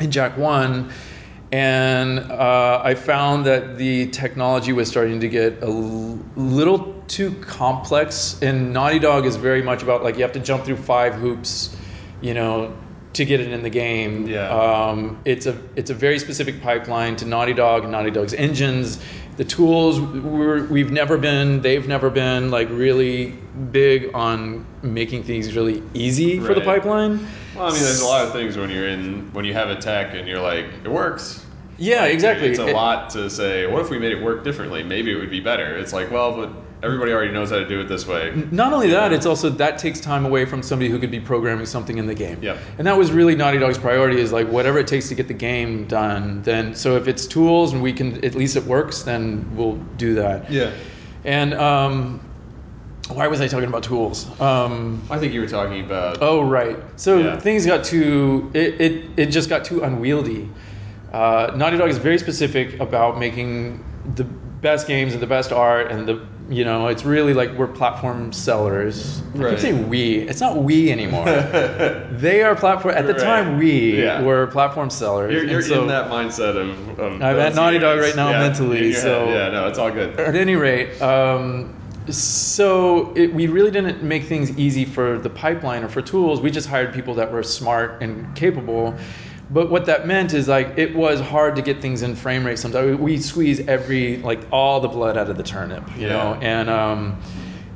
[0.00, 0.90] in Jak 1.
[1.52, 7.30] And uh, I found that the technology was starting to get a l- little too
[7.42, 8.42] complex.
[8.42, 11.76] And Naughty Dog is very much about like you have to jump through five hoops,
[12.20, 12.76] you know,
[13.14, 14.26] to get it in the game.
[14.28, 14.48] Yeah.
[14.48, 19.00] Um, it's a it's a very specific pipeline to Naughty Dog and Naughty Dog's engines.
[19.36, 23.30] The tools we're, we've never been, they've never been like really
[23.72, 27.26] big on making things really easy for the pipeline.
[27.56, 29.76] Well, I mean, there's a lot of things when you're in when you have a
[29.76, 31.44] tech and you're like, it works.
[31.78, 32.48] Yeah, Like, exactly.
[32.48, 33.66] It's a It- lot to say.
[33.66, 34.84] What if we made it work differently?
[34.84, 35.76] Maybe it would be better.
[35.76, 36.50] It's like, well, but
[36.84, 38.32] everybody already knows how to do it this way.
[38.50, 41.66] Not only that, it's also that takes time away from somebody who could be programming
[41.66, 42.38] something in the game.
[42.42, 42.58] Yep.
[42.78, 45.34] And that was really Naughty Dog's priority is like whatever it takes to get the
[45.34, 46.42] game done.
[46.42, 50.14] Then so if it's tools and we can at least it works, then we'll do
[50.14, 50.50] that.
[50.50, 50.72] Yeah.
[51.24, 52.20] And um,
[53.08, 54.28] why was I talking about tools?
[54.40, 56.18] Um, I think you were talking about.
[56.20, 56.76] Oh right.
[56.96, 57.38] So Yeah.
[57.40, 60.48] things got too it, it it just got too unwieldy.
[61.12, 63.84] Uh, Naughty Dog is very specific about making
[64.16, 67.66] the best games and the best art and the you know it's really like we're
[67.66, 69.22] platform sellers.
[69.34, 69.50] I Right.
[69.50, 70.18] keep saying we.
[70.28, 71.24] It's not we anymore.
[72.12, 72.94] they are platform.
[72.94, 73.22] At the Right.
[73.22, 74.20] time, we Yeah.
[74.22, 75.32] were platform sellers.
[75.32, 77.00] You're, you're so- in that mindset of.
[77.00, 80.18] I'm at Naughty Dog right now Yeah, mentally, so- yeah, no, it's all good.
[80.20, 81.74] At any rate, um,
[82.10, 86.40] so it, we really didn't make things easy for the pipeline or for tools.
[86.42, 88.94] We just hired people that were smart and capable.
[89.50, 92.58] But what that meant is like it was hard to get things in frame rate.
[92.58, 96.70] Sometimes we squeeze every like all the blood out of the turnip, you know, and
[96.70, 97.20] um,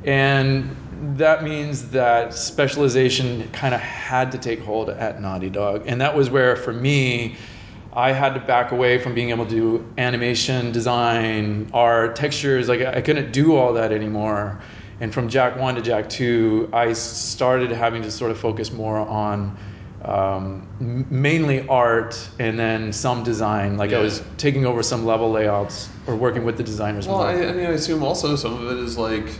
[0.03, 0.75] and
[1.17, 6.15] that means that specialization kind of had to take hold at Naughty Dog, and that
[6.15, 7.35] was where for me.
[7.91, 12.69] I had to back away from being able to do animation, design, art, textures.
[12.69, 14.61] Like I couldn't do all that anymore.
[15.01, 18.97] And from Jak One to Jak Two, I started having to sort of focus more
[18.97, 19.57] on
[20.05, 20.67] um,
[21.09, 23.77] mainly art and then some design.
[23.77, 27.21] Like I was taking over some level layouts or working with the designers Well.
[27.21, 29.39] I, I mean, I assume also some of it is like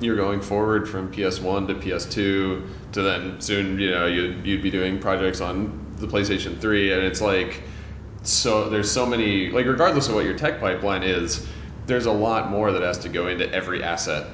[0.00, 4.70] you're going forward from PS1 to PS2 to then soon, you know, you'd, you'd be
[4.70, 7.62] doing projects on the PlayStation 3, and it's like,
[8.22, 11.46] so there's so many, like, regardless of what your tech pipeline is,
[11.86, 14.26] there's a lot more that has to go into every asset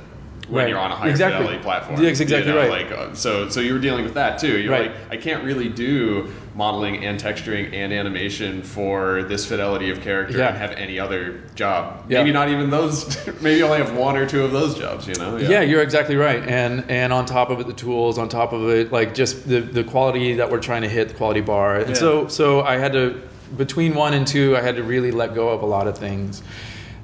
[0.48, 0.68] when Right.
[0.68, 1.38] you're on a higher Exactly.
[1.38, 2.00] fidelity platform.
[2.00, 2.88] Yeah, that's exactly you know, right.
[2.90, 4.58] Like, uh, so, so you were dealing with that too.
[4.58, 4.90] You're Right.
[4.90, 10.36] like, I can't really do modeling and texturing and animation for this fidelity of character
[10.38, 10.48] Yeah.
[10.48, 12.04] and have any other job.
[12.08, 12.18] Yeah.
[12.18, 13.16] Maybe not even those.
[13.40, 15.08] maybe only have one or two of those jobs.
[15.08, 15.36] You know?
[15.38, 15.62] Yeah.
[15.62, 16.42] you're exactly right.
[16.46, 18.18] And and on top of it, the tools.
[18.18, 21.14] On top of it, like just the the quality that we're trying to hit, the
[21.14, 21.76] quality bar.
[21.76, 21.94] And Yeah.
[21.94, 23.14] so so I had to
[23.56, 26.42] between one and two, I had to really let go of a lot of things.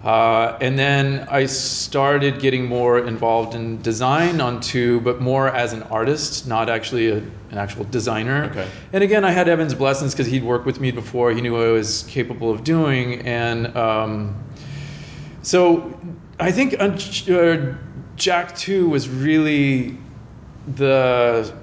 [0.03, 5.75] Uh, and then I started getting more involved in design on two, but more as
[5.75, 8.45] an artist, not actually a, an actual designer.
[8.45, 8.67] Okay.
[8.95, 11.33] And again, I had Evan's blessings because he'd worked with me before.
[11.33, 14.43] He knew what I was capable of doing, and um,
[15.43, 15.99] so
[16.39, 17.77] I think Unch- uh,
[18.17, 19.99] Jak Two was really
[20.77, 21.60] the.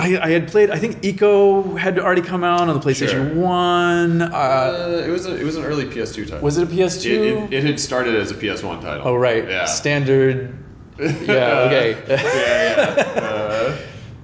[0.00, 0.70] I, I had played.
[0.70, 3.34] I think Ico had already come out on the PlayStation Sure.
[3.34, 4.22] One.
[4.22, 6.40] Uh, Uh, it was a, it was an early PS2 title.
[6.40, 7.06] was it a PS2?
[7.06, 9.06] It, it, it had started as a PS1 title.
[9.06, 9.64] oh right, Yeah.
[9.66, 10.56] standard.
[11.00, 11.66] Yeah.
[11.66, 11.90] Okay.
[12.08, 13.22] yeah, yeah.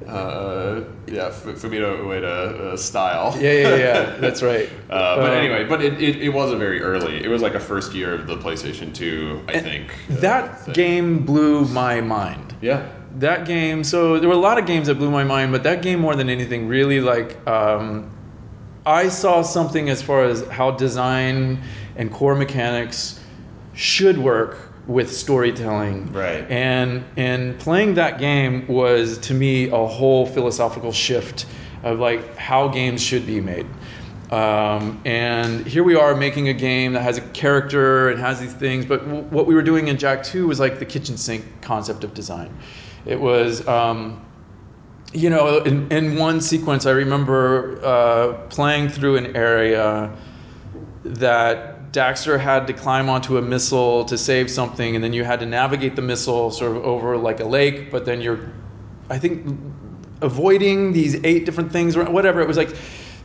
[0.06, 3.34] Uh, uh, yeah, Fumito Ueda uh, style.
[3.40, 4.16] yeah, yeah, yeah.
[4.20, 4.68] That's right.
[4.90, 7.22] Uh, but Um, anyway, but it, it, it wasn't very early.
[7.24, 9.90] It was like a first year of the PlayStation 2, I think.
[10.10, 12.54] uh, that game blew my mind.
[12.60, 12.86] Yeah.
[13.18, 15.82] That game so there were a lot of games that blew my mind but that
[15.82, 18.10] game more than anything really like um,
[18.84, 21.62] i saw something as far as how design
[21.96, 23.20] and core mechanics
[23.74, 26.12] should work with storytelling.
[26.12, 26.48] Right.
[26.50, 31.46] and and playing that game was to me a whole philosophical shift
[31.82, 33.66] of like how games should be made.
[34.30, 38.54] Um, and here we are making a game that has a character and has these
[38.54, 41.44] things but w- what we were doing in Jak 2 was like the kitchen sink
[41.62, 42.52] concept of design
[43.06, 44.24] it was um,
[45.12, 50.14] you know in, in one sequence i remember uh, playing through an area
[51.04, 55.40] that Daxter had to climb onto a missile to save something, and then you had
[55.40, 58.50] to navigate the missile sort of over like a lake, but then you're,
[59.08, 59.58] I think,
[60.20, 62.42] avoiding these eight different things or whatever.
[62.42, 62.76] It was like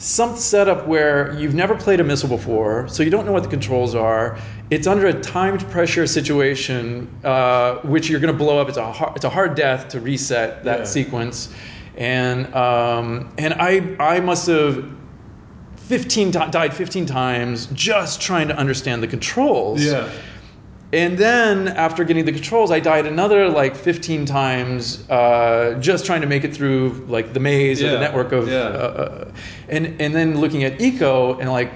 [0.02, 3.50] some setup where you've never played a missile before, so you don't know what the
[3.50, 4.36] controls are.
[4.72, 8.68] It's under a timed pressure situation, uh, which you're going to blow up.
[8.68, 10.86] It's a hard, it's a hard death to reset that Yeah.
[10.86, 11.54] sequence,
[11.96, 14.84] and um, and I I must have
[15.76, 19.84] 15 ti died 15 times just trying to understand the controls.
[20.94, 26.22] And then after getting the controls, I died another like 15 times uh, just trying
[26.22, 28.50] to make it through like the maze or the network of.
[28.50, 28.58] yeah.
[28.58, 29.32] Uh, uh,
[29.70, 31.72] and and then looking at Ico and like,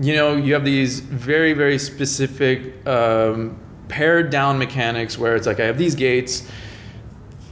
[0.00, 3.56] you know, you have these very very specific um,
[3.88, 6.48] pared down mechanics where it's like I have these gates.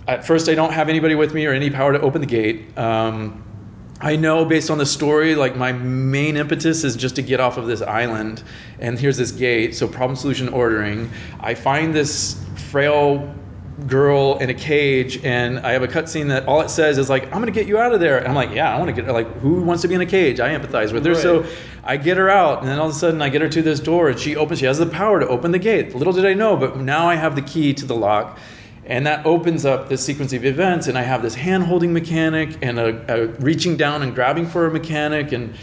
[0.08, 2.76] At first, I don't have anybody with me or any power to open the gate.
[2.78, 3.44] Um,
[4.00, 7.56] I know based on the story, like my main impetus is just to get off
[7.56, 8.44] of this island,
[8.78, 9.74] and here's this gate.
[9.74, 11.10] So problem solution ordering.
[11.40, 13.34] I find this frail
[13.86, 17.24] girl in a cage, and I have a cutscene that all it says is like,
[17.26, 19.12] "I'm gonna get you out of there." And I'm like, "Yeah, I want to get
[19.12, 21.44] like who wants to be in a cage?" I empathize with her, so
[21.84, 23.80] I get her out, and then all of a sudden I get her to this
[23.80, 24.60] door, and she opens.
[24.60, 25.94] She has the power to open the gate.
[25.94, 28.38] Little did I know, but now I have the key to the lock.
[28.88, 32.56] And that opens up this sequence of events, and I have this hand holding mechanic
[32.62, 35.54] and a, a reaching down and grabbing for a mechanic, and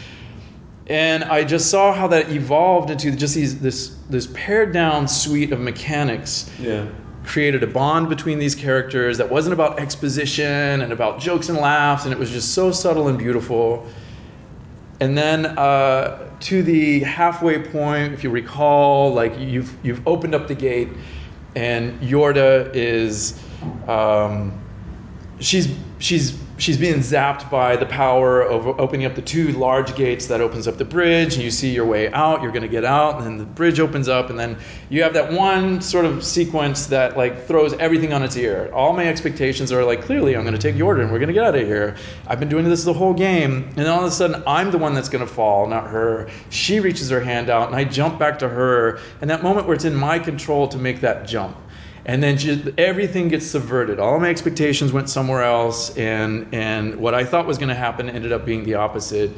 [0.86, 5.52] and I just saw how that evolved into just these this this pared down suite
[5.52, 6.86] of mechanics Yeah.
[7.24, 12.04] created a bond between these characters that wasn't about exposition and about jokes and laughs,
[12.04, 13.84] and it was just so subtle and beautiful.
[15.00, 20.46] And then uh, to the halfway point, if you recall, like you've you've opened up
[20.46, 20.90] the gate,
[21.56, 23.42] and Yorda is,
[23.88, 24.65] um,
[25.40, 30.26] she's she's she's being zapped by the power of opening up the two large gates
[30.26, 32.84] that opens up the bridge and you see your way out you're going to get
[32.84, 34.56] out and then the bridge opens up and then
[34.88, 38.70] you have that one sort of sequence that like throws everything on its ear.
[38.72, 41.34] All my expectations are like clearly i'm going to take Yorda and we're going to
[41.34, 41.96] get out of here.
[42.26, 44.78] I've been doing this the whole game and then all of a sudden i'm the
[44.78, 46.28] one that's going to fall not her.
[46.48, 49.00] She reaches her hand out and i jump back to her.
[49.20, 51.56] And that moment where it's in my control to make that jump
[52.06, 53.98] and then just everything gets subverted.
[53.98, 58.08] All my expectations went somewhere else, and and what I thought was going to happen
[58.08, 59.30] ended up being the opposite.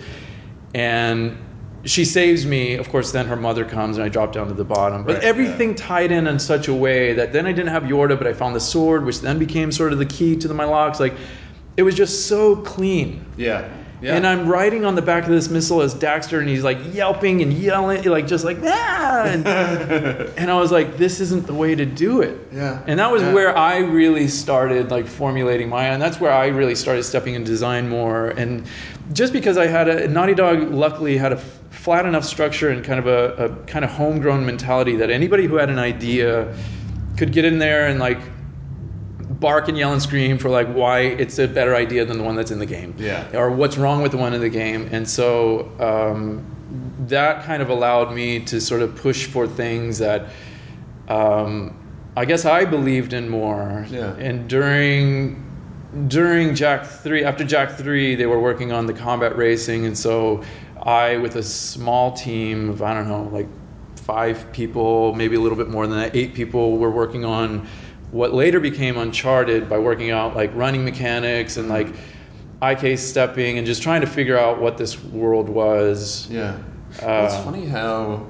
[0.74, 1.36] And
[1.85, 2.74] she saves me.
[2.74, 5.03] Of course, then her mother comes, and I drop down to the bottom.
[5.03, 8.19] But Right, everything tied in in such a way that then I didn't have Yorda,
[8.19, 10.65] but I found the sword, which then became sort of the key to the, my
[10.65, 11.01] locks.
[11.01, 11.15] Like
[11.78, 13.24] it was just so clean.
[13.39, 13.66] Yeah.
[14.01, 14.15] Yeah.
[14.15, 17.43] And I'm riding on the back of this missile as Daxter, and he's like yelping
[17.43, 19.25] and yelling, like just like ah.
[19.27, 19.47] And,
[20.39, 22.39] and I was like, this isn't the way to do it.
[22.53, 22.83] Yeah.
[22.87, 23.35] And that was Yeah.
[23.35, 27.43] where I really started like formulating my, and that's where I really started stepping in
[27.45, 28.29] design more.
[28.31, 28.65] And
[29.12, 31.37] just because I had a Naughty Dog, luckily had a
[31.70, 35.57] flat enough structure and kind of a, a kind of homegrown mentality that anybody who
[35.57, 36.55] had an idea
[37.16, 38.19] could get in there and like
[39.40, 42.35] bark and yell and scream for like why it's a better idea than the one
[42.35, 43.24] that's in the game Yeah.
[43.35, 46.44] or what's wrong with the one in the game and so um,
[47.06, 50.27] that kind of allowed me to sort of push for things that
[51.09, 51.77] um,
[52.16, 54.15] i guess i believed in more Yeah.
[54.16, 55.44] and during
[56.09, 60.43] during Jak 3 after Jak 3 they were working on the combat racing and so
[60.82, 63.47] i with a small team of i don't know like
[63.97, 67.66] five people maybe a little bit more than that eight people were working on
[68.11, 71.89] what later became uncharted by working out like running mechanics and like
[72.63, 76.57] ik stepping and just trying to figure out what this world was Yeah.
[77.03, 78.27] Well, it's Uh, funny how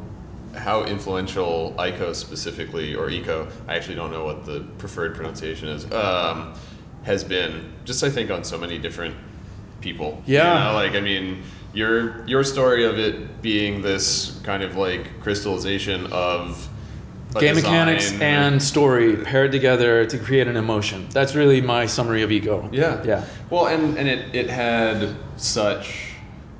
[0.54, 5.84] how influential ICO specifically or eco I actually don't know what the preferred pronunciation is
[5.92, 6.54] um,
[7.02, 9.14] has been just I think on so many different
[9.80, 10.22] people.
[10.26, 10.64] You Yeah.
[10.64, 11.42] know, like I mean
[11.72, 16.68] your your story of it being this kind of like crystallization of
[17.38, 22.30] game mechanics and story paired together to create an emotion that's really my summary of
[22.30, 23.02] Ico Yeah.
[23.04, 26.14] yeah Well, and and it it had such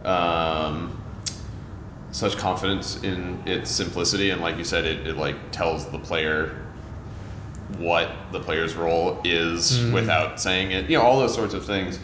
[0.04, 0.96] um,
[2.12, 6.64] such confidence in its simplicity, and like you said, it, it like tells the player
[7.76, 10.88] what the player's role is without saying it.
[10.88, 11.98] You know, all those sorts of things.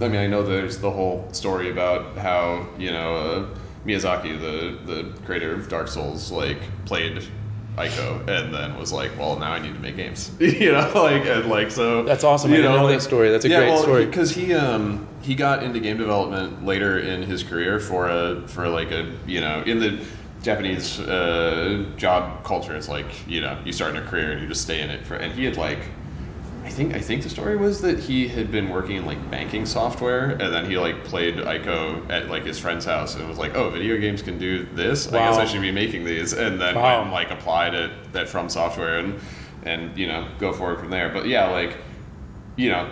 [0.00, 4.78] I mean, I know there's the whole story about how you know uh, Miyazaki, the
[4.92, 7.28] the creator of Dark Souls, like played
[7.78, 10.30] Ico and then was like, well, now I need to make games.
[10.40, 12.02] you know, like and like so.
[12.02, 12.52] That's awesome.
[12.52, 13.30] I didn't know that story.
[13.30, 14.06] That's a great story.
[14.06, 18.68] Because he um he got into game development later in his career for a for
[18.68, 20.04] like a you know in the
[20.42, 24.48] Japanese uh, job culture, it's like you know you start in a career and you
[24.48, 25.16] just stay in it for.
[25.16, 25.90] And he had like
[26.68, 29.64] I think I think the story was that he had been working in like banking
[29.64, 33.56] software, and then he like played Ico at like his friend's house, and was like,
[33.56, 35.08] "Oh, video games can do this.
[35.08, 36.82] I guess I should be making these." And then Wow.
[36.82, 39.18] went and like applied at that FromSoftware, and
[39.62, 41.08] and you know go forward from there.
[41.08, 41.78] But yeah, like
[42.56, 42.86] you know,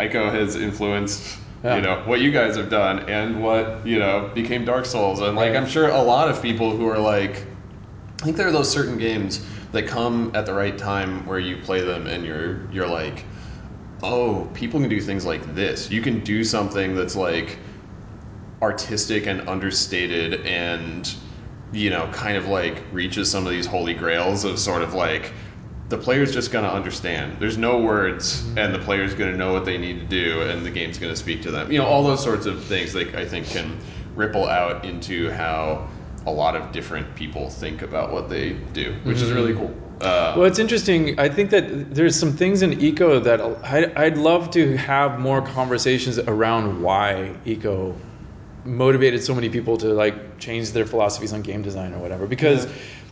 [0.00, 1.76] Ico has influenced Yeah.
[1.76, 5.36] you know what you guys have done and what you know became Dark Souls, and
[5.36, 5.54] like.
[5.54, 7.44] I'm sure a lot of people who are like
[8.22, 9.44] I think there are those certain games
[9.74, 13.24] that come at the right time where you play them and you're you're like,
[14.02, 15.90] oh, people can do things like this.
[15.90, 17.58] You can do something that's like
[18.62, 21.14] artistic and understated and
[21.72, 25.32] you know kind of like reaches some of these holy grails of sort of like
[25.90, 29.52] the player's just going to understand there's no words and the player's going to know
[29.52, 31.84] what they need to do and the game's going to speak to them you know
[31.84, 33.76] all those sorts of things that i think can
[34.14, 35.86] ripple out into how
[36.26, 40.34] a lot of different people think about what they do which is really cool uh,
[40.36, 41.18] Well, it's interesting.
[41.20, 45.40] I think that there's some things in Ico that I'd, I'd love to have more
[45.40, 47.96] conversations around why Ico
[48.64, 52.26] motivated so many people to like change their philosophies on game design or whatever.
[52.26, 52.66] Because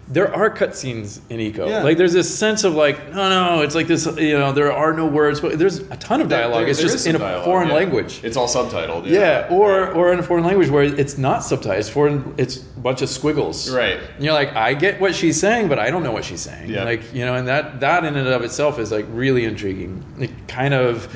[0.09, 1.69] there are cutscenes in Ico.
[1.69, 1.83] Yeah.
[1.83, 4.05] Like there's this sense of like, no, no, it's like this.
[4.07, 6.63] You know, there are no words, but there's a ton of dialogue.
[6.63, 7.75] there- it's there just in a dialogue, foreign yeah.
[7.75, 8.21] language.
[8.23, 11.79] it's all subtitled Yeah, or or in a foreign language where it's not subtitled.
[11.79, 12.35] It's foreign.
[12.37, 13.71] It's a bunch of squiggles.
[13.71, 14.01] Right.
[14.17, 16.69] And you're like, I get what she's saying, but I don't know what she's saying.
[16.71, 16.85] Yeah.
[16.85, 20.05] Like you know, and that that in and of itself is like really intriguing.
[20.19, 21.09] It kind of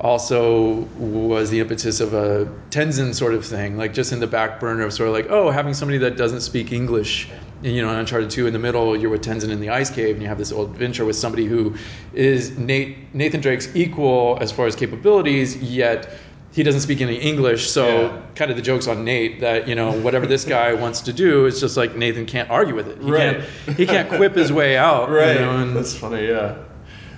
[0.00, 4.58] also was the impetus of a Tenzin sort of thing, like just in the back
[4.60, 7.28] burner of sort of like, oh, having somebody that doesn't speak English.
[7.62, 10.14] You know, in Uncharted 2 in the middle, you're with Tenzin in the ice cave,
[10.14, 11.74] and you have this old adventure with somebody who
[12.14, 16.10] is Nate, Nathan Drake's equal as far as capabilities, yet
[16.52, 17.68] he doesn't speak any English.
[17.70, 18.22] So, Yeah.
[18.34, 21.44] kind of the joke's on Nate that, you know, whatever this guy wants to do,
[21.44, 22.98] it's just like Nathan can't argue with it.
[23.02, 23.40] He, Right.
[23.66, 25.10] can't, he can't quip his way out.
[25.10, 26.54] you right know, and- that's funny yeah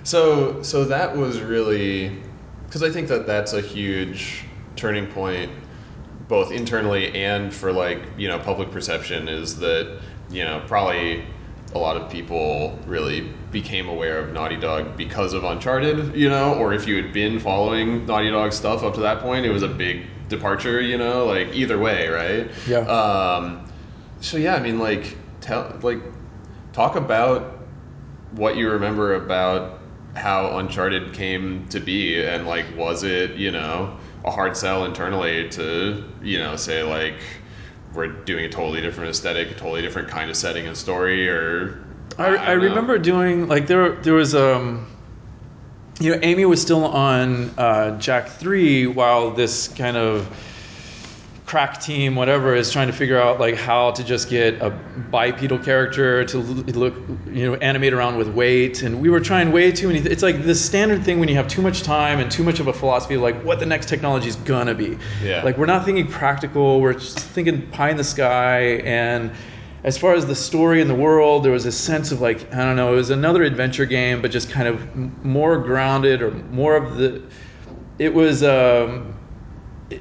[0.05, 2.11] so so that was really
[2.73, 4.45] because i think that that's a huge
[4.75, 5.51] turning point
[6.27, 10.01] both internally and for like you know public perception is that
[10.31, 11.23] you know probably
[11.75, 16.53] a lot of people really became aware of Naughty Dog because of Uncharted, you know,
[16.53, 19.63] or if you had been following Naughty Dog stuff up to that point, it was
[19.63, 22.51] a big departure, you know, like either way, right?
[22.67, 22.81] Yeah.
[22.81, 23.67] Um,
[24.21, 25.99] so yeah, I mean, like, tell, like,
[26.73, 27.57] talk about
[28.33, 29.79] what you remember about
[30.15, 35.49] how Uncharted came to be, and like, was it, you know, a hard sell internally
[35.49, 37.19] to, you know, say like,
[37.93, 41.83] we're doing a totally different aesthetic, a totally different kind of setting and story, or
[42.17, 44.87] I, I don't remember doing like there there was um
[45.99, 50.27] you know, Amy was still on uh, Jak Three while this kind of
[51.53, 54.71] crack team, whatever, is trying to figure out like how to just get a
[55.11, 56.95] bipedal character to look,
[57.27, 58.81] you know, animate around with weight.
[58.81, 59.99] And we were trying way too many.
[59.99, 62.65] It's like the standard thing when you have too much time and too much of
[62.65, 64.97] a philosophy of like what the next technology is gonna be.
[65.23, 65.43] Yeah.
[65.43, 66.81] Like we're not thinking practical.
[66.81, 69.31] We're just thinking pie in the sky and.
[69.83, 72.63] As far as the story in the world, there was a sense of like I
[72.63, 76.31] don't know, it was another adventure game, but just kind of m- more grounded or
[76.31, 77.21] more of the.
[77.99, 79.13] It was um,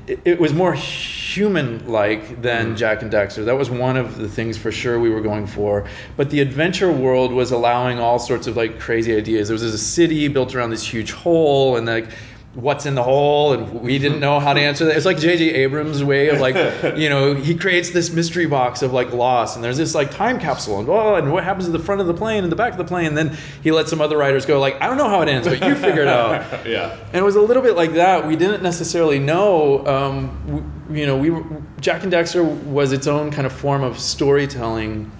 [0.07, 2.77] it, it was more human like than mm.
[2.77, 3.45] Jak and Daxter.
[3.45, 5.87] That was one of the things for sure we were going for.
[6.17, 9.49] But the adventure world was allowing all sorts of like crazy ideas.
[9.49, 12.11] There was a city built around this huge hole and like
[12.55, 14.95] what's in the hole and we didn't know how to answer that.
[14.95, 16.55] It's like JJ Abrams way of like,
[16.99, 20.39] you know, he creates this mystery box of like Lost and there's this like time
[20.39, 22.73] capsule and oh and what happens to the front of the plane and the back
[22.73, 25.09] of the plane and then he lets some other writers go like, I don't know
[25.09, 26.67] how it ends, but you figure it out.
[26.67, 26.99] yeah.
[27.07, 28.27] And it was a little bit like that.
[28.27, 29.87] We didn't necessarily know.
[29.87, 31.43] Um, w you know, we were,
[31.81, 35.11] Jak and Daxter was its own kind of form of storytelling,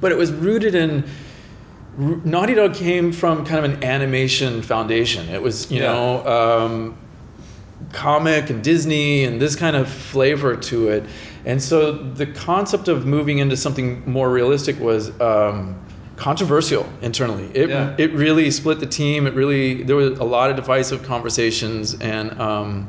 [0.00, 1.08] but it was rooted in.
[1.98, 5.28] Naughty Dog came from kind of an animation foundation.
[5.28, 5.92] It was, you Yeah.
[5.92, 6.96] know, um,
[7.92, 11.04] comic and Disney and this kind of flavor to it.
[11.44, 15.74] And so the concept of moving into something more realistic was um,
[16.16, 17.48] controversial internally.
[17.54, 17.94] It, Yeah.
[17.98, 19.26] it really split the team.
[19.26, 21.96] It really, there was a lot of divisive conversations.
[22.00, 22.88] And um,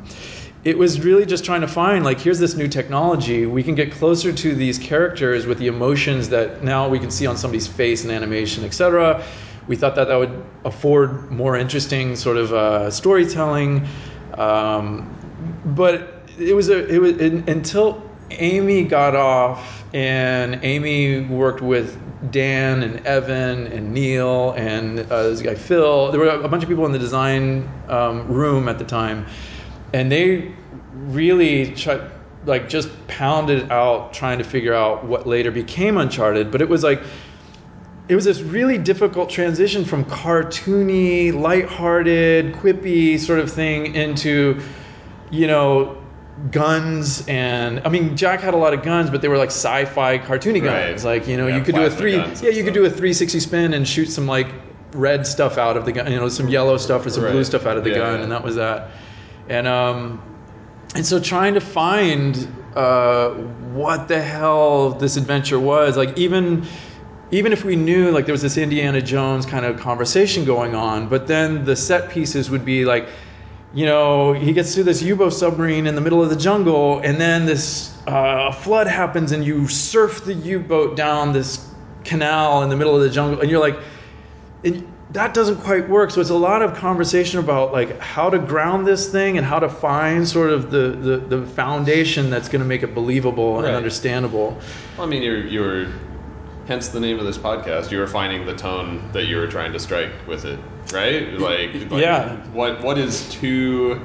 [0.64, 3.46] it was really just trying to find like, here's this new technology.
[3.46, 7.26] We can get closer to these characters with the emotions that now we can see
[7.26, 9.24] on somebody's face and animation, etc.
[9.66, 13.86] We thought that that would afford more interesting sort of uh, storytelling.
[14.34, 15.16] Um,
[15.64, 21.98] but it was a it was in, until Amy got off and Amy worked with
[22.30, 26.10] Dan and Evan and Neil and uh, this guy Phil.
[26.10, 29.26] There were a bunch of people in the design um, room at the time,
[29.92, 30.54] and they
[30.92, 32.10] really tried,
[32.44, 36.50] like just pounded out trying to figure out what later became Uncharted.
[36.50, 37.02] But it was like
[38.08, 44.60] it was this really difficult transition from cartoony, lighthearted, quippy sort of thing into,
[45.30, 45.98] you know,
[46.50, 50.18] guns and I mean Jak had a lot of guns, but they were like sci-fi
[50.18, 50.90] cartoony Right.
[50.90, 51.04] guns.
[51.04, 53.38] Like you know, Yeah, you could do a three, yeah, you could do a 360
[53.38, 54.48] spin and shoot some like
[54.94, 57.66] red stuff out of the gun, you know, some yellow stuff or some blue stuff
[57.66, 58.90] out of the Yeah, gun, and that was that.
[59.52, 60.22] And um,
[60.94, 63.30] and so trying to find uh,
[63.74, 66.66] what the hell this adventure was like even
[67.30, 71.06] even if we knew like there was this indiana jones kind of conversation going on
[71.08, 73.08] but then the set pieces would be like
[73.74, 77.20] you know he gets to this u-boat submarine in the middle of the jungle and
[77.20, 81.68] then this uh, flood happens and you surf the u-boat down this
[82.04, 83.78] canal in the middle of the jungle and you're like
[85.12, 86.10] that doesn't quite work.
[86.10, 89.58] So it's a lot of conversation about like how to ground this thing and how
[89.58, 93.66] to find sort of the the, the foundation that's going to make it believable Right.
[93.66, 94.56] and understandable.
[94.96, 95.88] Well, I mean, you're you're
[96.66, 97.90] hence the name of this podcast.
[97.90, 100.58] You were finding the tone that you were trying to strike with it,
[100.92, 101.32] right?
[101.34, 102.36] Like, like Yeah.
[102.52, 104.00] What what is too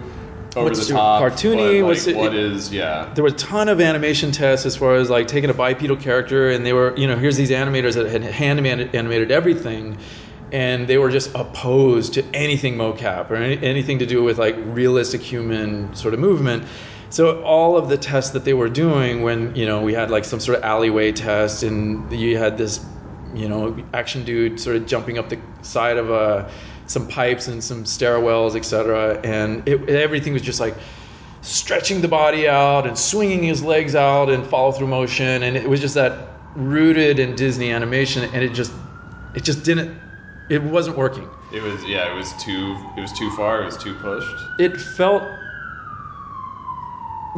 [0.56, 1.22] over What's the top?
[1.22, 1.82] cartoony?
[1.84, 3.12] What, What's it- what is yeah?
[3.14, 6.50] There were a ton of animation tests as far as like taking a bipedal character
[6.50, 9.98] and they were you know here's these animators that had hand animated, animated everything.
[10.52, 14.56] And they were just opposed to anything mocap or any, anything to do with like
[14.60, 16.66] realistic human sort of movement.
[17.10, 20.26] So all of the tests that they were doing when you know we had like
[20.26, 22.86] some sort of alleyway test and you had this
[23.34, 26.50] you know action dude sort of jumping up the side of uh,
[26.86, 30.76] some pipes and some stairwells etc and it, everything was just like
[31.42, 35.70] stretching the body out and swinging his legs out and follow through motion and it
[35.70, 38.74] was just that rooted in disney animation and it just
[39.34, 39.98] it just didn't
[40.50, 42.12] it wasn't working It was yeah.
[42.12, 43.62] It was too it was too far.
[43.62, 44.46] It was too pushed.
[44.58, 45.40] it felt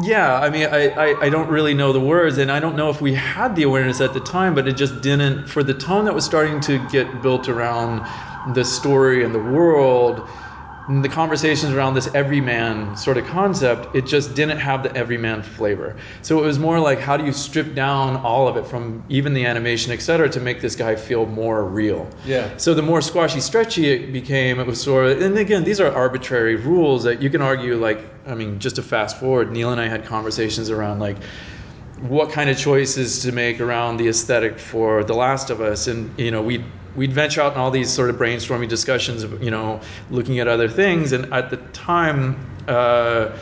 [0.01, 2.89] yeah i mean I, I i don't really know the words and i don't know
[2.89, 6.05] if we had the awareness at the time but it just didn't for the tone
[6.05, 8.07] that was starting to get built around
[8.45, 10.29] the story and the world
[10.89, 15.41] and the conversations around this everyman sort of concept it just didn't have the everyman
[15.43, 19.03] flavor so it was more like how do you strip down all of it from
[19.07, 22.49] even the animation et cetera to make this guy feel more real Yeah.
[22.57, 25.21] so the more squashy, stretchy it became, it was sort of.
[25.21, 27.75] And again, these are arbitrary rules that you can argue.
[27.77, 31.17] Like, I mean, just to fast forward, Neil and I had conversations around like
[32.01, 36.09] what kind of choices to make around the aesthetic for The Last of Us, and
[36.17, 36.63] you know, we'd
[36.99, 39.79] we'd venture out in all these sort of brainstorming discussions, of, you know,
[40.11, 41.13] looking at other things.
[41.13, 42.21] And at the time.
[42.67, 43.35] Uh,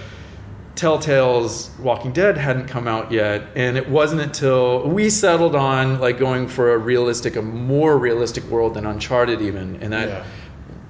[0.76, 6.20] Telltale's Walking Dead hadn't come out yet, and it wasn't until we settled on like
[6.20, 10.24] going for a realistic, a more realistic world than Uncharted even, and that Yeah.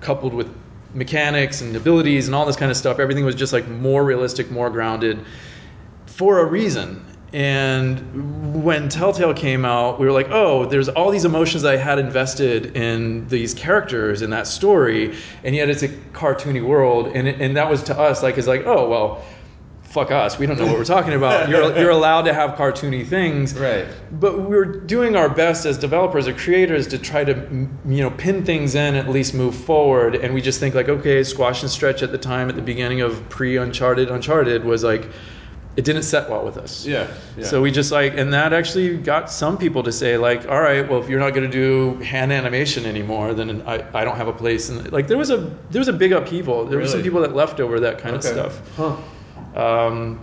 [0.02, 0.48] coupled with
[0.94, 3.00] mechanics and abilities and all this kind of stuff.
[3.00, 5.20] Everything was just like more realistic, more grounded
[6.06, 7.02] for a reason.
[7.34, 12.00] And when Telltale came out, we were like, oh, there's all these emotions I had
[12.00, 17.08] invested in these characters in that story, and yet it's a cartoony world.
[17.08, 19.26] And, it, and that was to us like, it's like, oh, well,
[19.84, 20.40] fuck us.
[20.40, 21.50] We don't know what we're talking about.
[21.50, 23.54] You're, you're allowed to have cartoony things.
[23.54, 23.88] Right.
[24.20, 28.12] But we were doing our best as developers or creators to try to, you know,
[28.12, 30.16] pin things in, at least move forward.
[30.16, 33.02] And we just think like, okay, Squash and Stretch at the time, at the beginning
[33.02, 35.10] of pre-Uncharted, Uncharted was like,
[35.78, 36.86] it didn't set well with us.
[36.86, 37.08] Yeah.
[37.38, 37.46] yeah.
[37.46, 40.82] So we just like, and that actually got some people to say like, all right,
[40.90, 44.28] well, if you're not going to do hand animation anymore, then I, I don't have
[44.28, 44.70] a place.
[44.70, 45.38] And like, there was a
[45.70, 46.66] there was a big upheaval.
[46.66, 48.28] There were some people that left over that kind Okay.
[48.28, 48.76] of stuff.
[48.76, 48.98] Huh.
[49.88, 50.20] Um,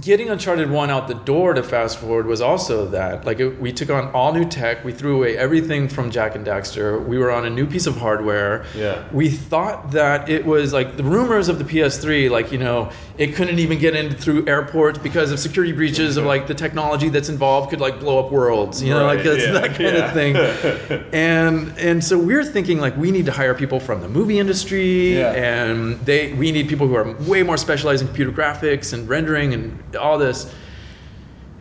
[0.00, 3.24] getting Uncharted One out the door to fast forward was also that.
[3.24, 4.84] Like, it, we took on all new tech.
[4.84, 7.04] We threw away everything from Jak and Daxter.
[7.04, 8.64] We were on a new piece of hardware.
[8.74, 9.04] Yeah.
[9.12, 13.34] We thought that it was like the rumors of the PS3, like, you know, it
[13.34, 17.28] couldn't even get in through airports because of security breaches of like the technology that's
[17.28, 20.06] involved could like blow up worlds, you know, like that's yeah, that kind yeah.
[20.06, 21.08] of thing.
[21.12, 25.18] and and so we're thinking like we need to hire people from the movie industry
[25.18, 25.32] Yeah.
[25.32, 29.52] and they we need people who are way more specialized in computer graphics and rendering
[29.54, 30.52] and all this.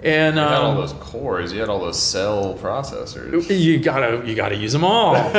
[0.04, 1.54] And You had all um, those cores.
[1.54, 3.48] You had all those cell processors.
[3.56, 5.14] you gotta you gotta use them all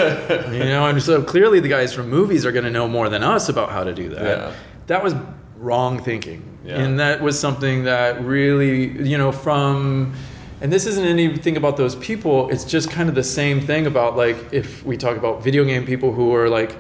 [0.52, 3.48] you know and so clearly the guys from movies are gonna know more than us
[3.48, 4.52] about how to do that Yeah.
[4.86, 5.14] that was
[5.58, 6.78] wrong thinking Yeah.
[6.80, 10.14] and that was something that really you know from
[10.60, 14.16] and this isn't anything about those people it's just kind of the same thing about
[14.16, 16.76] like if we talk about video game people who are like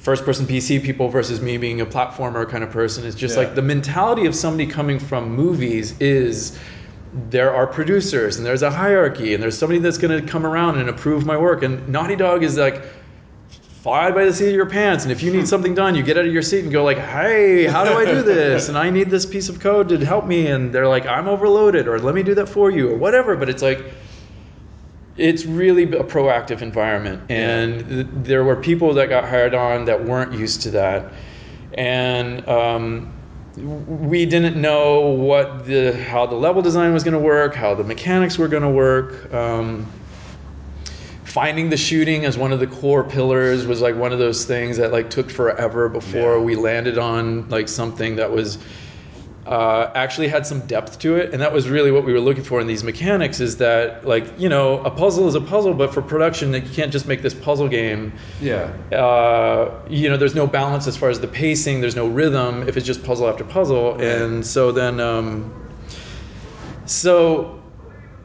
[0.00, 3.06] first person pc people versus me being a platformer kind of person.
[3.06, 3.44] It's just Yeah.
[3.44, 6.58] like the mentality of somebody coming from movies is
[7.28, 10.78] there are producers and there's a hierarchy and there's somebody that's going to come around
[10.78, 11.62] and approve my work.
[11.62, 12.82] And naughty dog is like
[13.82, 15.04] fly by the seat of your pants.
[15.04, 15.44] And if you need hmm.
[15.44, 18.04] something done you get out of your seat and go like hey how do i
[18.06, 18.68] do this?
[18.68, 20.46] And i need this piece of code to help me.
[20.46, 23.36] And they're like i'm overloaded or let me do that for you or whatever.
[23.36, 23.84] But it's like
[25.20, 27.22] it's really a proactive environment.
[27.30, 31.12] And th- there were people that got hired on that weren't used to that.
[31.74, 33.12] And um,
[33.56, 37.84] we didn't know what the how the level design was going to work how the
[37.84, 39.32] mechanics were going to work.
[39.32, 39.86] Um,
[41.24, 44.76] finding the shooting as one of the core pillars was like one of those things
[44.76, 46.42] that like took forever before Yeah.
[46.42, 48.58] we landed on like something that was
[49.46, 52.44] uh, actually had some depth to it and that was really what we were looking
[52.44, 55.92] for in these mechanics is that like you know a puzzle is a puzzle but
[55.94, 58.64] for production like, you can't just make this puzzle game Yeah.
[58.92, 61.80] uh, you know, there's no balance as far as the pacing.
[61.80, 65.52] There's no rhythm if it's just puzzle after puzzle, and so then, um,
[66.86, 67.60] so,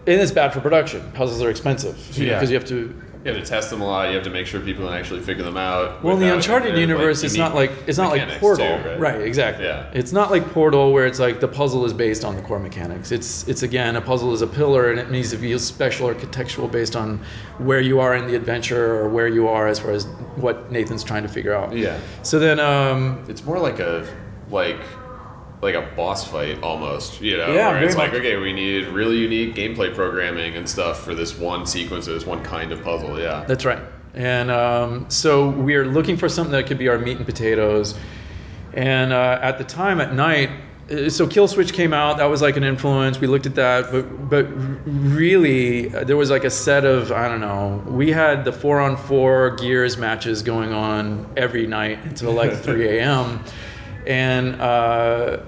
[0.07, 1.01] and it's bad for production.
[1.13, 2.33] Puzzles are expensive Yeah.
[2.35, 2.93] because you have to.
[3.25, 4.09] You have to test them a lot.
[4.09, 6.03] You have to make sure people can actually figure them out.
[6.03, 8.99] Well, in the Uncharted their, universe, like, it's not like it's not like Portal, too,
[8.99, 9.19] right?
[9.19, 9.65] Exactly.
[9.65, 9.89] Yeah.
[9.93, 13.11] It's not like Portal where it's like the puzzle is based on the core mechanics.
[13.11, 16.13] It's it's again a puzzle is a pillar and it needs to be special or
[16.13, 17.17] contextual based on
[17.57, 21.03] where you are in the adventure or where you are as far as what Nathan's
[21.03, 21.75] trying to figure out.
[21.75, 21.99] Yeah.
[22.21, 24.07] So then, um, It's more like a
[24.51, 24.77] like
[25.65, 27.53] like a boss fight almost, you know.
[27.53, 28.21] Yeah, where it's very like, much.
[28.21, 32.25] okay, we need really unique gameplay programming and stuff for this one sequence or this
[32.25, 33.19] one kind of puzzle.
[33.19, 33.43] Yeah.
[33.47, 33.81] That's right.
[34.13, 37.95] And um, so we are looking for something that could be our meat and potatoes.
[38.73, 40.49] And uh, at the time, at night,
[40.89, 42.17] uh, so Kill Switch came out.
[42.17, 43.19] That was like an influence.
[43.19, 44.45] We looked at that, but but
[44.85, 47.83] really, uh, there was like a set of I don't know.
[47.87, 52.99] We had the four on four Gears matches going on every night until like 3
[52.99, 53.43] a.m.
[54.05, 55.39] And uh,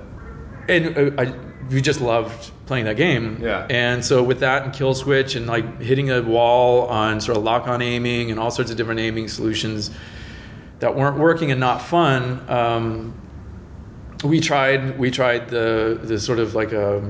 [0.67, 1.33] and uh, I,
[1.69, 3.39] we just loved playing that game.
[3.41, 3.67] Yeah.
[3.69, 7.43] And so with that and kill switch and like hitting a wall on sort of
[7.43, 9.91] lock on aiming and all sorts of different aiming solutions
[10.79, 13.13] that weren't working and not fun, um,
[14.23, 17.03] we tried we tried the the sort of like a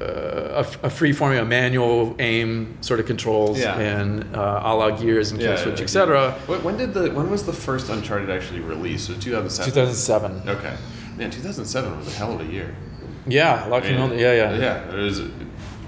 [0.00, 3.78] a, a free forming a manual aim sort of controls Yeah.
[3.78, 5.84] and uh, a la gears and kill Yeah, switch yeah.
[5.84, 6.32] etc.
[6.46, 9.08] When, when did the when was the first Uncharted actually released?
[9.08, 9.72] It 2007?
[9.72, 10.48] 2007.
[10.48, 10.76] Okay.
[11.16, 12.74] Man, 2007 was a hell of a year.
[13.26, 14.94] Yeah, Lock I mean, yeah, yeah, Yeah.
[14.94, 15.22] It was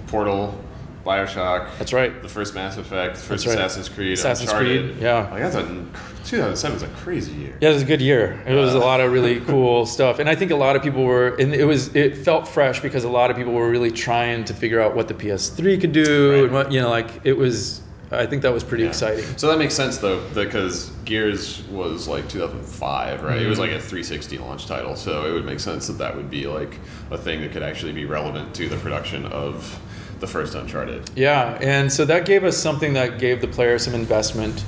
[0.08, 0.58] Portal,
[1.04, 1.68] Bioshock.
[1.78, 2.20] That's right.
[2.22, 3.54] The first Mass Effect, the first right.
[3.58, 4.90] Assassin's Creed, Assassin's Uncharted.
[4.92, 5.28] Creed, yeah.
[5.30, 5.86] Like that's a
[6.24, 7.56] 2007 was a crazy year.
[7.60, 8.42] Yeah, it was a good year.
[8.46, 11.04] It was a lot of really cool stuff, and I think a lot of people
[11.04, 14.44] were, and it was, it felt fresh because a lot of people were really trying
[14.46, 16.44] to figure out what the PS3 could do, Right.
[16.44, 17.82] and what you know, like it was.
[18.10, 18.90] I think that was pretty Yeah.
[18.90, 19.24] exciting.
[19.36, 23.38] So that makes sense though, because Gears was like 2005, right?
[23.40, 23.72] It was Mm-hmm.
[23.72, 26.80] like a 360 launch title, so it would make sense that that would be like
[27.10, 29.78] a thing that could actually be relevant to the production of
[30.20, 31.10] the first Uncharted.
[31.16, 34.64] Yeah, and so that gave us something that gave the player some investment,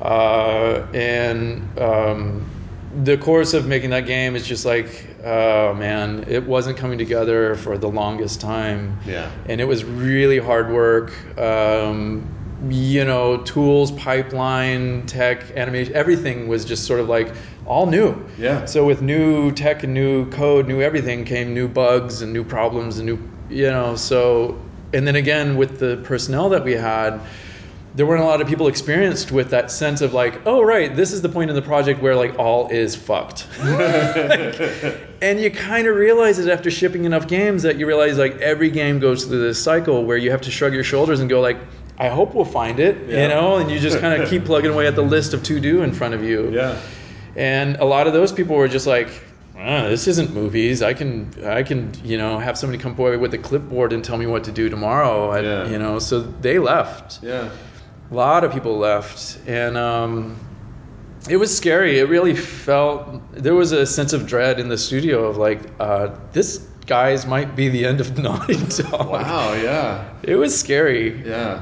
[0.00, 2.44] uh, and um,
[3.04, 7.56] the course of making that game is just like, oh man, it wasn't coming together
[7.56, 8.96] for the longest time.
[9.06, 9.30] Yeah.
[9.46, 11.12] And it was really hard work.
[11.38, 12.35] Um,
[12.70, 17.32] you know, tools, pipeline, tech, animation, everything was just sort of like
[17.66, 18.16] all new.
[18.38, 18.64] Yeah.
[18.64, 22.98] So with new tech and new code, new everything came new bugs and new problems
[22.98, 23.18] and new,
[23.48, 24.60] you know, so,
[24.92, 27.20] and then again with the personnel that we had,
[27.96, 31.12] there weren't a lot of people experienced with that sense of like, oh right, this
[31.12, 33.46] is the point in the project where like all is fucked.
[33.62, 38.70] and you kind of realize it after shipping enough games that you realize like every
[38.70, 41.56] game goes through this cycle where you have to shrug your shoulders and go like,
[41.98, 43.22] I hope we'll find it, Yeah.
[43.22, 45.58] you know, and you just kind of keep plugging away at the list of to
[45.60, 46.50] do in front of you.
[46.50, 46.76] Yeah.
[47.36, 49.08] And a lot of those people were just like,
[49.58, 50.82] "Ah, this isn't movies.
[50.82, 54.16] I can, I can, you know, have somebody come away with a clipboard and tell
[54.18, 55.30] me what to do tomorrow.
[55.30, 55.68] I, Yeah.
[55.68, 57.22] You know, so they left.
[57.22, 57.48] Yeah.
[58.10, 60.36] A lot of people left, and um,
[61.28, 61.98] it was scary.
[61.98, 66.10] It really felt there was a sense of dread in the studio of like, uh,
[66.32, 69.08] this guys might be the end of Naughty Dog.
[69.10, 69.52] Wow.
[69.54, 70.08] Yeah.
[70.22, 71.22] It was scary.
[71.26, 71.54] Yeah.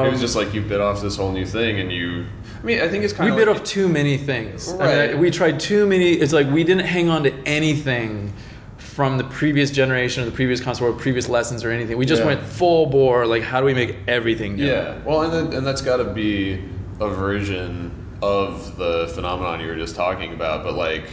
[0.00, 2.26] Um, it was just like you bit off this whole new thing, and you.
[2.60, 3.36] I mean, I think it's kind of.
[3.36, 4.68] we of bit off too many things.
[4.68, 5.18] I mean, Right.
[5.18, 6.12] we tried too many.
[6.12, 8.32] It's like we didn't hang on to anything
[8.78, 11.96] from the previous generation or the previous console or previous lessons or anything.
[11.96, 12.26] We just Yeah.
[12.28, 13.24] went full bore.
[13.26, 14.66] Like, how do we make everything new?
[14.66, 14.96] Yeah.
[15.04, 16.62] Well, and then, and that's got to be
[17.00, 21.04] a version of the phenomenon you were just talking about, but like,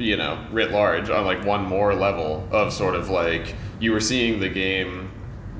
[0.00, 4.00] you know, writ large on like one more level of sort of like you were
[4.00, 5.10] seeing the game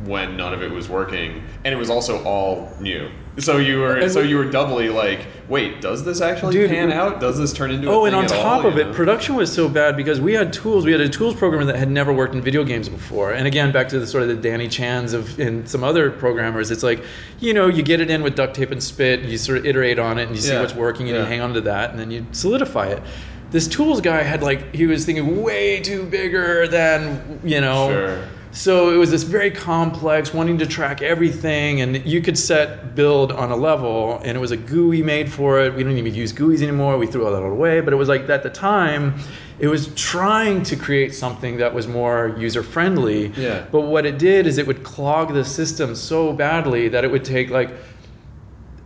[0.05, 3.11] when none of it was working, and it was also all new.
[3.39, 7.21] So you were so you were doubly like, wait, does this actually Dude, pan out?
[7.21, 8.93] Does this turn into a Oh, and on top all, of it, know?
[8.95, 10.85] production was so bad because we had tools.
[10.87, 13.33] We had a tools programmer that had never worked in video games before.
[13.33, 16.71] And again, back to the sort of the Danny Chans of and some other programmers.
[16.71, 17.05] It's like,
[17.39, 19.21] you know, you get it in with duct tape and spit.
[19.21, 21.23] You sort of iterate on it and you see Yeah, what's working and yeah.
[21.23, 23.03] you hang on to that and then you solidify it.
[23.51, 27.91] This tools guy had like he was thinking way too bigger than you know.
[27.91, 28.29] Sure.
[28.53, 33.31] So it was this very complex, wanting to track everything, and you could set build
[33.31, 35.73] on a level, and it was a GUI made for it.
[35.73, 36.99] We don't even use GUIs anymore.
[36.99, 37.81] We threw all that away.
[37.81, 39.15] But it was like at the time,
[39.61, 43.29] it was trying to create something that was more user friendly.
[43.37, 43.67] Yeah.
[43.71, 47.25] But what it did is it would clog the system so badly that it would
[47.25, 47.71] take like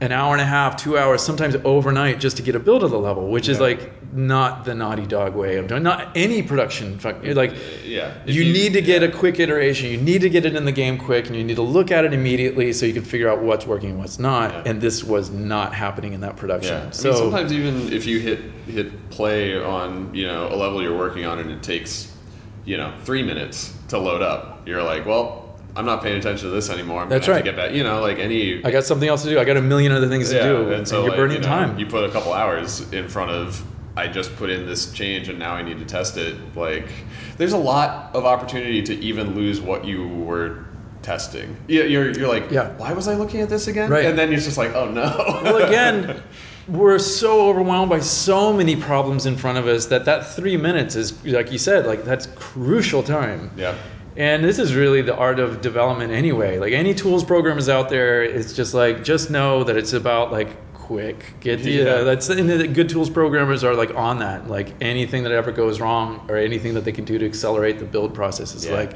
[0.04, 2.90] an hour and a half, two hours, sometimes overnight, just to get a build of
[2.90, 3.64] the level, which is Yeah.
[3.64, 5.82] like not the Naughty Dog way of doing.
[5.82, 6.98] Not any production.
[6.98, 7.54] fuck- Like
[7.84, 8.12] yeah.
[8.26, 9.08] If you, need to get yeah.
[9.08, 9.90] a quick iteration.
[9.90, 12.04] You need to get it in the game quick, and you need to look at
[12.04, 14.52] it immediately so you can figure out what's working and what's not.
[14.52, 14.62] Yeah.
[14.66, 16.74] And this was not happening in that production.
[16.74, 16.90] Yeah.
[16.90, 20.82] So I mean, sometimes even if you hit hit play on you know a level
[20.82, 22.12] you're working on and it takes
[22.64, 25.43] you know three minutes to load up, you're like, well,
[25.76, 27.02] I'm not paying attention to this anymore.
[27.02, 27.38] I'm That's right.
[27.38, 27.72] to get back.
[27.72, 28.64] You know, like any.
[28.64, 29.38] I got something else to do.
[29.40, 31.42] I got a million other things to yeah, do, and so you're like, burning you
[31.42, 31.78] know, time.
[31.78, 33.64] You put a couple hours in front of.
[33.96, 36.36] I just put in this change and now I need to test it.
[36.56, 36.88] Like,
[37.36, 40.64] there's a lot of opportunity to even lose what you were
[41.02, 41.56] testing.
[41.68, 42.70] Yeah, you're you're like, Yeah.
[42.76, 43.90] why was I looking at this again?
[43.90, 44.06] Right.
[44.06, 45.14] And then you're just like, oh no.
[45.44, 46.20] well, again,
[46.66, 50.96] we're so overwhelmed by so many problems in front of us that that three minutes
[50.96, 53.50] is, like you said, like that's crucial time.
[53.56, 53.76] yeah.
[54.16, 56.58] And this is really the art of development anyway.
[56.58, 60.30] Like any tools program is out there, it's just like just know that it's about
[60.30, 61.34] like quick.
[61.40, 61.84] Get the Yeah.
[61.84, 64.48] uh, that's and the good tools programmers are like on that.
[64.48, 67.84] Like anything that ever goes wrong or anything that they can do to accelerate the
[67.86, 68.74] build process is Yeah.
[68.74, 68.92] like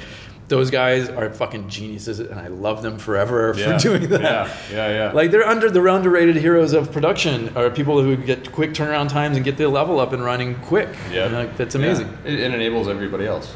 [0.47, 3.77] those guys are fucking geniuses and I love them forever Yeah.
[3.77, 4.23] for doing that.
[4.23, 5.13] Yeah, yeah, yeah.
[5.13, 9.37] Like they're under the underrated heroes of production are people who get quick turnaround times
[9.37, 10.89] and get the level up and running quick.
[11.13, 11.27] Yeah.
[11.27, 12.09] Like, that's amazing.
[12.25, 12.33] Yeah.
[12.33, 13.53] It, it enables everybody else.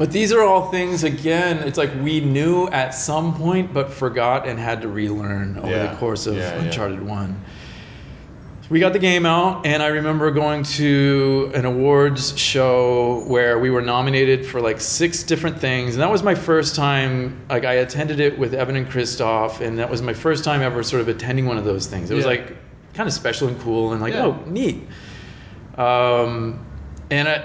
[0.00, 4.48] But these are all things, again, it's like we knew at some point, but forgot
[4.48, 5.88] and had to relearn over Yeah.
[5.88, 6.62] the course of Yeah, yeah.
[6.62, 7.36] Uncharted 1.
[8.70, 13.68] We got the game out, and I remember going to an awards show where we
[13.68, 15.96] were nominated for like six different things.
[15.96, 19.78] And that was my first time, like, I attended it with Evan and Christophe, and
[19.78, 22.10] that was my first time ever sort of attending one of those things.
[22.10, 22.56] It was like
[22.94, 24.24] kind of special and cool, and like, Yeah.
[24.28, 24.88] oh, neat.
[25.76, 26.58] Um,
[27.10, 27.44] and I,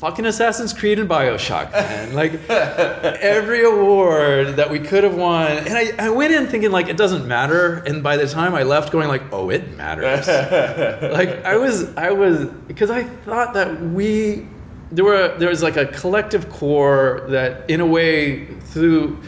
[0.00, 2.14] fucking Assassin's Creed and Bioshock, man.
[2.14, 6.88] like every award that we could have won, and I, I went in thinking like
[6.88, 10.26] it doesn't matter, and by the time I left, going like, oh, it matters.
[11.12, 14.46] like I was, I was because I thought that we
[14.90, 19.20] there were there was like a collective core that in a way through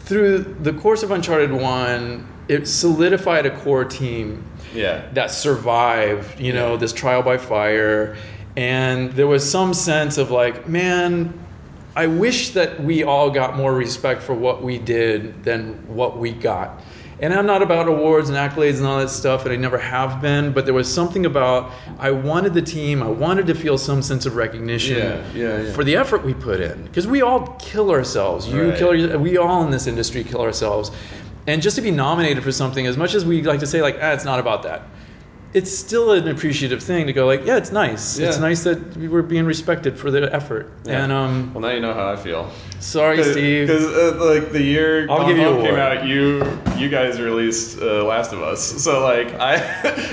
[0.00, 4.44] through the course of Uncharted One, it solidified a core team
[4.74, 5.06] Yeah.
[5.14, 6.76] that survived, you know, Yeah.
[6.78, 8.16] this trial by fire.
[8.56, 11.44] And there was some sense of like, man,
[11.96, 16.32] I wish that we all got more respect for what we did than what we
[16.32, 16.82] got.
[17.20, 20.20] And I'm not about awards and accolades and all that stuff, and I never have
[20.20, 20.52] been.
[20.52, 21.70] But there was something about
[22.00, 23.02] I wanted the team.
[23.02, 25.72] I wanted to feel some sense of recognition Yeah, yeah, yeah.
[25.72, 28.48] for the effort we put in, because we all kill ourselves.
[28.48, 28.78] You Right.
[28.78, 29.18] kill.
[29.18, 30.90] We all in this industry kill ourselves.
[31.46, 33.98] And just to be nominated for something, as much as we like to say, like,
[34.02, 34.82] ah, it's not about that.
[35.54, 38.18] It's still an appreciative thing to go, like, yeah, it's nice.
[38.18, 40.72] It's nice that we were being respected for the effort.
[40.84, 41.04] Yeah.
[41.04, 42.50] And um, well, now you know how I feel.
[42.80, 43.68] sorry, Steve.
[43.68, 46.88] Because uh, like the year I'll Gone give you Home a came out, you you
[46.88, 48.60] guys released uh, Last of Us.
[48.82, 49.54] So like I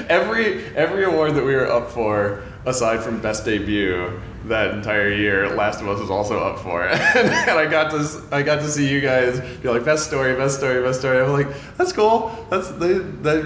[0.09, 5.49] every every award that we were up for, aside from best debut, that entire year,
[5.55, 6.85] Last of Us was also up for.
[6.87, 10.05] it, and I got to s- I got to see you guys be like best
[10.05, 11.19] story, best story, best story.
[11.19, 11.47] I'm like
[11.77, 12.31] that's cool.
[12.51, 13.41] That's they they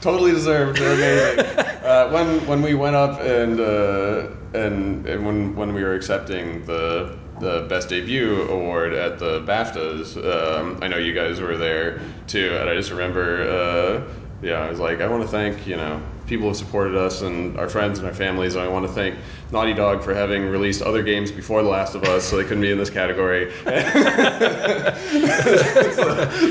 [0.00, 0.78] totally deserved.
[0.78, 1.58] They're amazing.
[1.84, 6.64] uh, when when we went up and uh, and and when when we were accepting
[6.66, 10.16] the the best debut award at the BAFTAs.
[10.16, 14.02] Um, I know you guys were there too, and I just remember, uh,
[14.42, 17.58] yeah, I was like, I want to thank you know people who supported us and
[17.58, 19.16] our friends and our families, and I want to thank
[19.50, 22.60] Naughty Dog for having released other games before The Last of Us, so they couldn't
[22.60, 23.50] be in this category.
[23.64, 23.72] so,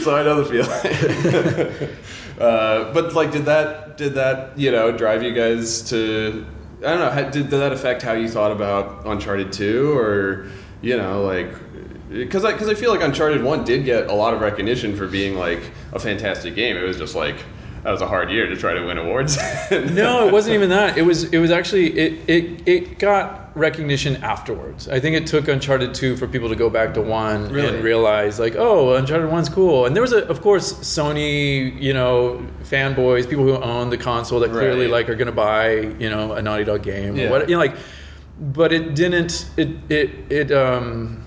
[0.02, 1.96] so I know the feeling.
[2.40, 6.46] uh, but like, did that did that you know drive you guys to?
[6.80, 7.32] I don't know.
[7.32, 10.48] Did, did that affect how you thought about Uncharted Two, or
[10.82, 11.54] you know, like?
[12.10, 15.06] Because I, cause I feel like Uncharted 1 did get a lot of recognition for
[15.06, 15.62] being like
[15.94, 16.76] a fantastic game.
[16.76, 17.46] It was just like,
[17.84, 19.38] that was a hard year to try to win awards.
[19.72, 20.98] no, it wasn't even that.
[20.98, 24.88] It was it was actually it, it it got recognition afterwards.
[24.88, 27.68] I think it took Uncharted 2 for people to go back to 1 Really?
[27.76, 29.86] and realize like, oh, Uncharted 1's cool.
[29.86, 34.40] And there was a, of course Sony, you know, fanboys, people who own the console
[34.42, 34.92] that clearly Right.
[34.92, 37.26] like are going to buy, you know, a Naughty Dog game Yeah.
[37.28, 37.76] or what, you know like
[38.42, 41.22] but it didn't it it it um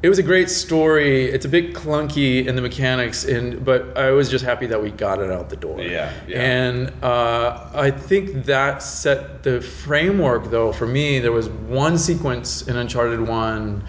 [0.00, 1.24] it was a great story.
[1.24, 4.92] It's a bit clunky in the mechanics, and but I was just happy that we
[4.92, 5.80] got it out the door.
[5.80, 6.40] Yeah, yeah.
[6.40, 10.72] And uh, I think that set the framework, though.
[10.72, 13.84] For me, there was one sequence in Uncharted One,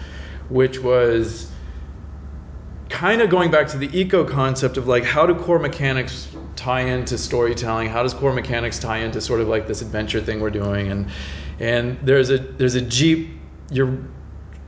[0.48, 1.52] which was
[2.88, 6.80] kind of going back to the Ico concept of like how do core mechanics tie
[6.80, 10.50] into storytelling how does core mechanics tie into sort of like this adventure thing we're
[10.50, 11.08] doing and
[11.60, 13.30] and there's a there's a jeep
[13.70, 13.96] you're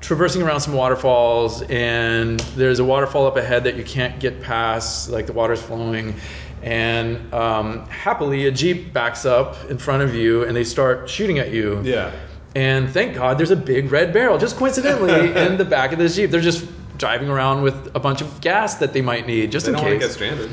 [0.03, 5.09] traversing around some waterfalls and there's a waterfall up ahead that you can't get past
[5.09, 6.15] like the water's flowing
[6.63, 11.39] and um, happily a jeep backs up in front of you and they start shooting
[11.39, 12.13] at you yeah.
[12.57, 16.17] and thank God there's a big red barrel just coincidentally in the back of this
[16.17, 16.31] Jeep.
[16.31, 16.67] They're just
[16.99, 19.89] driving around with a bunch of gas that they might need just They in don't
[19.89, 20.51] to get stranded.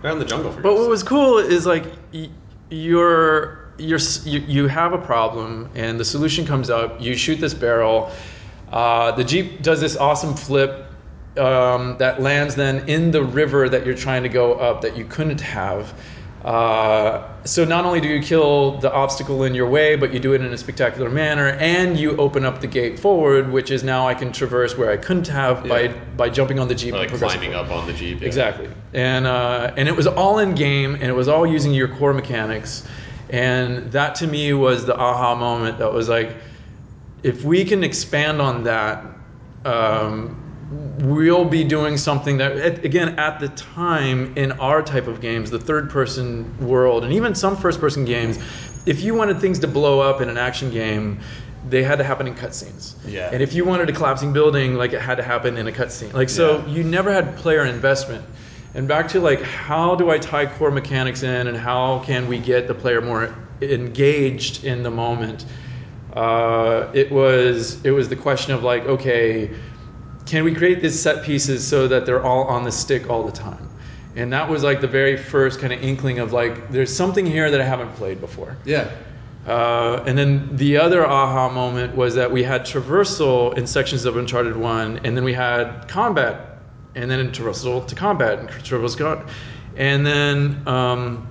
[0.00, 1.84] They're in the jungle for But what was cool is like
[2.14, 2.30] y-
[2.70, 7.00] you're, you're you, you have a problem and the solution comes up.
[7.00, 8.10] You shoot this barrel.
[8.72, 10.86] Uh, the Jeep does this awesome flip
[11.36, 15.04] um, that lands then in the river that you're trying to go up that you
[15.04, 15.94] couldn't have.
[16.44, 20.32] Uh, so not only do you kill the obstacle in your way, but you do
[20.32, 24.08] it in a spectacular manner, and you open up the gate forward, which is now
[24.08, 25.94] I can traverse where I couldn't have by Yeah.
[26.16, 26.94] by jumping on the jeep.
[26.94, 28.20] Or like climbing up on the jeep.
[28.20, 28.26] yeah.
[28.26, 28.68] Exactly.
[28.92, 32.12] And uh, and it was all in game, and it was all using your core
[32.12, 32.82] mechanics,
[33.30, 35.78] and that to me was the aha moment.
[35.78, 36.34] That was like,
[37.22, 39.04] if we can expand on that,
[39.64, 40.38] um,
[41.00, 45.58] we'll be doing something that again at the time in our type of games, the
[45.58, 48.38] third person world, and even some first person games,
[48.86, 51.20] if you wanted things to blow up in an action game.
[51.68, 52.94] They had to happen in cutscenes.
[53.06, 53.30] Yeah.
[53.32, 56.12] And if you wanted a collapsing building, like it had to happen in a cutscene.
[56.12, 56.66] Like so, Yeah.
[56.66, 58.24] you never had player investment.
[58.74, 62.38] And back to like, how do I tie core mechanics in, and how can we
[62.40, 65.44] get the player more engaged in the moment?
[66.12, 69.50] Uh, it was it was the question of like, okay,
[70.26, 73.32] can we create these set pieces so that they're all on the stick all the
[73.32, 73.68] time?
[74.14, 77.50] And that was like the very first kind of inkling of like, there's something here
[77.50, 78.56] that I haven't played before.
[78.64, 78.90] Yeah.
[79.46, 84.16] Uh, and then the other aha moment was that we had traversal in sections of
[84.16, 86.58] Uncharted 1, and then we had combat,
[86.94, 89.34] and then traversal to combat, and traversal to combat.
[89.76, 91.26] And then um,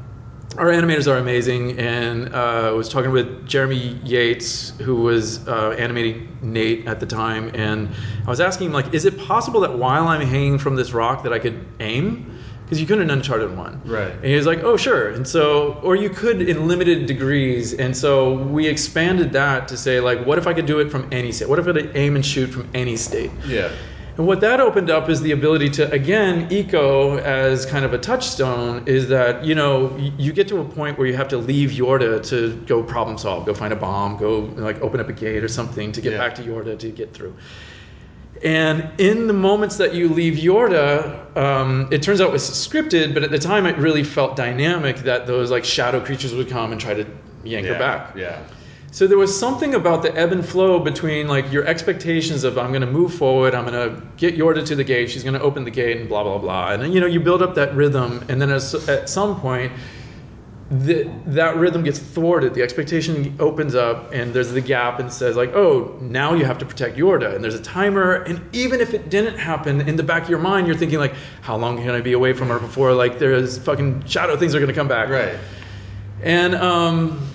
[0.58, 5.72] our animators are amazing, and uh, I was talking with Jeremy Yates, who was uh,
[5.72, 7.90] animating Nate at the time, and
[8.26, 11.24] I was asking him, like, is it possible that while I'm hanging from this rock
[11.24, 12.38] that I could aim?
[12.66, 13.82] Because you couldn't in Uncharted 1.
[13.84, 14.14] Right.
[14.14, 15.10] And he was like, oh, sure.
[15.10, 17.74] And so, or you could in limited degrees.
[17.74, 21.06] And so we expanded that to say, like, what if I could do it from
[21.12, 21.50] any state?
[21.50, 23.30] What if I could aim and shoot from any state?
[23.46, 23.74] Yeah.
[24.18, 27.98] And what that opened up is the ability to, again, Ico as kind of a
[27.98, 31.72] touchstone is that, you know, you get to a point where you have to leave
[31.72, 35.44] Yorda to go problem solve, go find a bomb, go like open up a gate
[35.44, 36.18] or something to get Yeah.
[36.18, 37.34] back to Yorda to get through.
[38.44, 43.14] And in the moments that you leave Yorda, um, it turns out it was scripted,
[43.14, 46.72] but at the time it really felt dynamic that those like shadow creatures would come
[46.72, 47.06] and try to
[47.44, 48.16] yank yeah, her back.
[48.16, 48.40] Yeah.
[48.94, 52.72] So there was something about the ebb and flow between like your expectations of I'm
[52.72, 55.42] going to move forward, I'm going to get Yorda to the gate, she's going to
[55.42, 57.74] open the gate, and blah blah blah, and then you know you build up that
[57.74, 59.72] rhythm, and then as, at some point,
[60.72, 62.54] the, that rhythm gets thwarted.
[62.54, 66.58] The expectation opens up, and there's the gap, and says like, oh, now you have
[66.58, 70.04] to protect Yorda, and there's a timer, and even if it didn't happen, in the
[70.04, 72.60] back of your mind, you're thinking like, how long can I be away from her
[72.60, 75.38] before like there's fucking shadow things are going to come back, Right.
[76.24, 77.26] and um,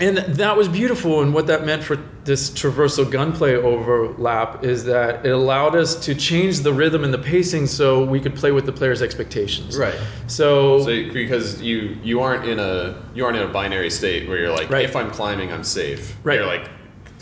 [0.00, 1.22] and that was beautiful.
[1.22, 6.14] And what that meant for this traversal gunplay overlap is that it allowed us to
[6.14, 9.76] change the rhythm and the pacing so we could play with the player's expectations.
[9.76, 9.94] Right.
[10.26, 14.38] So, So because you you aren't in a you aren't in a binary state where
[14.38, 14.84] you're like Right.
[14.84, 16.16] if I'm climbing I'm safe.
[16.24, 16.38] Right.
[16.38, 16.68] You're like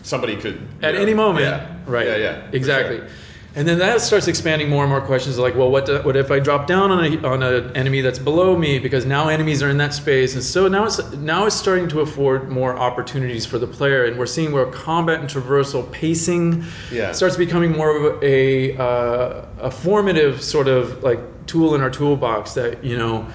[0.02, 1.66] somebody could at know, any moment, Yeah.
[1.86, 2.06] right?
[2.06, 2.16] Yeah.
[2.16, 2.42] Yeah.
[2.52, 2.98] exactly.
[2.98, 3.08] sure.
[3.54, 6.30] And then that starts expanding more and more questions like, well, what do, what if
[6.30, 9.70] I drop down on a on an enemy that's below me because now enemies are
[9.70, 13.58] in that space, and so now it's now it's starting to afford more opportunities for
[13.58, 16.62] the player, and we're seeing where combat and traversal pacing
[16.92, 17.12] Yeah.
[17.12, 22.52] starts becoming more of a uh, a formative sort of like tool in our toolbox
[22.54, 23.26] that you know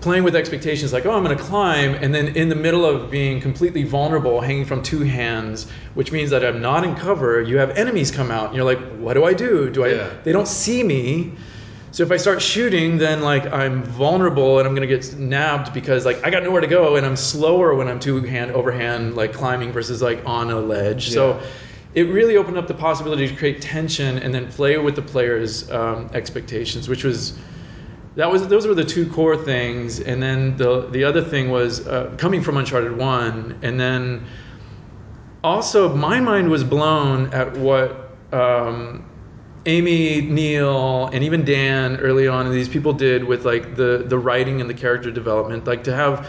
[0.00, 3.10] playing with expectations like oh i'm going to climb and then in the middle of
[3.10, 7.56] being completely vulnerable hanging from two hands which means that i'm not in cover you
[7.56, 9.70] have enemies come out and you're like what do i do?
[9.70, 10.10] Do i Yeah.
[10.24, 11.32] they don't see me.
[11.92, 15.72] So if i start shooting then like i'm vulnerable and i'm going to get nabbed
[15.72, 19.16] because like i got nowhere to go and i'm slower when i'm two hand overhand
[19.16, 21.08] like climbing versus like on a ledge.
[21.10, 21.40] So
[21.94, 25.70] it really opened up the possibility to create tension and then play with the players'
[25.70, 27.38] um, expectations, which was
[28.16, 31.86] that was those were the two core things, and then the the other thing was
[31.86, 34.24] uh, coming from Uncharted One, and then
[35.44, 38.10] also my mind was blown at what.
[38.32, 39.04] Um,
[39.68, 44.60] Amy, Neil, and even Dan early on, these people did with like the the writing
[44.60, 46.28] and the character development, like to have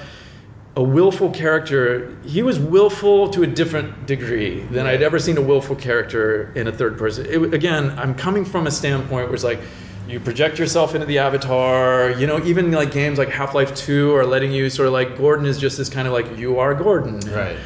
[0.75, 2.17] a willful character.
[2.25, 6.67] He was willful to a different degree than I'd ever seen a willful character in
[6.67, 7.27] a third person.
[7.27, 9.59] It, again, I'm coming from a standpoint where it's like
[10.07, 12.11] you project yourself into the avatar.
[12.11, 15.17] You know, even like games like Half Life Two are letting you sort of like
[15.17, 17.57] Gordon is just this kind of like you are Gordon, Right.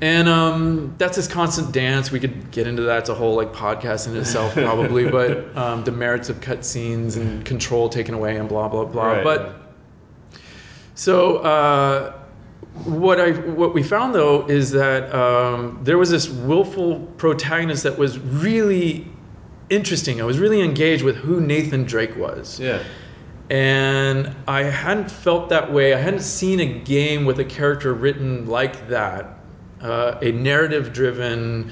[0.00, 2.10] and um, that's this constant dance.
[2.10, 2.98] We could get into that.
[3.00, 5.08] It's a whole like podcast in itself, probably.
[5.18, 9.06] but um, the merits of cutscenes and control taken away and blah blah blah.
[9.12, 9.56] Right, but
[10.94, 12.12] so uh,
[12.84, 17.96] what I what we found though is that um, there was this willful protagonist that
[17.96, 19.06] was really
[19.70, 20.20] interesting.
[20.20, 22.58] I was really engaged with who Nathan Drake was.
[22.60, 22.82] Yeah.
[23.50, 25.94] And I hadn't felt that way.
[25.94, 29.38] I hadn't seen a game with a character written like that.
[29.80, 31.70] Uh, a narrative driven,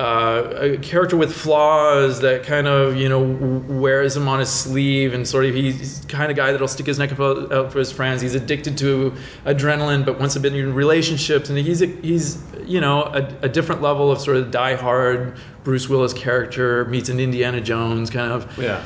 [0.00, 3.22] uh, a character with flaws that kind of, you know,
[3.68, 6.98] wears him on his sleeve and sort of he's kind of guy that'll stick his
[6.98, 8.20] neck out for his friends.
[8.20, 9.14] He's addicted to
[9.44, 11.48] adrenaline, but wants to be in relationships.
[11.48, 15.88] And he's, a, he's you know, a, a different level of sort of die-hard Bruce
[15.88, 18.58] Willis character meets an Indiana Jones kind of.
[18.58, 18.82] Yeah.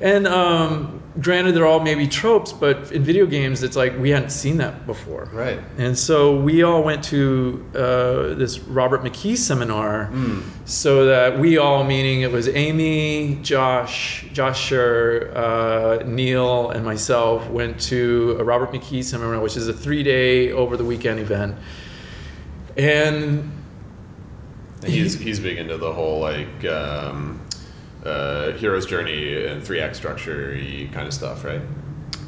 [0.00, 4.30] And um, granted, they're all maybe tropes, but in video games, it's like we hadn't
[4.30, 5.28] seen that before.
[5.32, 5.60] Right.
[5.78, 10.10] And so we all went to uh, this Robert McKee seminar,
[10.64, 17.48] so that we all, meaning it was Amy, Josh, Josh Scherr, uh, Neil, and myself,
[17.50, 21.54] went to a Robert McKee seminar, which is a three-day over the weekend event.
[22.76, 23.52] And
[24.86, 27.40] He's he's big into the whole like um,
[28.04, 30.56] uh, hero's journey and three act structure
[30.92, 31.60] kind of stuff, right?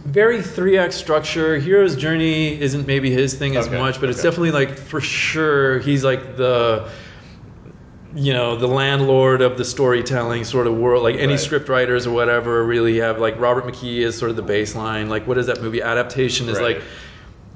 [0.06, 4.52] very 3x structure hero's journey isn't maybe his thing as Okay, much but it's definitely
[4.52, 6.88] like for sure he's like the
[8.14, 11.40] you know the landlord of the storytelling sort of world like any Right.
[11.40, 15.26] script writers or whatever really have like robert mckee is sort of the baseline like
[15.26, 16.76] what is that movie adaptation is Right.
[16.76, 16.84] like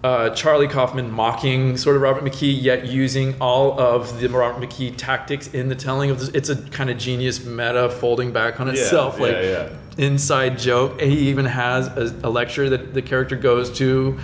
[0.03, 4.95] uh, Charlie Kaufman mocking sort of Robert McKee, yet using all of the Robert McKee
[4.97, 6.29] tactics in the telling of this.
[6.31, 9.17] It's a kind of genius meta folding back on itself.
[9.19, 9.69] yeah, like yeah.
[9.99, 11.01] inside joke.
[11.03, 14.19] And he even has a, a lecture that the character goes to.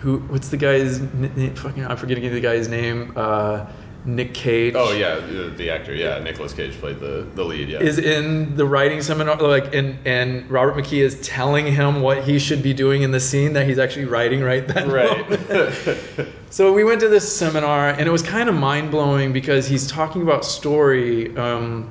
[0.00, 0.18] Who?
[0.18, 1.00] What's the guy's?
[1.00, 3.12] n- n- Fucking, I'm forgetting the guy's name.
[3.14, 3.66] Uh,
[4.04, 4.74] Nick Cage.
[4.76, 5.94] Oh yeah, the, the actor.
[5.94, 7.68] Yeah, Nicolas Cage played the the lead.
[7.68, 7.80] Yeah.
[7.80, 12.38] Is in the writing seminar, like, and and Robert McKee is telling him what he
[12.38, 15.48] should be doing in the scene that he's actually writing right moment.
[15.48, 16.28] right.
[16.50, 19.86] So we went to this seminar, and it was kind of mind blowing because he's
[19.86, 21.88] talking about story um,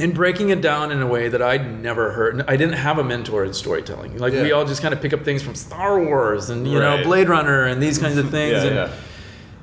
[0.00, 2.42] and breaking it down in a way that I'd never heard.
[2.48, 4.18] I didn't have a mentor in storytelling.
[4.18, 7.04] Like we all just kind of pick up things from Star Wars and you know
[7.04, 8.52] Blade Runner and these kinds of things.
[8.52, 8.96] yeah, and, yeah.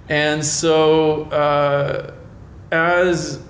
[0.10, 2.14] And so, uh,
[2.72, 3.42] as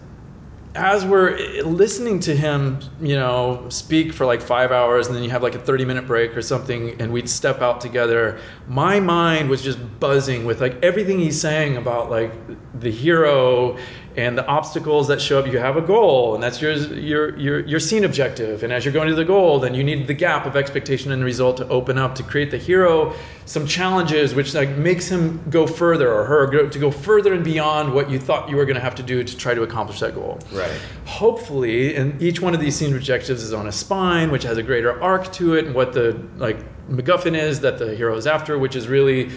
[0.73, 5.29] as we're listening to him, you know, speak for like five hours, and then you
[5.29, 8.39] have like a thirty-minute break or something, and we'd step out together.
[8.67, 12.31] My mind was just buzzing with like everything he's saying about like
[12.79, 13.77] the hero
[14.17, 15.47] and the obstacles that show up.
[15.47, 18.63] You have a goal, and that's your your your your scene objective.
[18.63, 21.23] And as you're going to the goal, then you need the gap of expectation and
[21.23, 23.13] result to open up to create the hero
[23.51, 27.43] some challenges, which like makes him go further or her go, to go further and
[27.43, 29.99] beyond what you thought you were going to have to do to try to accomplish
[29.99, 30.39] that goal.
[30.53, 30.71] Right.
[31.05, 34.63] Hopefully, and each one of these scene objectives is on a spine, which has a
[34.63, 36.59] greater arc to it, and what the like
[36.89, 39.31] MacGuffin is that the hero is after, which is really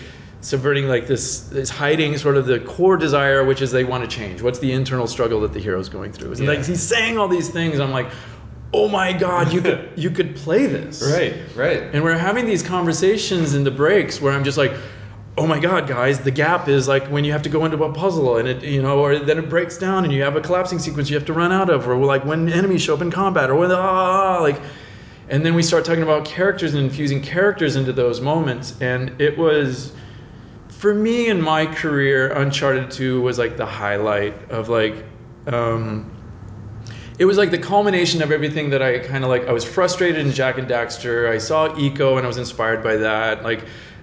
[0.44, 4.16] subverting like this is hiding sort of the core desire which is they want to
[4.16, 6.48] change what's the internal struggle that the hero's going through and Yeah.
[6.48, 8.10] like he's saying all these things i'm like
[8.74, 11.34] oh my god you could you could play this Right.
[11.56, 11.82] Right.
[11.94, 14.74] and we're having these conversations in the breaks where i'm just like
[15.38, 17.92] oh my god guys the gap is like when you have to go into a
[17.92, 20.78] puzzle and it you know or then it breaks down and you have a collapsing
[20.78, 23.48] sequence you have to run out of or like when enemies show up in combat
[23.48, 24.60] or when ah, ah, ah, ah like
[25.30, 29.38] and then we start talking about characters and infusing characters into those moments and it
[29.38, 29.94] was
[30.84, 34.94] for me in my career uncharted 2 was like the highlight of like
[35.46, 36.10] um
[37.18, 39.46] it was like the culmination of everything that I kind of like.
[39.46, 41.30] I was frustrated in Jak and Daxter.
[41.30, 43.44] I saw Ico and I was inspired by that.
[43.44, 43.60] Like,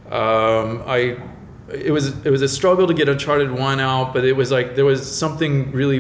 [0.09, 1.21] um, I,
[1.73, 4.75] it was it was a struggle to get Uncharted One out, but it was like
[4.75, 5.99] there was something really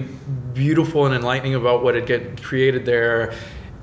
[0.53, 3.33] beautiful and enlightening about what had get created there.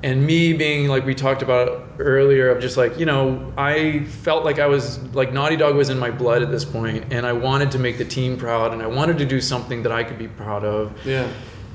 [0.03, 4.45] And me being like we talked about earlier, of just like you know, I felt
[4.45, 7.33] like I was like Naughty Dog was in my blood at this point, and I
[7.33, 10.19] wanted to make the team proud, and I wanted to do something that I could
[10.19, 11.27] be proud of Yeah.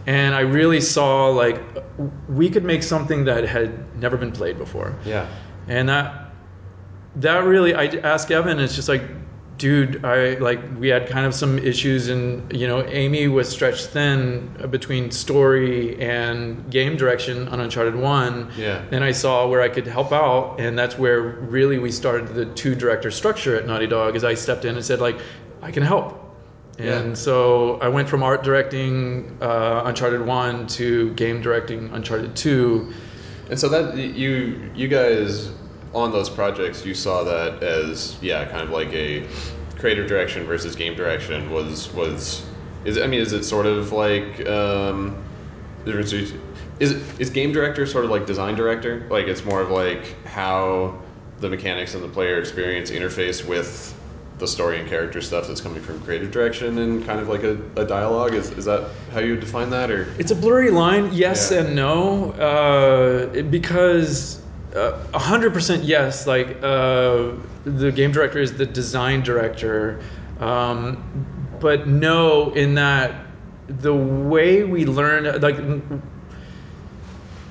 [0.08, 1.60] and I really saw like
[2.30, 5.28] we could make something that had never been played before, Yeah.
[5.68, 6.32] and that
[7.18, 8.58] that really I asked Evan.
[8.58, 9.04] It's just like,
[9.58, 13.88] dude, I like we had kind of some issues, and you know, Amy was stretched
[13.88, 18.50] thin between story and game direction on Uncharted One.
[18.58, 18.84] Yeah.
[18.90, 22.46] Then I saw where I could help out, and that's where really we started the
[22.46, 24.16] two director structure at Naughty Dog.
[24.16, 25.20] Is I stepped in and said like,
[25.62, 26.20] I can help.
[26.80, 27.14] And Yeah.
[27.14, 32.92] so I went from art directing uh, Uncharted One to game directing Uncharted Two.
[33.50, 35.52] And so that you you guys
[35.94, 39.26] on those projects you saw that as yeah kind of like a
[39.78, 42.46] creative direction versus game direction was was
[42.86, 45.16] is I mean is it sort of like um,
[45.86, 46.24] is
[47.20, 49.06] is game director sort of like design director?
[49.10, 51.00] Like it's more of like how
[51.40, 53.98] the mechanics and the player experience interface with
[54.40, 57.58] the story and character stuff that's coming from creative direction and kind of like a,
[57.76, 58.34] a dialogue?
[58.34, 60.08] Is, is that how you would define that or?
[60.18, 61.60] It's a blurry line, yes Yeah.
[61.60, 64.42] and no, uh, because
[65.14, 66.28] hundred percent yes.
[66.28, 67.32] Like uh,
[67.66, 70.02] the game director is the design director,
[70.40, 71.26] um,
[71.60, 73.26] but no, in that
[73.68, 75.58] the way we learn, like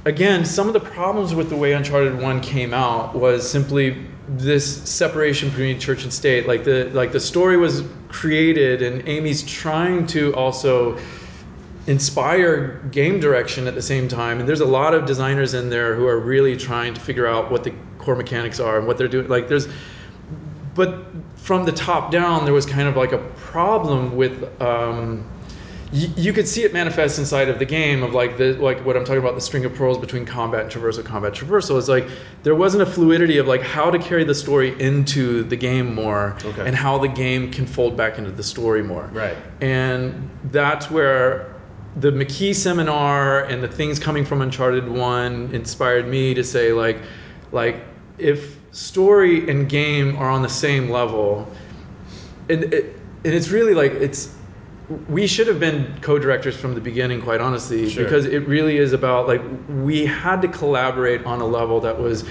[0.04, 4.88] again, some of the problems with the way Uncharted One came out was simply this
[4.88, 6.46] separation between church and state.
[6.46, 10.98] Like the like the story was created, and Amy's trying to also
[11.86, 14.38] inspire game direction at the same time.
[14.40, 17.50] And there's a lot of designers in there who are really trying to figure out
[17.50, 19.28] what the core mechanics are and what they're doing.
[19.28, 19.68] Like there's,
[20.74, 21.04] but
[21.36, 24.60] from the top down, there was kind of like a problem with.
[24.62, 25.28] Um,
[25.94, 28.96] you, you could see it manifest inside of the game of like the like what
[28.96, 32.08] I'm talking about the string of pearls between combat and traversal combat traversal is like
[32.44, 36.34] there wasn't a fluidity of like how to carry the story into the game more
[36.46, 36.66] Okay.
[36.66, 39.36] and how the game can fold back into the story more Right.
[39.60, 41.51] and that's where
[41.96, 46.98] the McKee seminar and the things coming from Uncharted One inspired me to say like,
[47.52, 47.82] like
[48.18, 51.50] if story and game are on the same level,
[52.48, 54.34] and it, and it's really like it's
[55.08, 58.04] we should have been co-directors from the beginning quite honestly Sure.
[58.04, 62.24] because it really is about like we had to collaborate on a level that was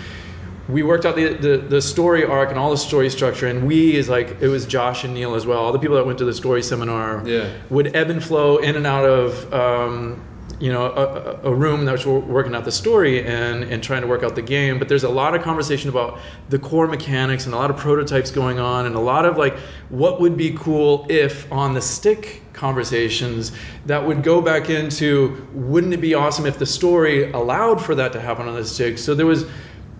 [0.72, 3.95] we worked out the, the, the story arc and all the story structure and we
[3.95, 5.60] is like it was josh and neil as well.
[5.60, 7.52] All the people that went to the story seminar Yeah.
[7.69, 10.23] would ebb and flow in and out of um,
[10.60, 11.06] you know a,
[11.48, 14.35] a a room that was working out the story and and trying to work out
[14.35, 14.77] the game.
[14.80, 16.19] But there's a lot of conversation about
[16.49, 19.57] the core mechanics and a lot of prototypes going on and a lot of like
[19.89, 23.52] what would be cool if on the stick conversations
[23.88, 28.14] that would go back into wouldn't it be awesome if the story allowed for that
[28.14, 28.98] to happen on the stick?
[28.98, 29.45] So there was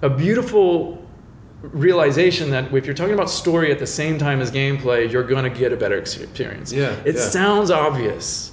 [0.02, 0.98] a beautiful
[1.62, 5.44] realization that if you're talking about story at the same time as gameplay, you're going
[5.44, 6.74] to get a better experience.
[6.74, 7.22] Yeah, It yeah.
[7.22, 8.52] sounds obvious.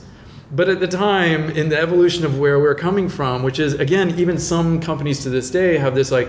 [0.53, 4.19] But at the time, in the evolution of where we're coming from, which is, again,
[4.19, 6.29] even some companies to this day have this like,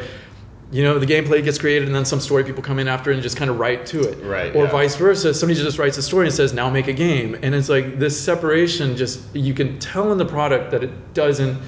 [0.71, 3.23] you know the gameplay gets created and then some story people come in after and
[3.23, 4.69] just kind of write to it Right, or yeah.
[4.71, 7.69] vice versa somebody just writes a story and says now make a game and it's
[7.69, 11.59] like this separation just you can tell in the product that it doesn't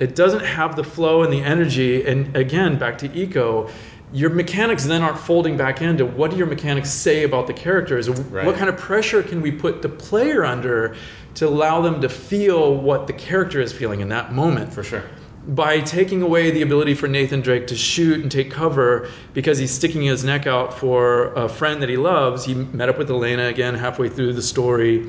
[0.00, 3.70] it doesn't have the flow and the energy and again back to Ico
[4.12, 8.08] your mechanics then aren't folding back into what do your mechanics say about the characters
[8.08, 8.46] Right.
[8.46, 10.94] what kind of pressure can we put the player under
[11.34, 15.02] to allow them to feel what the character is feeling in that moment For sure.
[15.48, 19.70] by taking away the ability for Nathan Drake to shoot and take cover because he's
[19.70, 22.44] sticking his neck out for a friend that he loves.
[22.44, 25.06] He met up with Elena again halfway through the story.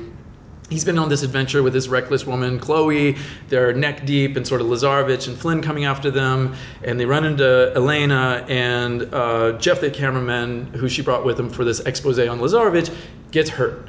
[0.70, 3.16] He's been on this adventure with this reckless woman, Chloe.
[3.48, 6.54] They're neck deep, and sort of Lazarevic and Flynn coming after them.
[6.84, 11.50] And they run into Elena and uh, Jeff, the cameraman, who she brought with him
[11.50, 12.94] for this expose on Lazarevic,
[13.32, 13.88] gets hurt.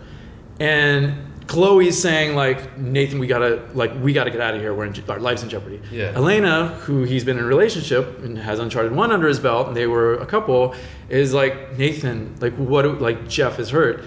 [0.59, 1.13] And
[1.47, 4.73] Chloe's saying like Nathan, we gotta like we gotta get out of here.
[4.73, 5.81] We're in our lives in jeopardy.
[5.91, 6.13] Yeah.
[6.15, 9.75] Elena, who he's been in a relationship and has Uncharted One under his belt, and
[9.75, 10.75] they were a couple,
[11.09, 12.83] is like Nathan, like what?
[12.83, 14.03] do- Like Jeff is hurt,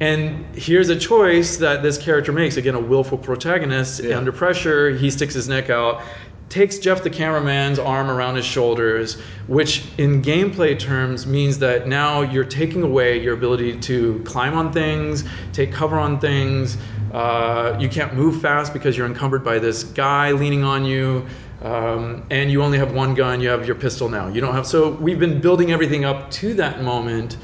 [0.00, 2.56] and here's a choice that this character makes.
[2.56, 4.16] Again, a willful protagonist Yeah.
[4.16, 4.90] under pressure.
[4.90, 6.02] He sticks his neck out.
[6.48, 12.22] Takes Jeff the cameraman's arm around his shoulders, which in gameplay terms means that now
[12.22, 15.22] you're taking away your ability to climb on things,
[15.52, 16.76] take cover on things.
[17.12, 21.24] Uh, you can't move fast because you're encumbered by this guy leaning on you.
[21.62, 24.28] Um, and you only have one gun, you have your pistol now.
[24.28, 24.66] You don't have.
[24.66, 27.36] So we've been building everything up to that moment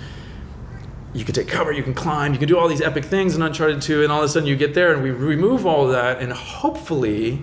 [1.17, 3.43] you can take cover, you can climb, you can do all these epic things in
[3.43, 5.93] Uncharted 2, and all of a sudden you get there and we remove all of
[5.93, 7.43] that, and hopefully,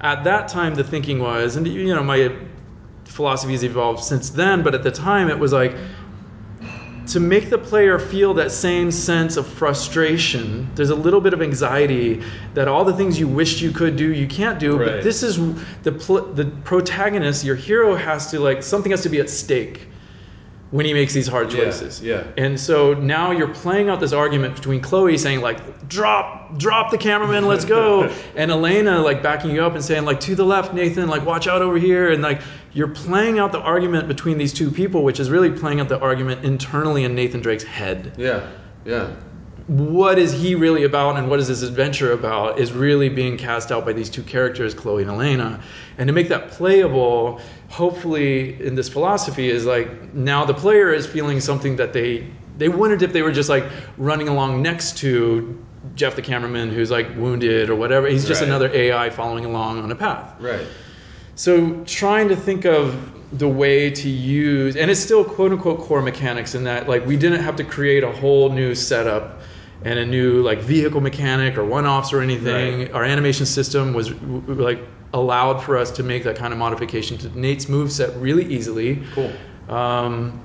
[0.00, 2.34] at that time the thinking was, and you know my
[3.04, 5.76] philosophy has evolved since then, but at the time it was like
[7.08, 10.68] to make the player feel that same sense of frustration.
[10.74, 14.12] There's a little bit of anxiety that all the things you wished you could do,
[14.12, 14.78] you can't do.
[14.78, 15.36] But this is
[15.82, 19.88] the the protagonist, your hero has to like something has to be at stake
[20.70, 22.02] when he makes these hard Yeah, choices.
[22.02, 22.24] yeah.
[22.36, 26.98] And so now you're playing out this argument between Chloe saying like, "Drop, drop the
[26.98, 30.74] cameraman, let's go," and Elena like backing you up and saying like, "To the left,
[30.74, 32.42] Nathan, like watch out over here," and like
[32.74, 35.98] you're playing out the argument between these two people, which is really playing out the
[36.00, 38.12] argument internally in Nathan Drake's head.
[38.18, 38.46] Yeah.
[38.84, 39.10] Yeah.
[39.68, 42.58] What is he really about, and what is this adventure about?
[42.58, 45.60] Is really being cast out by these two characters, Chloe and Elena,
[45.98, 47.38] and to make that playable,
[47.68, 52.26] hopefully in this philosophy is like now the player is feeling something that they
[52.56, 53.64] they wondered if they were just like
[53.98, 55.62] running along next to
[55.94, 58.08] Jeff the cameraman who's like wounded or whatever.
[58.08, 58.48] He's just Right.
[58.48, 60.32] another AI following along on a path.
[60.40, 60.66] Right.
[61.34, 62.96] So trying to think of
[63.38, 67.18] the way to use, and it's still quote unquote core mechanics in that like we
[67.18, 69.42] didn't have to create a whole new setup
[69.84, 72.80] and a new like vehicle mechanic or one-offs or anything.
[72.80, 72.92] Right.
[72.92, 74.80] Our animation system was like
[75.14, 79.02] allowed for us to make that kind of modification to Nate's moveset really easily.
[79.14, 79.32] Cool.
[79.74, 80.40] Um,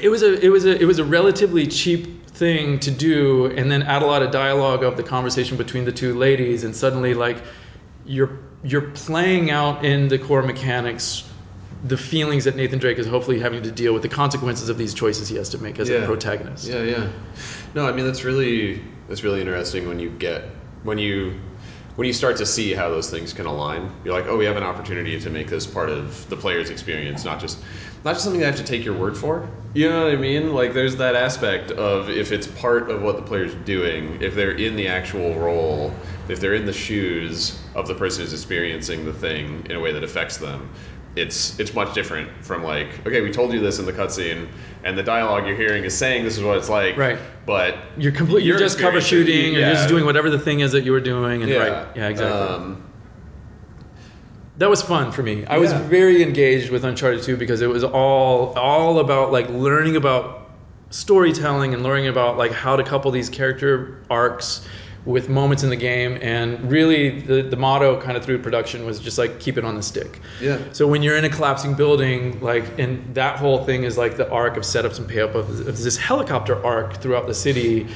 [0.00, 3.70] it was a it was a it was a relatively cheap thing to do, and
[3.70, 7.14] then add a lot of dialogue of the conversation between the two ladies, and suddenly
[7.14, 7.42] like
[8.06, 11.27] you're you're playing out in the core mechanics
[11.84, 14.94] the feelings that Nathan Drake is hopefully having to deal with the consequences of these
[14.94, 16.66] choices he has to make as a protagonist.
[16.66, 17.10] Yeah, yeah.
[17.74, 20.44] No, I mean that's really that's really interesting when you get
[20.82, 21.38] when you
[21.96, 23.92] when you start to see how those things can align.
[24.04, 27.24] You're like, oh, we have an opportunity to make this part of the player's experience,
[27.24, 27.58] not just
[28.04, 29.48] not just something I have to take your word for.
[29.74, 30.54] You know what I mean?
[30.54, 34.56] Like there's that aspect of if it's part of what the player's doing, if they're
[34.56, 35.92] in the actual role,
[36.28, 39.92] if they're in the shoes of the person who's experiencing the thing in a way
[39.92, 40.70] that affects them,
[41.18, 44.48] it's it's much different from like okay we told you this in the cutscene
[44.84, 47.18] and the dialogue you're hearing is saying this is what it's like Right.
[47.44, 48.44] but You're complete.
[48.44, 51.00] You're just cover shooting, or you're just doing whatever the thing is that you were
[51.00, 52.26] doing, and right, yeah, exactly.
[52.40, 52.84] um,
[54.58, 55.44] that was fun for me.
[55.46, 59.96] I was very engaged with Uncharted 2 because it was all all about like learning
[59.96, 60.50] about
[60.90, 64.66] storytelling and learning about like how to couple these character arcs
[65.04, 69.00] with moments in the game and really the, the motto kind of through production was
[69.00, 70.20] just like keep it on the stick.
[70.40, 70.58] Yeah.
[70.72, 74.28] So when you're in a collapsing building like and that whole thing is like the
[74.30, 77.88] arc of setups and payoff of, of this helicopter arc throughout the city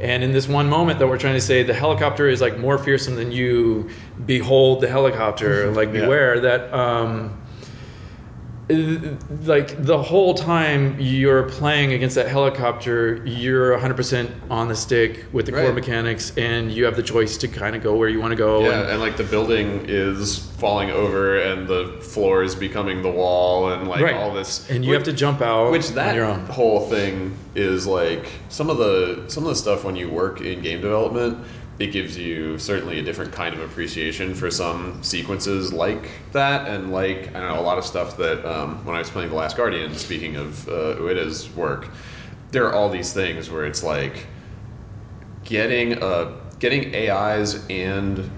[0.00, 2.78] and in this one moment that we're trying to say the helicopter is like more
[2.78, 3.90] fearsome than you
[4.24, 6.02] behold the helicopter like Yeah.
[6.02, 7.36] beware that um
[8.70, 15.46] like the whole time you're playing against that helicopter you're 100% on the stick with
[15.46, 18.30] the core mechanics and you have the choice to kind of go where you want
[18.30, 22.54] to go yeah and, and like the building is falling over and the floor is
[22.54, 24.14] becoming the wall and like Right.
[24.14, 26.16] all this and you have to jump out which that
[26.48, 30.62] whole thing is like some of the some of the stuff when you work in
[30.62, 31.44] game development
[31.80, 36.92] it gives you certainly a different kind of appreciation for some sequences like that, and
[36.92, 39.34] like I don't know a lot of stuff that um, when I was playing The
[39.34, 39.94] Last Guardian.
[39.94, 41.88] Speaking of uh, Ueda's work,
[42.50, 44.26] there are all these things where it's like
[45.44, 48.30] getting a getting AIs and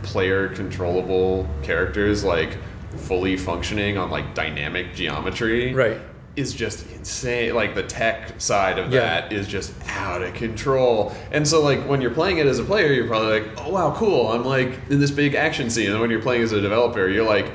[0.00, 2.58] player controllable characters like
[2.96, 6.00] fully functioning on like dynamic geometry Right.
[6.36, 9.00] Is just insane like the tech side of Yeah.
[9.00, 12.64] that is just out of control and so like when you're playing it as a
[12.64, 16.00] player you're probably like oh wow cool i'm like in this big action scene and
[16.00, 17.52] when you're playing as a developer you're like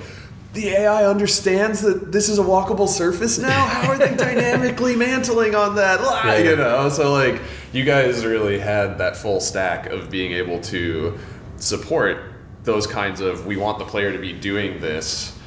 [0.54, 3.66] the AI understands that this is a walkable surface now.
[3.68, 6.00] How are they dynamically mantling on that?
[6.02, 6.40] Ah, yeah.
[6.40, 7.42] You know, so like
[7.72, 11.18] you guys really had that full stack of being able to
[11.56, 12.34] support
[12.66, 15.40] those kinds of we want the player to be doing this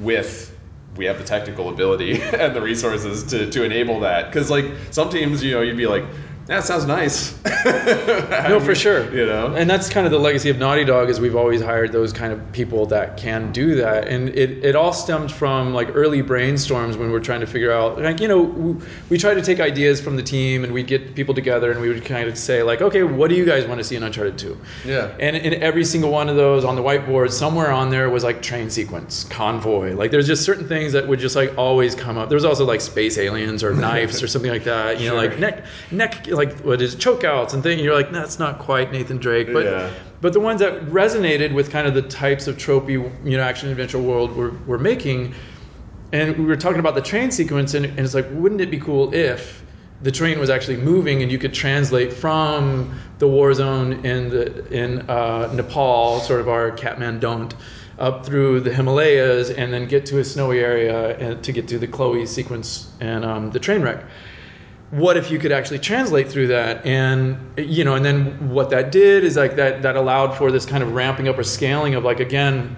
[0.00, 0.51] with
[0.96, 4.26] we have the technical ability and the resources to, to enable that.
[4.26, 6.04] Because like some teams you know you'd be like
[6.46, 9.12] that sounds nice No, for sure.
[9.14, 11.92] you know and that's kind of the legacy of Naughty Dog is we've always hired
[11.92, 15.88] those kind of people that can do that, and it, it all stemmed from like
[15.94, 19.34] early brainstorms when we are trying to figure out like you know we, we try
[19.34, 22.28] to take ideas from the team and we'd get people together and we would kind
[22.28, 24.58] of say like okay what do you guys want to see in Uncharted Two?
[24.84, 25.14] Yeah.
[25.20, 28.42] And in every single one of those on the whiteboard, somewhere on there was like
[28.42, 29.94] train sequence, convoy.
[29.94, 32.28] Like there's just certain things that would just like always come up.
[32.28, 35.00] There was also like space aliens or knives or something like that.
[35.00, 37.82] You know, like neck neck like what is chokeouts and things.
[37.82, 39.90] You're like that's not quite Nathan Drake, but Yeah.
[40.20, 42.92] but the ones that resonated with kind of the types of tropey
[43.24, 45.34] you know action adventure world we're, we're making.
[46.12, 48.78] And we were talking about the train sequence, and, and it's like, wouldn't it be
[48.78, 49.64] cool if
[50.02, 54.66] the train was actually moving and you could translate from the war zone in the
[54.68, 57.54] in uh, Nepal, sort of our Kathmandu,
[57.98, 61.78] up through the Himalayas, and then get to a snowy area and to get to
[61.78, 64.04] the Chloe sequence and um, the train wreck
[64.92, 66.84] what if you could actually translate through that?
[66.84, 70.66] And you know and then what that did is like that that allowed for this
[70.66, 72.76] kind of ramping up or scaling of like again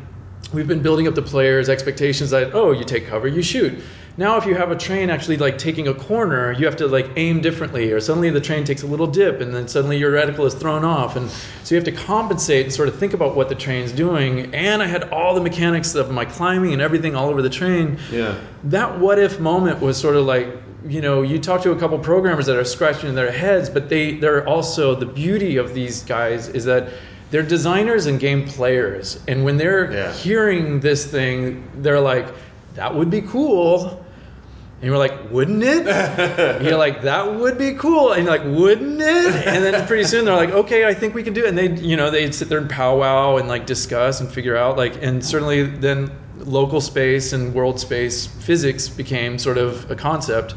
[0.52, 3.82] we've been building up the players expectations that oh you take cover you shoot.
[4.16, 7.10] Now if you have a train actually like taking a corner you have to like
[7.16, 10.46] aim differently or suddenly the train takes a little dip and then suddenly your reticle
[10.46, 11.16] is thrown off.
[11.16, 14.54] And so you have to compensate and sort of think about what the train's doing.
[14.54, 17.98] And i had all the mechanics of my climbing and everything all over the train.
[18.12, 18.38] Yeah.
[18.62, 20.46] That what if moment was sort of like
[20.86, 24.16] you know you talk to a couple programmers that are scratching their heads but they
[24.16, 26.88] they're also the beauty of these guys is that
[27.30, 30.12] they're designers and game players and when they're Yeah.
[30.12, 32.26] hearing this thing they're like
[32.74, 34.00] that would be cool
[34.80, 35.86] and you're like, wouldn't it?
[36.62, 38.12] You're like, that would be cool.
[38.12, 39.46] And you're like, wouldn't it?
[39.46, 41.48] And then pretty soon they're like, okay, I think we can do it.
[41.48, 44.76] And they, you know, they'd sit there and powwow and like discuss and figure out
[44.76, 50.54] like, and certainly then local space and world space physics became sort of a concept.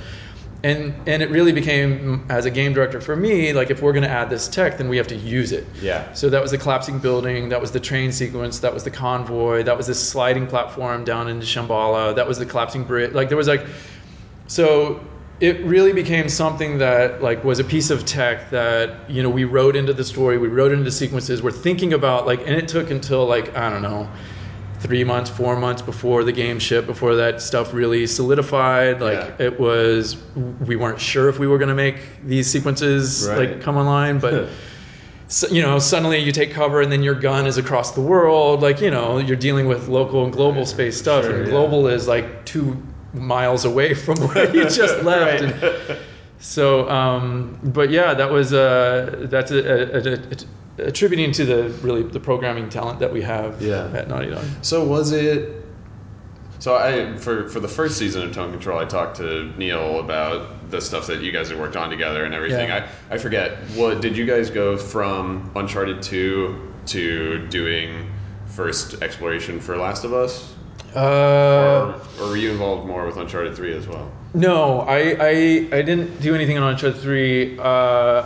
[0.64, 4.04] And, and it really became, as a game director for me, like if we're going
[4.04, 5.68] to add this tech, then we have to use it.
[5.82, 6.12] Yeah.
[6.14, 9.64] So that was the collapsing building, that was the train sequence, that was the convoy,
[9.64, 13.14] that was this sliding platform down into Shambhala, that was the collapsing bridge.
[13.14, 13.66] Like there was like,
[14.48, 15.00] so
[15.40, 19.44] it really became something that like was a piece of tech that you know we
[19.44, 21.44] wrote into the story, we wrote into sequences.
[21.44, 24.10] We're thinking about like, and it took until like I don't know,
[24.80, 29.02] three months, four months before the game shipped, before that stuff really solidified.
[29.02, 29.46] Like Yeah.
[29.48, 30.18] it was,
[30.66, 33.50] we weren't sure if we were going to make these sequences Right.
[33.52, 34.50] like come online, but.
[35.30, 38.62] So, you know, suddenly you take cover and then your gun is across the world.
[38.62, 41.52] Like, you know, you're dealing with local and global space stuff, Sure, and yeah.
[41.52, 42.82] global is like two
[43.14, 45.42] miles away from where you just left.
[45.44, 45.62] Right.
[45.62, 46.00] And
[46.40, 50.20] so, um, but yeah, that was uh, that's a, a, a, a,
[50.78, 53.90] attributing to the really the programming talent that we have Yeah.
[53.94, 54.44] at Naughty Dog.
[54.62, 55.64] So was it?
[56.60, 60.70] So I for for the first season of Tone Control, I talked to Neil about
[60.72, 62.68] the stuff that you guys had worked on together and everything.
[62.70, 62.88] Yeah.
[63.10, 68.10] I I forget what did you guys go from Uncharted two to doing
[68.48, 70.54] first exploration for Last of Us,
[70.96, 71.00] Uh,
[72.20, 74.12] or, or were you involved more with Uncharted three as well?
[74.34, 77.58] No, I, I I didn't do anything on Uncharted three.
[77.60, 78.24] Uh,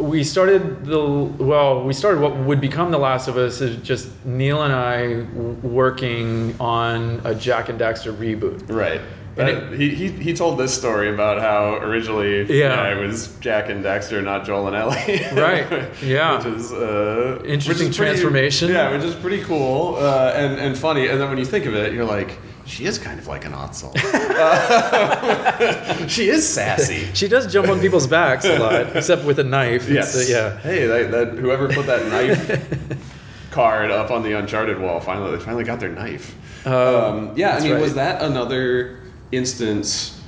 [0.00, 4.08] we started the well, we started what would become The Last of Us is just
[4.24, 5.22] Neil and i
[5.66, 8.68] working on a Jak and Daxter reboot.
[8.70, 9.00] Right.
[9.36, 12.88] And That- he, he, he told this story about how originally Yeah.
[12.90, 15.20] it was Jak and Daxter, not Joel and Ellie.
[15.40, 16.36] Right, yeah.
[16.38, 18.70] which is uh, Interesting which is pretty- transformation.
[18.70, 21.06] yeah, which is pretty cool uh, and, and funny.
[21.06, 22.38] And then when you think of it, you're like,
[22.68, 23.92] she is kind of like an Ottsel.
[24.04, 27.08] Uh, she is sassy.
[27.14, 29.88] She does jump on people's backs a lot, except with a knife.
[29.88, 30.16] It's, Yes.
[30.16, 30.58] uh, yeah.
[30.58, 32.98] Hey, that, that whoever put that knife
[33.50, 36.36] card up on the Uncharted wall finally they finally got their knife.
[36.66, 37.80] Um, yeah, I mean, right.
[37.80, 39.00] was that another
[39.32, 40.22] instance,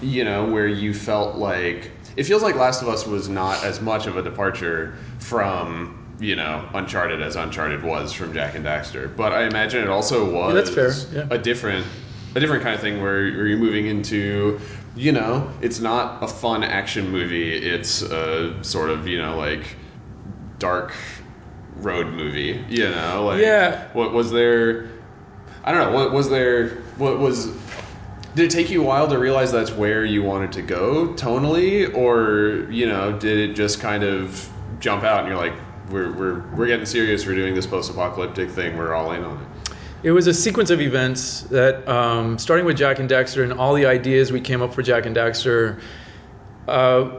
[0.00, 3.80] you know, where you felt like it feels like Last of Us was not as
[3.80, 9.14] much of a departure from you know Uncharted as Uncharted was from Jak and Daxter,
[9.16, 11.26] but I imagine it also was that's fair, yeah.
[11.30, 11.86] a different
[12.34, 14.58] a different kind of thing where, where you're moving into
[14.96, 19.76] you know it's not a fun action movie it's a sort of you know like
[20.58, 20.94] dark
[21.76, 23.88] road movie you know like Yeah.
[23.92, 24.88] what was there
[25.64, 27.46] i don't know what was there what was
[28.36, 31.92] did it take you a while to realize that's where you wanted to go tonally
[31.96, 34.48] or you know did it just kind of
[34.80, 35.54] jump out and you're like
[35.90, 39.72] we're, we're, we're getting serious we're doing this post-apocalyptic thing we're all in on it
[40.02, 43.72] It was a sequence of events that, um, starting with Jak and Daxter and all
[43.74, 45.80] the ideas we came up for Jak and Daxter,
[46.68, 47.10] uh,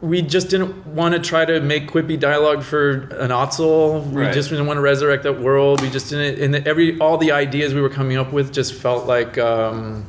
[0.00, 4.06] we just didn't want to try to make quippy dialogue for an Ottsel.
[4.12, 4.32] We Right.
[4.32, 5.82] just didn't want to resurrect that world.
[5.82, 6.54] We just didn't.
[6.54, 9.36] And every all the ideas we were coming up with just felt like.
[9.36, 10.06] Um,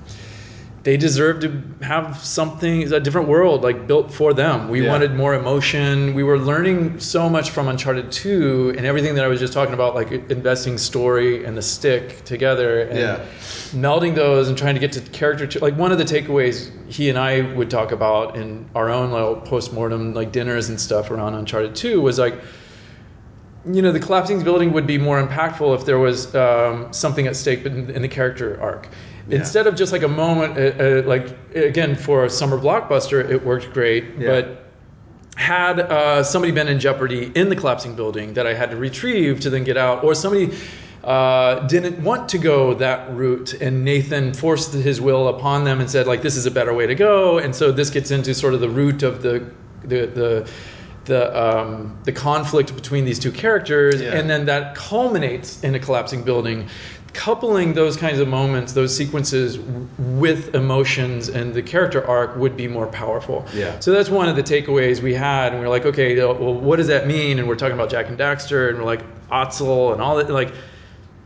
[0.84, 4.90] they deserve to have something a different world like built for them we Yeah.
[4.91, 9.28] wanted more emotion we were learning so much from uncharted 2 and everything that i
[9.28, 13.20] was just talking about like investing story and the stick together and Yeah.
[13.74, 17.10] melding those and trying to get to character ch- like one of the takeaways he
[17.10, 21.36] and i would talk about in our own little post-mortem like dinners and stuff around
[21.36, 22.36] uncharted 2 was like
[23.72, 27.36] you know, the collapsing building would be more impactful if there was um, something at
[27.36, 28.88] stake in, in the character arc.
[29.27, 29.38] Yeah.
[29.39, 33.43] Instead of just like a moment, uh, uh, like again for a summer blockbuster, it
[33.45, 34.06] worked great.
[34.18, 34.27] Yeah.
[34.41, 34.57] But
[35.38, 39.39] had uh, somebody been in jeopardy in the collapsing building that I had to retrieve
[39.41, 40.53] to then get out, or somebody
[41.03, 45.89] uh, didn't want to go that route, and Nathan forced his will upon them and
[45.89, 48.53] said like this is a better way to go, and so this gets into sort
[48.53, 49.49] of the root of the
[49.84, 50.52] the the
[51.06, 54.14] the um, the conflict between these two characters, Yeah.
[54.14, 56.68] and then that culminates in a collapsing building.
[57.13, 59.59] Coupling those kinds of moments, those sequences
[59.97, 63.45] with emotions and the character arc would be more powerful.
[63.53, 63.77] Yeah.
[63.79, 66.77] So that's one of the takeaways we had, and we are like, okay, well, what
[66.77, 67.38] does that mean?
[67.39, 70.53] And we're talking about Jak and Daxter, and we're like Ottsel and all that, like.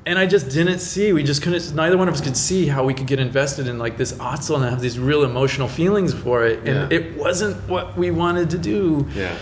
[0.08, 1.14] And I just didn't see.
[1.14, 1.74] We just couldn't.
[1.74, 4.58] Neither one of us could see how we could get invested in like this Ottsel
[4.58, 6.60] and have these real emotional feelings for it.
[6.60, 7.00] And Yeah.
[7.00, 9.08] it wasn't what we wanted to do.
[9.16, 9.36] yeah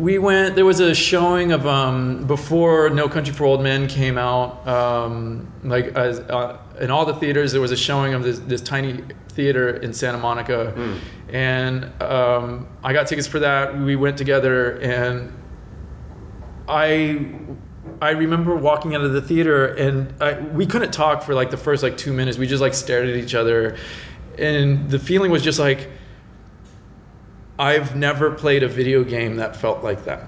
[0.00, 0.54] We went.
[0.54, 4.66] There was a showing of um, before No Country for Old Men came out.
[4.66, 8.62] Um, like as, uh, in all the theaters, there was a showing of this, this
[8.62, 10.72] tiny theater in Santa Monica,
[11.28, 13.78] and um, I got tickets for that.
[13.78, 15.32] We went together, and
[16.66, 17.28] I
[18.00, 21.56] I remember walking out of the theater and I, we couldn't talk for like the
[21.58, 22.38] first like two minutes.
[22.38, 23.76] We just like stared at each other,
[24.38, 25.90] and the feeling was just like
[27.60, 30.22] I've never played a video game that felt like that.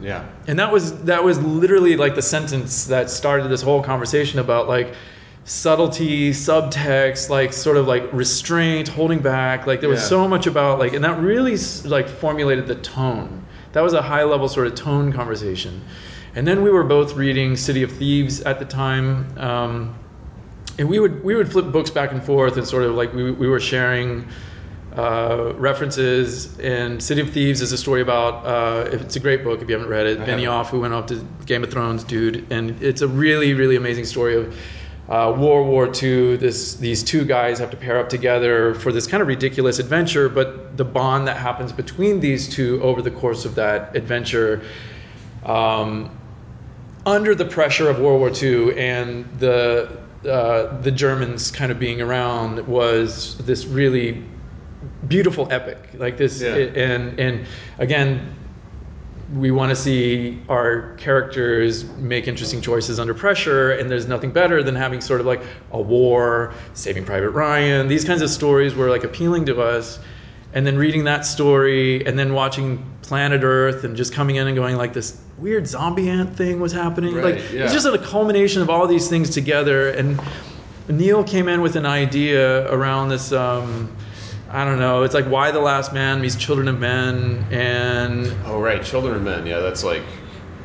[0.00, 4.38] yeah And that was that was literally like the sentence that started this whole conversation
[4.38, 4.94] about like
[5.44, 9.66] subtlety, subtext, like sort of like restraint, holding back.
[9.66, 10.08] Like there was Yeah.
[10.16, 13.44] so much about like, and that really like formulated the tone.
[13.72, 15.80] That was a high level sort of tone conversation.
[16.36, 19.26] And then we were both reading City of Thieves at the time.
[19.38, 19.94] Um,
[20.78, 23.32] and we would we would flip books back and forth and sort of like we,
[23.32, 24.28] we were sharing
[24.96, 29.62] uh, references and City of Thieves is a story about uh, it's a great book
[29.62, 32.50] if you haven't read it I Benioff who went off to Game of Thrones dude
[32.50, 34.56] and it's a really really amazing story of
[35.08, 39.06] uh, World War II this these two guys have to pair up together for this
[39.06, 43.44] kind of ridiculous adventure but the bond that happens between these two over the course
[43.44, 44.60] of that adventure
[45.44, 46.10] um,
[47.06, 52.00] under the pressure of World War II and the uh, the Germans kind of being
[52.02, 54.22] around was this really
[55.08, 56.54] beautiful epic like this Yeah.
[56.56, 57.46] and and
[57.78, 58.34] again
[59.36, 64.62] we want to see our characters make interesting choices under pressure and there's nothing better
[64.62, 65.42] than having sort of like
[65.72, 69.98] a war saving private ryan these kinds of stories were like appealing to us
[70.54, 74.56] and then reading that story and then watching planet earth and just coming in and
[74.56, 77.64] going like this weird zombie ant thing was happening Right, like yeah.
[77.64, 80.18] it's just a culmination of all these things together and
[80.88, 83.94] neil came in with an idea around this um,
[84.52, 85.04] I don't know.
[85.04, 89.22] It's like Y the last man meets children of men, and Oh right, Children of
[89.22, 89.46] Men.
[89.46, 90.02] Yeah, that's like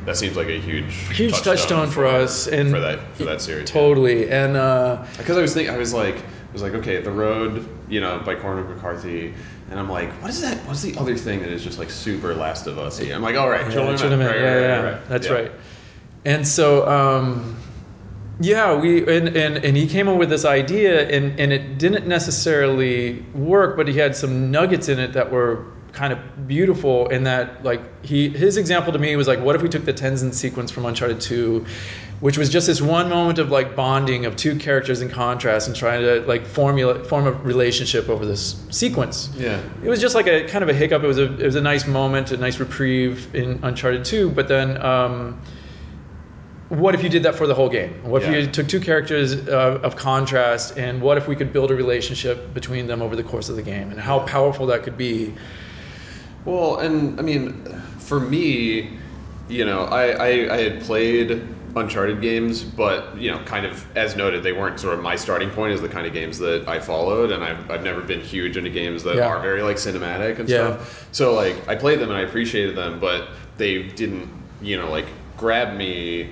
[0.04, 3.70] that seems like a huge Huge touchstone for us, and- for that for that series.
[3.70, 4.28] totally.
[4.30, 7.68] And uh, Because I was thinking, I was like, I was like, okay, The Road,
[7.88, 9.32] you know, by Cormac McCarthy,
[9.70, 10.58] and I'm like, what is that?
[10.66, 13.00] What's the other thing that is just like super Last of Us?
[13.00, 14.28] I'm like, all right, yeah, Children of Children Men.
[14.30, 15.32] of Men, Right, yeah, right, yeah, right, that's Yeah.
[15.32, 15.52] right.
[16.24, 17.56] And so, um,
[18.40, 22.06] yeah, we and, and and he came up with this idea, and and it didn't
[22.06, 27.24] necessarily work, but he had some nuggets in it that were kind of beautiful in
[27.24, 30.34] that like he his example to me was like what if we took the Tenzin
[30.34, 31.64] sequence from Uncharted 2
[32.20, 35.74] which was just this one moment of like bonding of two characters in contrast and
[35.74, 39.58] trying to like formula form a relationship over this sequence Yeah.
[39.82, 41.62] it was just like a kind of a hiccup it was a it was a
[41.62, 45.40] nice moment a nice reprieve in Uncharted 2 but then um
[46.68, 47.92] what if you did that for the whole game?
[48.02, 51.70] What if you took two characters uh, of contrast, and what if we could build
[51.70, 54.96] a relationship between them over the course of the game, and how powerful that could
[54.96, 55.34] be?
[56.44, 57.64] Well, and I mean,
[57.98, 58.98] for me,
[59.48, 61.42] you know, I, I, I had played
[61.76, 65.50] Uncharted games, but you know, kind of as noted, they weren't sort of my starting
[65.50, 68.56] point as the kind of games that I followed, and I've, I've never been huge
[68.56, 69.28] into games that Yeah.
[69.28, 70.76] are very like cinematic and Yeah.
[70.76, 71.08] stuff.
[71.12, 73.28] So like, I played them and I appreciated them, but
[73.58, 74.28] they didn't,
[74.62, 75.06] you know, like
[75.36, 76.30] grab me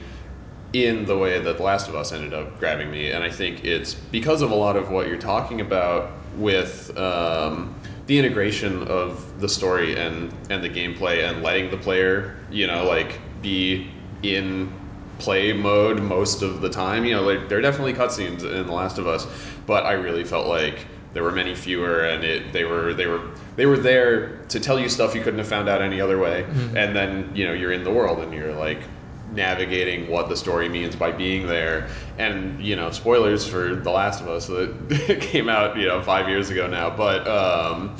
[0.74, 3.64] in the way that The Last of Us ended up grabbing me, and I think
[3.64, 7.74] it's because of a lot of what you're talking about with um,
[8.06, 12.84] the integration of the story and and the gameplay and letting the player, you know,
[12.84, 13.88] like be
[14.22, 14.72] in
[15.20, 17.04] play mode most of the time.
[17.04, 19.28] You know, like there are definitely cutscenes in The Last of Us,
[19.66, 23.30] but I really felt like there were many fewer, and it they were they were
[23.54, 26.42] they were there to tell you stuff you couldn't have found out any other way,
[26.74, 28.80] and then you know you're in the world and you're like
[29.34, 31.88] navigating what the story means by being there.
[32.18, 36.28] And you know, spoilers for The Last of Us that came out you know five
[36.28, 36.90] years ago now.
[36.90, 37.96] But um,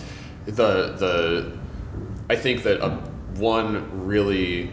[0.47, 1.59] the the
[2.31, 2.91] I think that a,
[3.39, 4.71] one really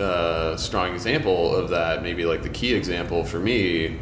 [0.00, 3.98] uh, strong example of that, maybe like the key example for me,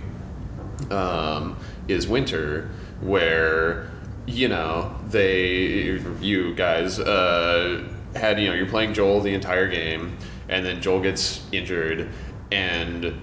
[0.91, 1.57] um,
[1.89, 2.70] is Winter,
[3.01, 3.91] where
[4.27, 7.85] you know they you guys uh,
[8.15, 10.16] had you know you're playing Joel the entire game,
[10.49, 12.11] and then Joel gets injured,
[12.51, 13.15] and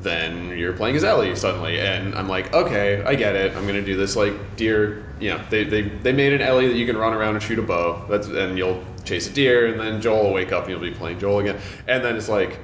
[0.00, 3.56] then you're playing as Ellie suddenly, and I'm like, okay, I get it.
[3.56, 5.02] I'm gonna do this like deer.
[5.18, 7.58] You know, they, they, they made an Ellie that you can run around and shoot
[7.58, 8.04] a bow.
[8.08, 10.90] That's and you'll chase a deer, and then Joel will wake up and you'll be
[10.90, 11.58] playing Joel again.
[11.86, 12.60] And then it's like,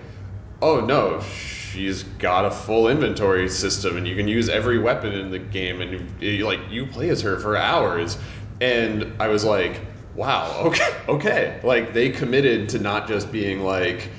[0.60, 5.30] oh no, she's got a full inventory system, and you can use every weapon in
[5.30, 5.90] the game, and
[6.20, 8.18] you, you- like you play as her for hours.
[8.60, 9.80] And I was like,
[10.14, 11.60] wow, okay, okay.
[11.62, 14.10] Like they committed to not just being like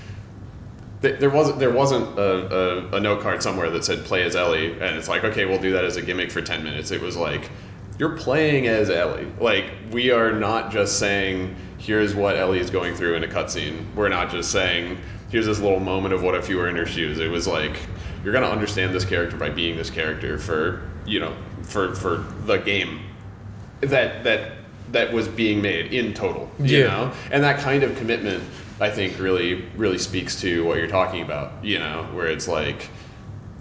[1.01, 4.35] th- there wasn't there wasn't a, a, a note card somewhere that said play as
[4.35, 6.91] Ellie, and it's like okay, we'll do that as a gimmick for ten minutes.
[6.91, 7.51] It was like
[7.99, 9.27] you're playing as Ellie.
[9.39, 13.93] Like we are not just saying here's what Ellie is going through in a cutscene.
[13.93, 14.97] We're not just saying
[15.29, 17.19] here's this little moment of what if you were in her shoes.
[17.19, 17.77] It was like
[18.23, 22.57] you're gonna understand this character by being this character for you know for for the
[22.57, 23.01] game
[23.81, 24.62] that that
[24.93, 26.87] that was being made in total you Yeah.
[26.87, 28.43] know and that kind of commitment
[28.79, 32.89] i think really really speaks to what you're talking about you know where it's like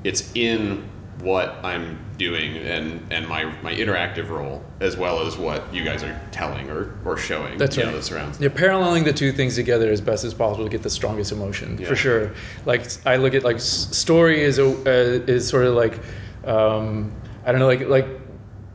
[0.05, 0.89] it's in
[1.21, 6.03] what i'm doing and and my my interactive role as well as what you guys
[6.03, 7.87] are telling or or showing That's right.
[7.87, 10.83] know, that surrounds Yeah, paralleling the two things together as best as possible to get
[10.83, 11.89] the strongest emotion Yeah.
[11.89, 12.33] for sure.
[12.65, 16.01] Like I look at like story is a uh, is sort of like
[16.45, 17.13] um,
[17.45, 18.09] I don't know like like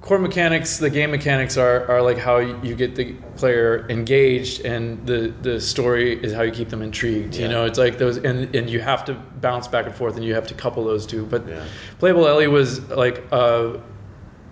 [0.08, 0.78] core mechanics.
[0.78, 5.60] The game mechanics are are like how you get the player engaged, and the the
[5.60, 7.36] story is how you keep them intrigued.
[7.36, 10.24] You know, it's like those and and you have to bounce back and forth, and
[10.26, 11.26] you have to couple those two.
[11.26, 11.64] But Yeah.
[12.00, 13.24] playable Ellie was like.
[13.32, 13.78] Uh,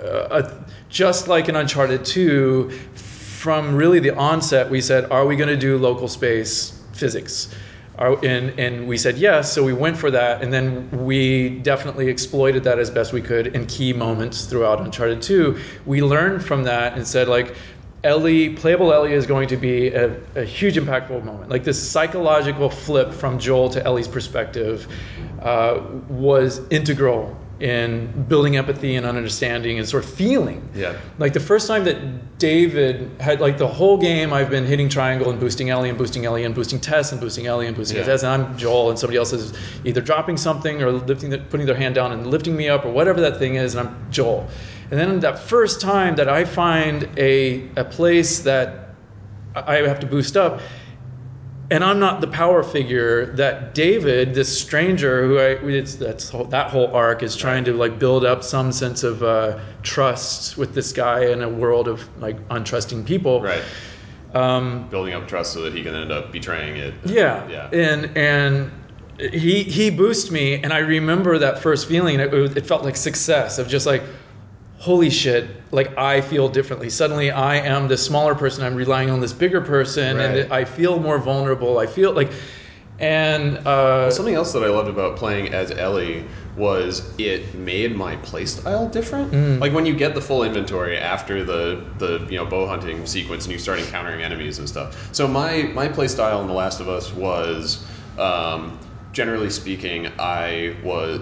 [0.03, 0.51] uh,
[0.89, 5.57] just like in Uncharted 2, from really the onset, we said, are we going to
[5.57, 7.49] do local space physics?
[7.97, 12.09] Are, and, and we said yes, so we went for that, and then we definitely
[12.09, 15.57] exploited that as best we could in key moments throughout Uncharted 2.
[15.85, 17.55] We learned from that and said, like,
[18.03, 21.49] Ellie, playable Ellie is going to be a, a huge impactful moment.
[21.49, 24.87] Like this psychological flip from Joel to Ellie's perspective
[25.41, 30.67] uh, was integral in building empathy and understanding and sort of feeling.
[30.75, 30.97] Yeah.
[31.19, 35.29] Like the first time that David had like the whole game, I've been hitting triangle
[35.29, 38.03] and boosting Ellie and boosting Ellie and boosting Tess and boosting Ellie and boosting Yeah.
[38.03, 39.53] Tess, and I'm Joel and somebody else is
[39.85, 42.91] either dropping something or lifting, the, putting their hand down and lifting me up or
[42.91, 44.47] whatever that thing is, and I'm Joel.
[44.91, 48.89] And then that first time that I find a a place that
[49.55, 50.59] I have to boost up,
[51.71, 56.45] and I'm not the power figure that David, this stranger who I it's, that's whole-
[56.45, 60.73] that whole arc is trying to like build up some sense of uh, trust with
[60.75, 63.41] this guy in a world of like untrusting people.
[63.41, 63.63] right
[64.33, 67.47] Um, building up trust so that he can end up betraying it yeah.
[67.47, 68.71] yeah And and
[69.17, 72.19] he he boosted me, and I remember that first feeling.
[72.19, 74.03] It, it felt like success of just like,
[74.77, 75.49] holy shit!
[75.71, 76.89] Like I feel differently.
[76.89, 78.63] Suddenly, I am the smaller person.
[78.63, 80.37] I'm relying on this bigger person, Right.
[80.37, 81.77] and I feel more vulnerable.
[81.79, 82.31] I feel like.
[82.97, 86.23] And uh, Something else that I loved about playing as Ellie
[86.55, 89.33] was it made my playstyle different.
[89.33, 89.59] Mm.
[89.59, 93.43] Like when you get the full inventory after the the you know bow hunting sequence
[93.43, 95.09] and you start encountering enemies and stuff.
[95.13, 97.85] So my my playstyle in The Last of Us was,
[98.17, 98.79] um,
[99.11, 101.19] generally speaking, I was.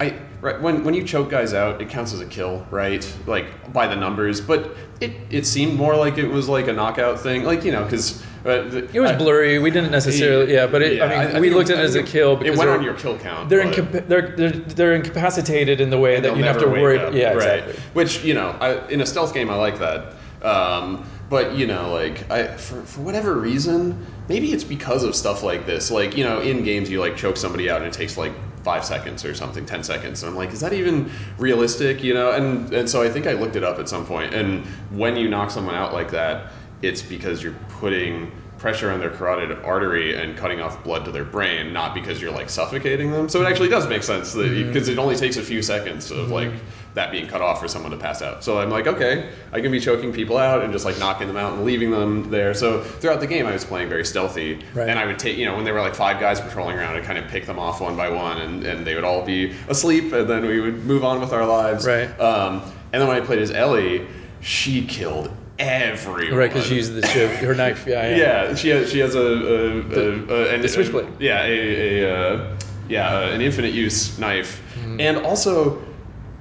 [0.00, 3.04] I right when when you choke guys out, it counts as a kill, right?
[3.26, 7.20] Like by the numbers, but it it seemed more like it was like a knockout
[7.20, 9.58] thing, like you know, because uh, it was blurry.
[9.58, 12.36] We didn't necessarily, yeah, but it, I mean, we looked at it as a kill
[12.36, 13.48] because it went on your kill count.
[13.48, 16.98] They're, incapa- they're they're they're incapacitated in the way that you have to worry.
[16.98, 17.12] up.
[17.12, 17.36] Yeah, right.
[17.36, 17.74] exactly.
[17.94, 20.14] Which you know, I, in a stealth game, I like that.
[20.42, 25.42] Um, but you know, like I, for for whatever reason, maybe it's because of stuff
[25.42, 25.90] like this.
[25.90, 28.32] Like you know, in games, you like choke somebody out and it takes like
[28.68, 30.22] five seconds or something, ten seconds.
[30.22, 32.04] And I'm like, is that even realistic?
[32.04, 34.34] You know, and and so I think I looked it up at some point.
[34.34, 39.08] And when you knock someone out like that, it's because you're putting pressure on their
[39.08, 43.26] carotid artery and cutting off blood to their brain, not because you're like suffocating them.
[43.26, 44.92] So it actually does make sense because mm-hmm.
[44.92, 46.52] it only takes a few seconds of like
[46.98, 48.42] that being cut off for someone to pass out.
[48.42, 51.36] So I'm like, okay, I can be choking people out and just like knocking them
[51.36, 52.52] out and leaving them there.
[52.54, 54.88] So throughout the game, I was playing very stealthy, Right.
[54.88, 57.04] and I would take you know when there were like five guys patrolling around, I'd
[57.04, 60.12] kind of pick them off one by one, and, and they would all be asleep,
[60.12, 61.86] and then we would move on with our lives.
[61.86, 62.08] Right.
[62.20, 62.62] Um,
[62.92, 64.06] and then when I played as Ellie,
[64.40, 66.34] she killed everyone.
[66.36, 67.84] Right, because she used the shiv, her knife.
[67.86, 68.16] Yeah, yeah.
[68.16, 71.08] Yeah, she has she has a, a, a, a the switchblade.
[71.20, 72.56] yeah, a, a uh,
[72.88, 75.00] yeah, uh, an infinite use knife, Mm-hmm.
[75.00, 75.82] and also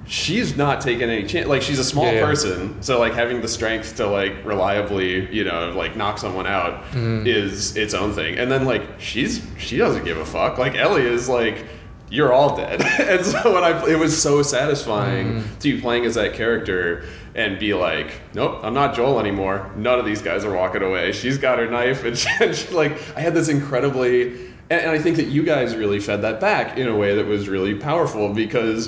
[0.08, 1.48] she's not taking any chance.
[1.48, 2.26] Like she's a small Yeah, yeah.
[2.26, 6.84] person, so like having the strength to like reliably, you know, like knock someone out
[6.92, 7.28] Mm-hmm.
[7.28, 8.38] is its own thing.
[8.38, 10.58] And then like she's she doesn't give a fuck.
[10.58, 11.66] Like Ellie is like.
[12.10, 15.58] You're all dead, and so when I it was so satisfying Mm-hmm.
[15.60, 17.04] to be playing as that character
[17.36, 19.70] and be like, nope, I'm not Joel anymore.
[19.76, 21.12] None of these guys are walking away.
[21.12, 24.32] She's got her knife, and, she, and she, like I had this incredibly,
[24.70, 27.26] and, and I think that you guys really fed that back in a way that
[27.26, 28.88] was really powerful because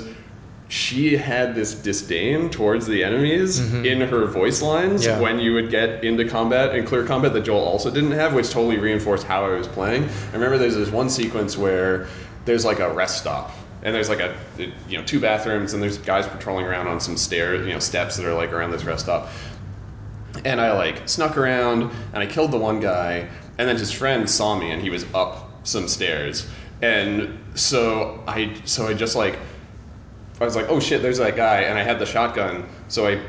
[0.70, 3.84] she had this disdain towards the enemies mm-hmm.
[3.84, 5.20] in her voice lines Yeah.
[5.20, 8.50] when you would get into combat and clear combat that Joel also didn't have, which
[8.50, 10.04] totally reinforced how I was playing.
[10.04, 12.06] I remember there's this one sequence where
[12.44, 13.50] there's like a rest stop.
[13.82, 14.36] And there's like a,
[14.88, 18.16] you know, two bathrooms, and there's guys patrolling around on some stairs, you know, steps
[18.18, 19.28] that are like around this rest stop
[20.44, 24.28] and I like snuck around and I killed the one guy, and then his friend
[24.28, 26.46] saw me and he was up some stairs,
[26.82, 29.38] and so I so I just like
[30.40, 33.20] I was like, oh shit, there's that guy, and I had the shotgun, so I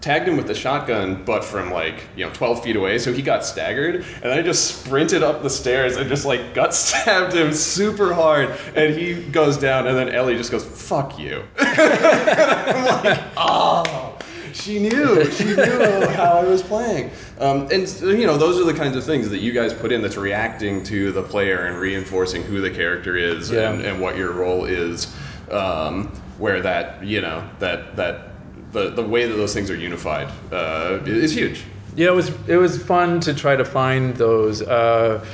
[0.00, 3.22] tagged him with the shotgun, but from like you know 12 feet away, so he
[3.22, 7.52] got staggered, and I just sprinted up the stairs and just like gut stabbed him
[7.52, 11.44] super hard, and he goes down, and then Ellie just goes, fuck you.
[11.58, 14.18] I'm like, oh,
[14.52, 15.30] she knew.
[15.30, 17.10] She knew how I was playing.
[17.38, 20.02] Um, and you know, those are the kinds of things that you guys put in
[20.02, 23.70] that's reacting to the player and reinforcing who the character is Yeah.
[23.70, 25.14] and, and what your role is.
[25.50, 28.28] Um, where that you know that that
[28.72, 31.64] the the way that those things are unified uh, is huge.
[31.96, 34.62] Yeah, it was it was fun to try to find those.
[34.62, 35.24] Uh,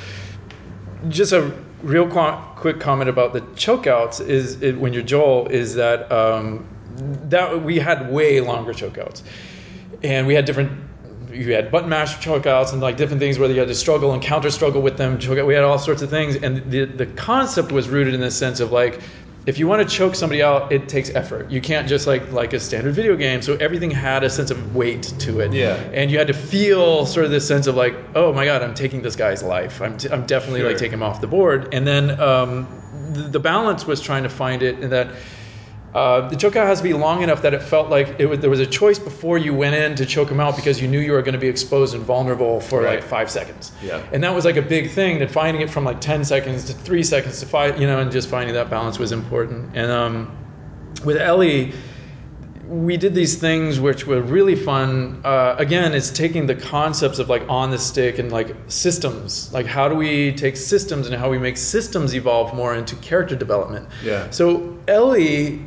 [1.09, 5.75] just a real qu- quick comment about the chokeouts is it, when you're Joel is
[5.75, 6.65] that um,
[7.29, 9.23] that we had way longer chokeouts,
[10.03, 10.71] and we had different.
[11.33, 14.23] You had button mash chokeouts and like different things where you had to struggle and
[14.23, 15.19] counter struggle with them.
[15.47, 18.61] We had all sorts of things, and the the concept was rooted in the sense
[18.61, 19.01] of like.
[19.45, 21.51] If you want to choke somebody out, it takes effort.
[21.51, 23.43] You can't just like like a standard video game.
[23.43, 25.75] So everything had a sense of weight to it Yeah.
[25.93, 28.75] and you had to feel sort of this sense of like, oh my god, I'm
[28.75, 29.83] taking this guy's life.
[29.83, 31.75] I'm, t- I'm definitely like taking him off the board.
[31.75, 32.69] And then um,
[33.13, 35.09] the, the balance was trying to find it in that
[35.95, 38.49] uh, the chokeout has to be long enough that it felt like it was, there
[38.49, 41.13] was a choice before you went in to choke him out because you knew you
[41.13, 43.73] were going to be exposed and vulnerable for like five seconds.
[43.83, 44.03] Yeah.
[44.13, 46.73] And that was like a big thing that finding it from like 10 seconds to
[46.73, 49.71] three seconds to five, you know, and just finding that balance was important.
[49.75, 50.35] And um,
[51.05, 51.75] with Ellie,
[52.67, 55.21] we did these things which were really fun.
[55.25, 59.53] Uh, again, it's taking the concepts of like on the stick and like systems.
[59.53, 63.37] Like how do we take systems and how we make systems evolve more into character
[63.37, 63.91] development.
[64.03, 64.31] Yeah.
[64.31, 65.63] So Ellie,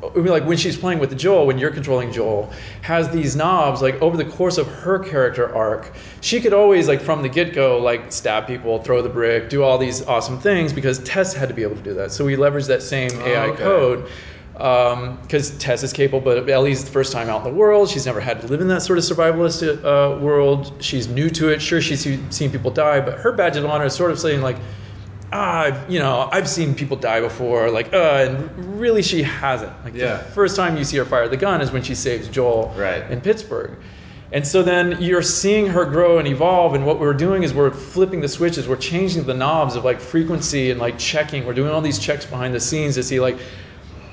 [0.00, 2.50] like when she's playing with Joel, when you're controlling Joel,
[2.82, 3.82] has these knobs.
[3.82, 7.52] Like over the course of her character arc, she could always like from the get
[7.52, 11.48] go like stab people, throw the brick, do all these awesome things because Tess had
[11.48, 12.12] to be able to do that.
[12.12, 13.62] So we leveraged that same AI okay.
[13.62, 14.08] code
[14.58, 17.88] because Tess is capable, but Ellie's the first time out in the world.
[17.88, 20.72] She's never had to live in that sort of survivalist uh, world.
[20.80, 21.62] She's new to it.
[21.62, 24.56] Sure, she's seen people die, but her badge of honor is sort of saying like,
[25.30, 27.70] I've, you know, I've seen people die before.
[27.70, 29.72] Like, uh, and really, she hasn't.
[29.84, 30.16] Like, Yeah.
[30.16, 33.02] the first time you see her fire the gun is when she saves Joel Right.
[33.10, 33.72] in Pittsburgh.
[34.30, 37.70] And so then you're seeing her grow and evolve, and what we're doing is we're
[37.70, 41.46] flipping the switches, we're changing the knobs of like frequency and like checking.
[41.46, 43.38] We're doing all these checks behind the scenes to see like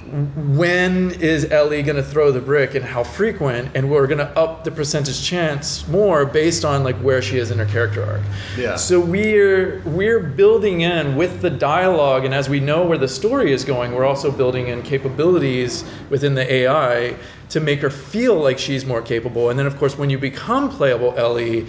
[0.06, 4.38] when is Ellie going to throw the brick and how frequent, and we're going to
[4.38, 8.22] up the percentage chance more based on like where she is in her character arc.
[8.58, 8.76] Yeah.
[8.76, 13.52] So we're we're building in with the dialogue, and as we know where the story
[13.52, 17.16] is going, we're also building in capabilities within the AI
[17.50, 19.50] to make her feel like she's more capable.
[19.50, 21.66] And then, of course, when you become playable Ellie,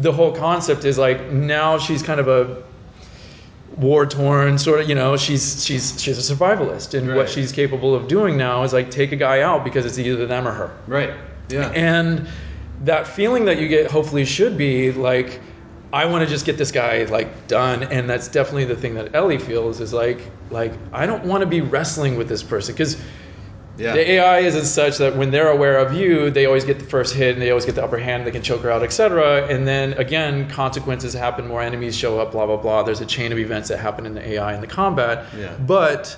[0.00, 2.62] the whole concept is like now she's kind of a
[3.78, 6.98] war torn sort of you know she's she's she's a survivalist.
[6.98, 9.98] And what she's capable of doing now is like take a guy out because it's
[9.98, 10.76] either them or her.
[10.86, 11.14] Right.
[11.50, 11.70] Yeah.
[11.70, 12.28] and
[12.84, 15.40] that feeling that you get hopefully should be like
[15.94, 17.84] i want to just get this guy like done.
[17.84, 21.46] And that's definitely the thing that ellie feels is like like i don't want to
[21.46, 22.74] be wrestling with this person.
[22.74, 23.00] Because
[23.78, 23.92] yeah.
[23.92, 26.84] the AI is as such that when they're aware of you, they always get the
[26.84, 28.26] first hit and they always get the upper hand.
[28.26, 29.46] They can choke her out, etc.
[29.46, 31.46] And then again, consequences happen.
[31.46, 32.32] More enemies show up.
[32.32, 32.82] Blah blah blah.
[32.82, 35.26] There's a chain of events that happen in the AI and the combat.
[35.36, 35.54] Yeah.
[35.56, 36.16] But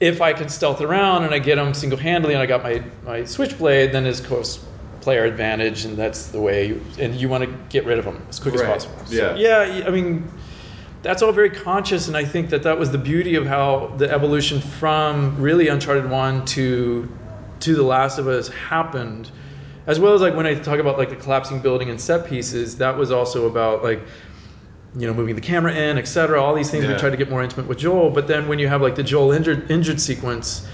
[0.00, 2.82] if I can stealth around and I get them single handedly and I got my
[3.04, 4.64] my switchblade, then is of course
[5.00, 6.68] player advantage, and that's the way.
[6.68, 8.64] You, and you want to get rid of them as quick Right.
[8.76, 9.14] as possible.
[9.14, 9.36] Yeah.
[9.36, 9.84] yeah.
[9.86, 10.28] I mean
[11.02, 14.10] that's all very conscious and i think that that was the beauty of how the
[14.10, 17.08] evolution from really uncharted 1 to
[17.60, 19.30] to the last of us happened
[19.86, 22.76] as well as like when i talk about like the collapsing building and set pieces
[22.78, 24.00] that was also about like
[24.96, 26.98] you know moving the camera in etc all these things we Yeah.
[26.98, 29.32] tried to get more intimate with joel but then when you have like the joel
[29.32, 30.66] injured injured sequence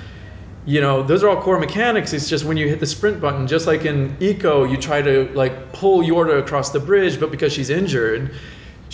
[0.65, 3.47] you know those are all core mechanics it's just when you hit the sprint button
[3.47, 7.53] just like in Ico you try to like pull yorda across the bridge but because
[7.53, 8.35] she's injured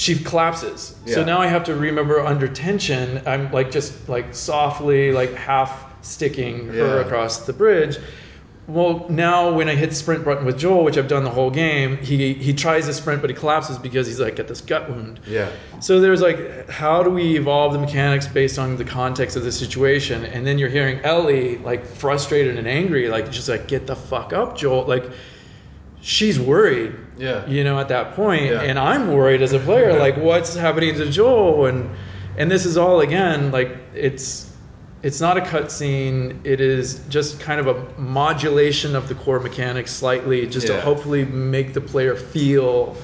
[0.00, 5.12] she collapses so now i have to remember under tension i'm like just like softly
[5.12, 7.98] like half sticking her across the bridge
[8.66, 11.98] well now when i hit sprint button with joel which i've done the whole game
[11.98, 15.20] he he tries to sprint but he collapses because he's like got this gut wound
[15.26, 15.50] yeah.
[15.80, 19.52] so there's like, how do we evolve the mechanics based on the context of the
[19.52, 20.24] situation?
[20.24, 24.32] And then you're hearing Ellie like frustrated and angry, like just like get the fuck
[24.32, 24.86] up, Joel.
[24.86, 25.04] Like
[26.02, 27.46] she's worried, Yeah.
[27.46, 28.62] you know, at that point, Yeah.
[28.62, 31.66] and I'm worried as a player, like what's happening to Joel?
[31.66, 31.90] And
[32.38, 34.46] and this is all again like it's
[35.02, 36.36] it's not a cutscene.
[36.44, 41.24] It is just kind of a modulation of the core mechanics slightly, just to hopefully
[41.24, 42.96] make the player feel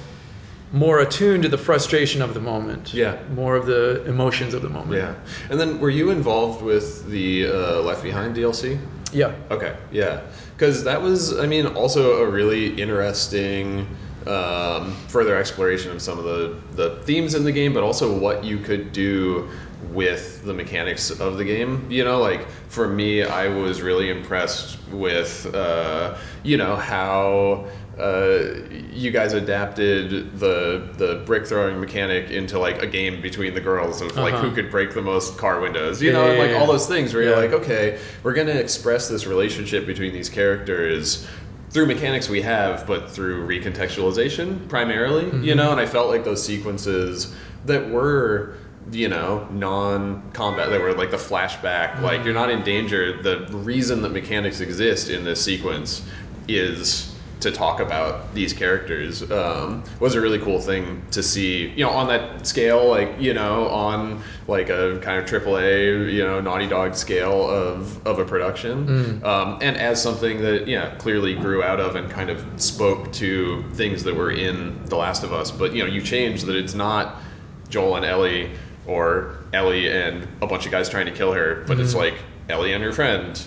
[0.73, 2.93] more attuned to the frustration of the moment.
[2.93, 3.15] Yeah.
[3.33, 4.97] More of the emotions of the moment.
[5.01, 5.15] Yeah.
[5.49, 8.77] And then were you involved with the uh, Left Behind DLC?
[9.13, 9.31] Yeah.
[9.49, 10.19] Okay, yeah,
[10.57, 13.87] because that was, I mean, also a really interesting
[14.25, 18.43] um, further exploration of some of the the themes in the game, but also what
[18.43, 19.47] you could do
[19.93, 21.85] with the mechanics of the game.
[21.91, 27.67] You know, like for me, I was really impressed with, uh, you know, how.
[27.97, 28.53] Uh,
[28.91, 34.01] you guys adapted the the brick throwing mechanic into like a game between the girls
[34.01, 34.49] of like Uh-huh.
[34.49, 36.57] who could break the most car windows, you Yeah, know, yeah, and like yeah.
[36.59, 40.29] all those things where you're like, okay, we're going to express this relationship between these
[40.29, 41.27] characters
[41.71, 45.71] through mechanics we have, but through recontextualization primarily, you know.
[45.71, 47.33] And I felt like those sequences
[47.65, 48.53] that were,
[48.91, 53.21] you know, non-combat, that were like the flashback, like you're not in danger.
[53.23, 56.05] The reason that mechanics exist in this sequence
[56.47, 61.83] is to talk about these characters um, was a really cool thing to see you
[61.83, 66.41] know on that scale like you know on like a kind of AAA you know
[66.41, 69.23] Naughty Dog scale of of a production.
[69.23, 73.63] Um, and as something that yeah clearly grew out of and kind of spoke to
[73.73, 75.51] things that were in The Last of Us.
[75.51, 77.21] But you know you change that it's not
[77.69, 78.51] Joel and Ellie
[78.85, 82.15] or Ellie and a bunch of guys trying to kill her but it's like
[82.49, 83.45] Ellie and her friend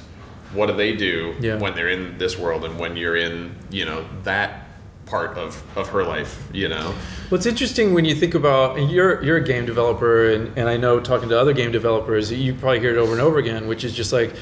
[0.52, 1.56] what do they do Yeah.
[1.58, 4.66] when they're in this world and when you're in you know that
[5.06, 6.94] part of of her life you know
[7.30, 10.76] What's interesting when you think about and you're you're a game developer and, and I
[10.76, 13.84] know talking to other game developers you probably hear it over and over again which
[13.84, 14.34] is just like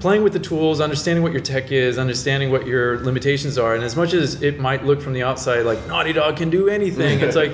[0.00, 3.84] playing with the tools understanding what your tech is understanding what your limitations are and
[3.84, 7.20] as much as it might look from the outside like Naughty Dog can do anything
[7.20, 7.52] it's like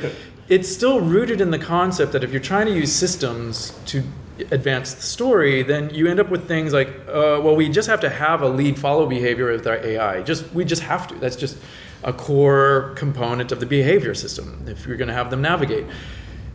[0.49, 4.03] it's still rooted in the concept that if you're trying to use systems to
[4.51, 8.01] advance the story then you end up with things like uh, well we just have
[8.01, 11.37] to have a lead follow behavior with our AI just we just have to that's
[11.37, 11.57] just
[12.05, 15.87] a core component of the behavior system if you're going to have them navigate.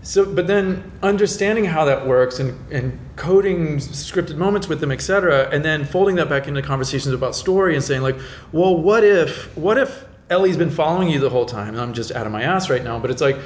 [0.02, 5.02] So, but then understanding how that works and, and coding scripted moments with them, et
[5.02, 8.18] cetera, and then folding that back into conversations about story and saying like,
[8.52, 11.70] well, what if, what if Ellie's been following you the whole time?
[11.70, 13.38] And I'm just out of my ass right now, but it's like,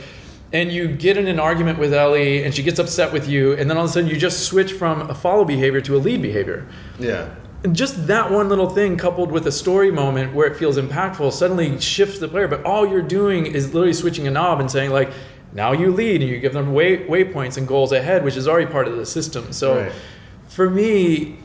[0.53, 3.69] and you get in an argument with Ellie and she gets upset with you, and
[3.69, 6.21] then all of a sudden you just switch from a follow behavior to a lead
[6.21, 6.67] behavior.
[6.99, 7.29] Yeah.
[7.63, 11.33] And just that one little thing coupled with a story moment where it feels impactful
[11.33, 14.91] suddenly shifts the player but all you're doing is literally switching a knob and saying
[14.91, 15.11] like
[15.53, 18.71] now you lead and you give them way waypoints and goals ahead which is already
[18.71, 19.51] part of the system.
[19.51, 19.91] So Right.
[20.47, 21.39] for me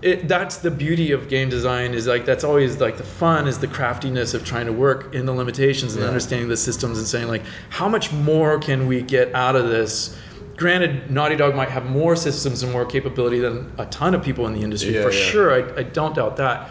[0.00, 3.58] it, that's the beauty of game design is like that's always like the fun is
[3.58, 6.08] the craftiness of trying to work in the limitations and Yeah.
[6.08, 10.16] understanding the systems and saying like how much more can we get out of this
[10.56, 14.46] granted naughty dog might have more systems and more capability than a ton of people
[14.46, 15.24] in the industry Yeah, for yeah.
[15.24, 16.70] sure I, I don't doubt that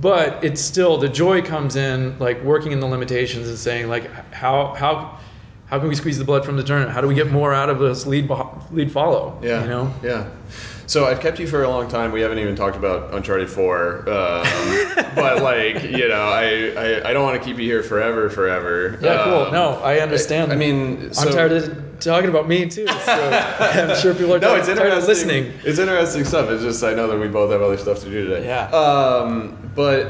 [0.00, 4.08] but it's still the joy comes in like working in the limitations and saying like
[4.32, 5.18] how how
[5.66, 7.68] how can we squeeze the blood from the turnip how do we get more out
[7.70, 8.30] of this lead
[8.70, 9.62] lead follow Yeah.
[9.62, 10.28] you know Yeah.
[10.86, 12.12] So I've kept you for a long time.
[12.12, 13.98] We haven't even talked about Uncharted 4.
[13.98, 14.04] Um,
[15.16, 18.96] but like, you know, I, I, I don't want to keep you here forever, forever.
[19.00, 22.68] yeah cool Um, no i understand I mean, so- I'm tired of talking about me
[22.68, 22.86] too.
[22.86, 25.02] So I'm sure people are No, tired, it's tired interesting.
[25.02, 25.52] of listening.
[25.64, 26.50] It's interesting stuff.
[26.50, 28.46] It's just I know that we both have other stuff to do today.
[28.46, 28.66] Yeah.
[28.68, 30.06] Um, but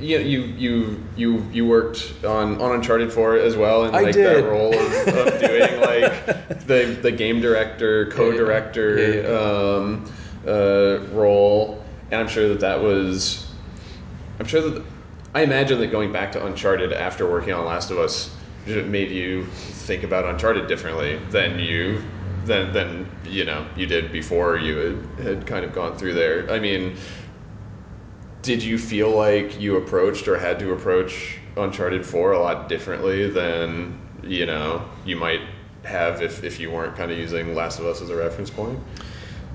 [0.00, 4.14] you you you you you worked on on Uncharted 4 as well, and I like
[4.14, 4.44] did.
[4.44, 9.76] that role of, of doing like the the game director, co-director Yeah, yeah.
[9.76, 10.12] Um,
[10.46, 13.52] uh, role, and I'm sure that that was.
[14.38, 14.84] I'm sure that
[15.34, 18.34] I imagine that going back to Uncharted after working on Last of Us
[18.66, 22.02] made you think about Uncharted differently than you
[22.44, 24.76] than than you know you did before you
[25.16, 26.50] had, had kind of gone through there.
[26.50, 26.96] I mean,
[28.42, 33.28] did you feel like you approached or had to approach Uncharted 4 a lot differently
[33.30, 35.40] than you know you might
[35.84, 38.78] have if, if you weren't kind of using Last of Us as a reference point?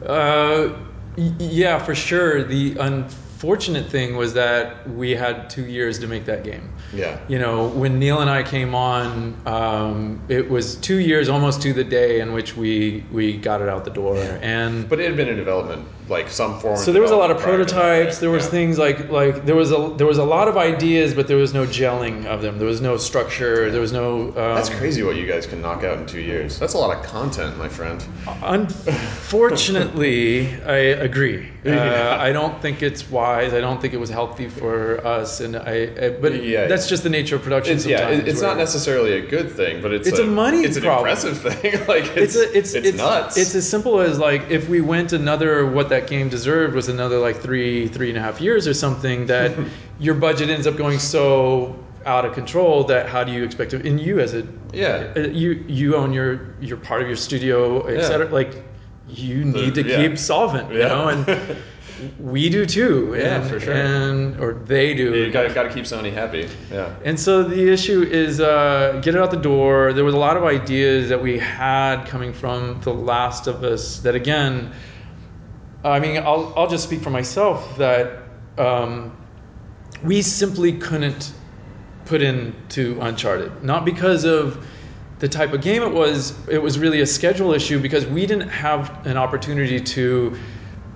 [0.06, 0.74] Uh,
[1.18, 2.44] y- yeah, for sure.
[2.44, 6.74] The unfortunate thing was that we had two years to make that game.
[6.94, 7.20] Yeah.
[7.28, 11.74] You know, when Neil and I came on, um, it was two years almost to
[11.74, 14.40] the day in which we we got it out the door, Yeah.
[14.42, 16.76] and But it had been in development, like some form.
[16.78, 18.52] so there was a lot of development prior to that, prototypes there was Yeah.
[18.52, 21.54] things like like there was a there was a lot of ideas but there was
[21.54, 25.16] no gelling of them there was no structure there was no um, That's crazy what
[25.16, 26.60] you guys can knock out in two years.
[26.60, 28.04] That's a lot of content, my friend.
[28.42, 30.76] unfortunately i
[31.08, 35.40] agree uh, i don't think it's wise i don't think it was healthy for us
[35.40, 36.68] and i, I but Yeah.
[36.68, 39.94] that's just the nature of production It's yeah, it's not necessarily a good thing, but
[39.94, 41.08] it's It's a money It's an problem.
[41.08, 41.74] impressive thing.
[41.88, 43.38] like it's it's a, it's it's, nuts.
[43.38, 47.18] It's as simple as like if we went another what that game deserved was another
[47.28, 49.52] like three three and a half years or something that
[50.06, 53.78] your budget ends up going so out of control that how do you expect to
[53.90, 54.42] and you as a
[54.74, 55.14] Yeah.
[55.16, 55.50] uh, you
[55.80, 58.00] you own your you're part of your studio Yeah.
[58.00, 58.52] etc like
[59.08, 59.98] you need to yeah.
[60.08, 60.88] keep solvent you Yeah.
[60.94, 61.22] know and
[62.34, 63.74] we do too Yeah, and, for sure.
[63.74, 66.50] and or they do you got got to keep Sony happy.
[66.72, 66.90] Yeah.
[67.06, 69.94] and so the issue is uh, get it out the door.
[69.94, 74.00] There was a lot of ideas that we had coming from The Last of Us
[74.00, 74.72] that, again,
[75.84, 78.24] I mean, I'll, I'll just speak for myself that
[78.58, 79.16] um,
[80.04, 81.34] we simply couldn't
[82.06, 83.64] put into Uncharted.
[83.64, 84.66] Not because of
[85.20, 88.50] the type of game it was, it was really a schedule issue because we didn't
[88.50, 90.38] have an opportunity to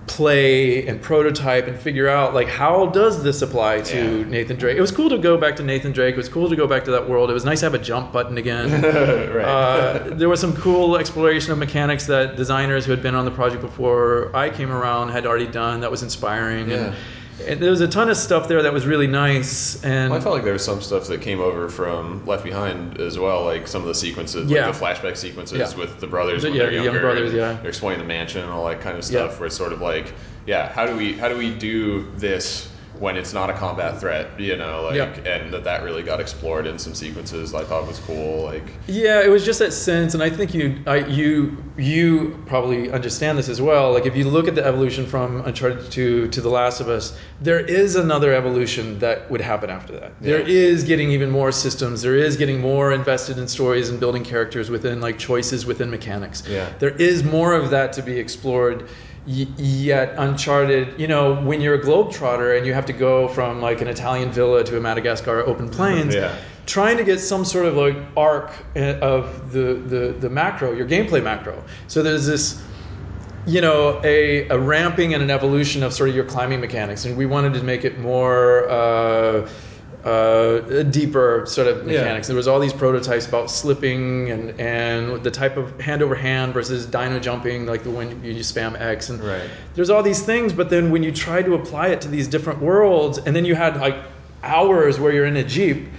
[0.08, 4.26] play and prototype and figure out like how does this apply to Yeah.
[4.26, 4.77] Nathan Drake.
[4.77, 6.14] It was cool to go back to Nathan Drake.
[6.16, 7.30] It was cool to go back to that world.
[7.30, 8.82] It was nice to have a jump button again.
[9.34, 9.44] right.
[9.45, 13.32] Uh, there was some cool exploration of mechanics that designers who had been on the
[13.32, 15.82] project before I came around had already done.
[15.82, 16.72] That was inspiring.
[16.72, 16.95] And,
[17.45, 19.83] and there was a ton of stuff there that was really nice.
[19.83, 22.99] And Well, I felt like there was some stuff that came over from Left Behind
[22.99, 24.67] as well, like some of the sequences, Yeah.
[24.67, 25.75] like the flashback sequences Yeah.
[25.80, 27.01] with the brothers The- when yeah, they're the young younger.
[27.01, 27.57] brothers, yeah.
[27.61, 29.27] They're exploring the mansion and all that kind of Yeah.
[29.27, 29.40] stuff.
[29.40, 30.14] Where it's sort of like,
[30.45, 32.69] yeah, how do we how do we do this
[33.00, 35.32] when it's not a combat threat, you know, like, Yeah.
[35.32, 37.53] and that that really got explored in some sequences.
[37.53, 38.64] I thought was cool, like.
[38.88, 43.38] Yeah, it was just that sense, and I think you, I, you, you probably understand
[43.38, 43.92] this as well.
[43.93, 47.17] Like if you look at the evolution from Uncharted to to The Last of Us,
[47.42, 50.11] there is another evolution that would happen after that.
[50.22, 50.48] There Yeah.
[50.72, 52.01] is getting even more systems.
[52.01, 56.43] There is getting more invested in stories and building characters within like choices within mechanics.
[56.50, 56.69] Yeah.
[56.80, 58.88] There is more of that to be explored.
[59.27, 63.81] Yet Uncharted, you know, when you're a globetrotter and you have to go from like
[63.81, 66.33] an Italian villa to a Madagascar open plains, Yeah.
[66.65, 70.88] trying to get some sort of like arc uh, of the, the, the macro, your
[70.88, 71.61] gameplay macro.
[71.88, 72.64] So there's this,
[73.45, 77.17] you know, a, a ramping and an evolution of sort of your climbing mechanics, and
[77.17, 78.69] we wanted to make it more.
[78.69, 79.49] Uh,
[80.08, 82.00] uh, deeper sort of Yeah.
[82.00, 82.27] mechanics.
[82.27, 86.53] There was all these prototypes about slipping and, and the type of hand over hand
[86.53, 89.42] versus dyno jumping, like the when you spam X and Right.
[89.76, 92.61] there's all these things, but then when you try to apply it to these different
[92.61, 93.98] worlds, and then you had like
[94.44, 95.90] hours where you're in a jeep,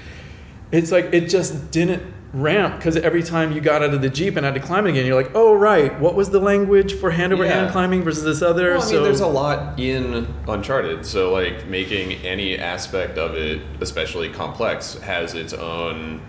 [0.73, 2.03] it's like it just didn't
[2.35, 4.91] ramp because every time you got out of the jeep and had to climb it
[4.91, 8.23] again, you're like, oh right, what was the language for hand over hand climbing versus
[8.25, 8.73] this other?
[8.73, 13.35] Well, I mean, so there's a lot in Uncharted, so like making any aspect of
[13.35, 16.21] it, especially complex, has its own.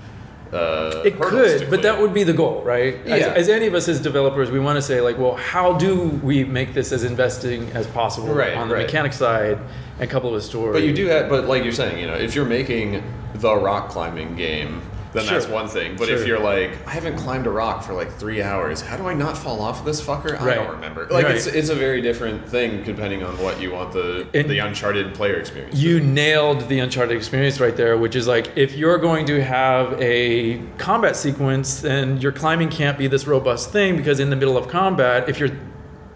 [0.53, 2.95] Uh, It could, but that would be the goal, right?
[3.05, 3.33] As, Yeah.
[3.33, 6.43] as any of us as developers, we want to say like, well, how do we
[6.43, 8.85] make this as investing as possible Right, on the right.
[8.87, 9.59] mechanic side
[9.99, 10.73] and couple of stories.
[10.73, 13.03] But you do have, but like you're saying, you know, if you're making
[13.35, 14.81] the rock climbing game,
[15.11, 15.39] then Sure.
[15.39, 15.95] that's one thing.
[15.97, 19.07] But if you're like, I haven't climbed a rock for like three hours, how do
[19.07, 20.39] I not fall off of this fucker?
[20.39, 20.55] I Right.
[20.55, 21.07] don't remember.
[21.09, 21.35] Like Right.
[21.35, 25.15] it's it's a very different thing depending on what you want the And- the Uncharted
[25.15, 25.75] player experience.
[25.75, 29.99] You nailed the Uncharted experience right there, which is like if you're going to have
[29.99, 34.57] a combat sequence, then your climbing can't be this robust thing because in the middle
[34.57, 35.49] of combat, if you're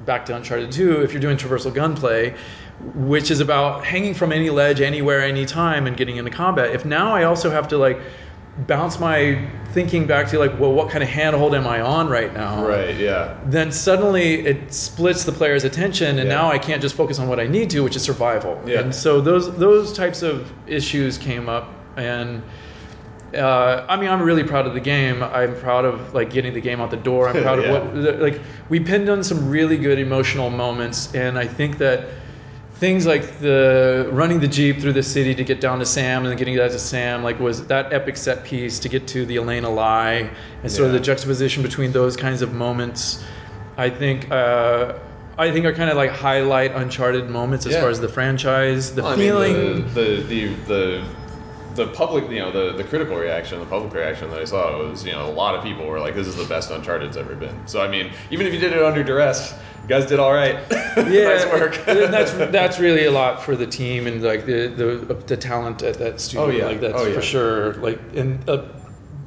[0.06, 2.34] back to Uncharted 2, if you're doing traversal gunplay,
[2.96, 7.16] which is about hanging from any ledge anywhere, anytime, and getting into combat, if now
[7.16, 8.00] I also have to like
[8.68, 12.32] bounce my thinking back to like, well, what kind of handhold am I on right
[12.34, 12.66] now?
[12.66, 12.96] right?
[12.96, 13.36] Yeah.
[13.46, 16.36] then suddenly it splits the player's attention and Yeah.
[16.36, 18.62] now I can't just focus on what I need to, which is survival.
[18.66, 18.82] Yeah.
[18.82, 22.44] And so those those types of issues came up and
[23.36, 25.24] uh, I mean, I'm really proud of the game.
[25.24, 27.28] I'm proud of like getting the game out the door.
[27.30, 27.72] I'm proud Yeah.
[27.72, 32.06] of what like we pinned on some really good emotional moments, and I think that
[32.84, 36.30] things like the running the jeep through the city to get down to Sam and
[36.30, 39.38] then getting that to Sam like was that epic set piece to get to the
[39.38, 40.30] Elena lie
[40.62, 43.24] and sort of the juxtaposition between those kinds of moments.
[43.78, 44.96] I think uh,
[45.38, 47.80] I think are kind of like highlight Uncharted moments as Yeah.
[47.84, 49.54] far as the franchise, the Well, I feeling.
[49.56, 50.42] mean, the, the the
[50.74, 51.04] the
[51.76, 55.04] the public, you know, the, the critical reaction, the public reaction that I saw was,
[55.06, 57.58] you know, a lot of people were like, "This is the best Uncharted's ever been."
[57.66, 60.56] So, I mean, even if you did it under duress, you guys did all right.
[60.72, 61.78] yeah, nice work.
[61.88, 65.84] and that's that's really a lot for the team and like the the, the talent
[65.84, 66.46] at that studio.
[66.46, 66.66] Oh, yeah.
[66.66, 67.14] like that's Oh, yeah.
[67.16, 67.74] for sure.
[67.76, 68.66] Like and uh,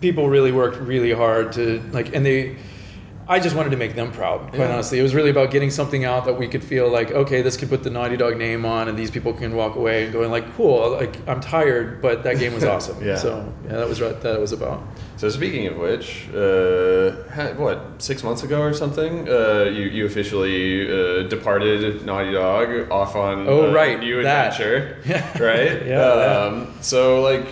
[0.01, 2.57] people really worked really hard to like, and they.
[3.29, 4.39] I just wanted to make them proud.
[4.51, 4.73] Quite Yeah.
[4.75, 7.57] honestly, it was really about getting something out that we could feel like, okay, this
[7.57, 10.31] could put the Naughty Dog name on, and these people can walk away and going
[10.31, 10.93] like, cool.
[10.93, 13.05] Like I'm tired, but that game was awesome.
[13.05, 13.17] Yeah.
[13.17, 14.81] So yeah, that was what that was about.
[15.17, 20.07] So speaking of which, uh, ha- what six months ago or something, uh, you you
[20.07, 24.53] officially uh, departed Naughty Dog off on Oh, a right, new that.
[24.53, 25.43] adventure, Yeah.
[25.43, 25.85] right?
[25.95, 26.03] Yeah,
[26.45, 27.45] Um, So like,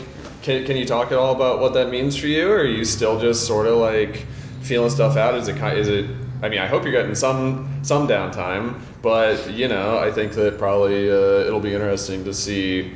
[0.42, 2.48] can can you talk at all about what that means for you?
[2.52, 4.26] Or are you still just sort of like
[4.64, 5.34] feeling stuff out?
[5.34, 6.06] Is it is it?
[6.42, 10.58] I mean, I hope you're getting some some downtime, but you know, I think that
[10.58, 12.92] probably uh, it'll be interesting to see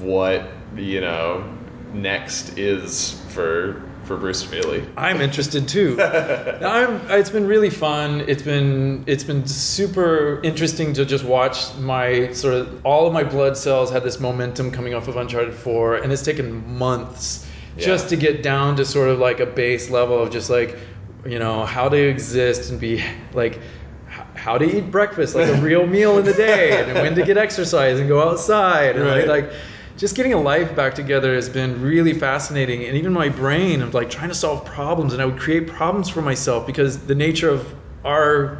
[0.00, 0.42] what
[0.76, 1.44] you know
[1.92, 4.84] next is for for Bruce Straley.
[4.98, 5.96] I'm interested too.
[6.02, 8.20] I'm, it's been really fun.
[8.28, 13.24] It's been it's been super interesting to just watch my sort of all of my
[13.24, 17.46] blood cells had this momentum coming off of Uncharted 4, and it's taken months
[17.78, 17.86] Yeah.
[17.86, 20.76] just to get down to sort of like a base level of just like
[21.26, 25.54] you know how to exist and be like h- how to eat breakfast like a
[25.60, 29.26] real meal in the day and when to get exercise and go outside and Right.
[29.26, 29.52] like, like
[29.96, 33.94] just getting a life back together has been really fascinating and even my brain of
[33.94, 37.48] like trying to solve problems and i would create problems for myself because the nature
[37.48, 38.58] of our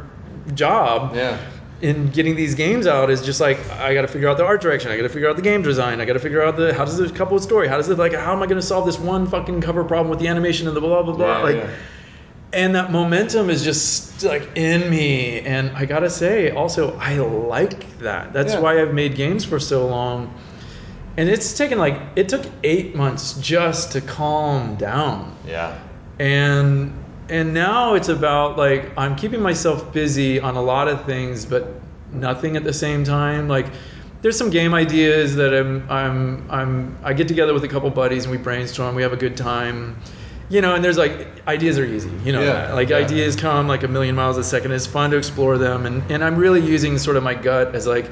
[0.55, 1.37] job Yeah.
[1.81, 4.61] in getting these games out is just like i got to figure out the art
[4.61, 6.73] direction i got to figure out the game design i got to figure out the
[6.73, 8.85] how does this couple story how does it like how am i going to solve
[8.87, 11.55] this one fucking cover problem with the animation and the blah blah blah Yeah, like
[11.57, 11.69] yeah.
[12.55, 15.41] And that momentum is just like in me.
[15.41, 18.33] And i gotta say also i like that.
[18.33, 18.61] That's Yeah.
[18.61, 20.33] why i've made games for so long.
[21.17, 25.35] And it's taken like it took eight months just to calm down.
[25.47, 25.77] Yeah.
[26.19, 26.91] and
[27.29, 31.63] and now it's about like i'm keeping myself busy on a lot of things but
[32.13, 33.47] nothing at the same time.
[33.49, 33.65] Like
[34.21, 36.19] there's some game ideas that i'm i'm
[36.49, 38.95] i'm i get together with a couple buddies and we brainstorm.
[38.95, 39.97] We have a good time
[40.49, 42.97] you know and there's like ideas are easy you know Yeah, like yeah.
[42.97, 46.23] ideas come like a million miles a second it's fun to explore them and and
[46.23, 48.09] i'm really using sort of my gut as like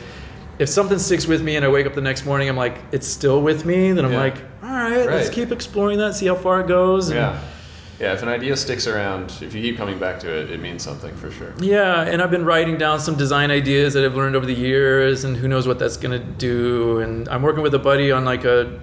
[0.59, 3.07] if something sticks with me and i wake up the next morning i'm like it's
[3.07, 4.19] still with me then i'm Yeah.
[4.19, 7.39] like all right, let's keep exploring that see how far it goes and, Yeah.
[7.99, 10.83] Yeah, if an idea sticks around, if you keep coming back to it, it means
[10.83, 11.53] something for sure.
[11.59, 15.23] Yeah, and I've been writing down some design ideas that I've learned over the years,
[15.23, 16.99] and who knows what that's gonna do.
[16.99, 18.77] And I'm working with a buddy on like a.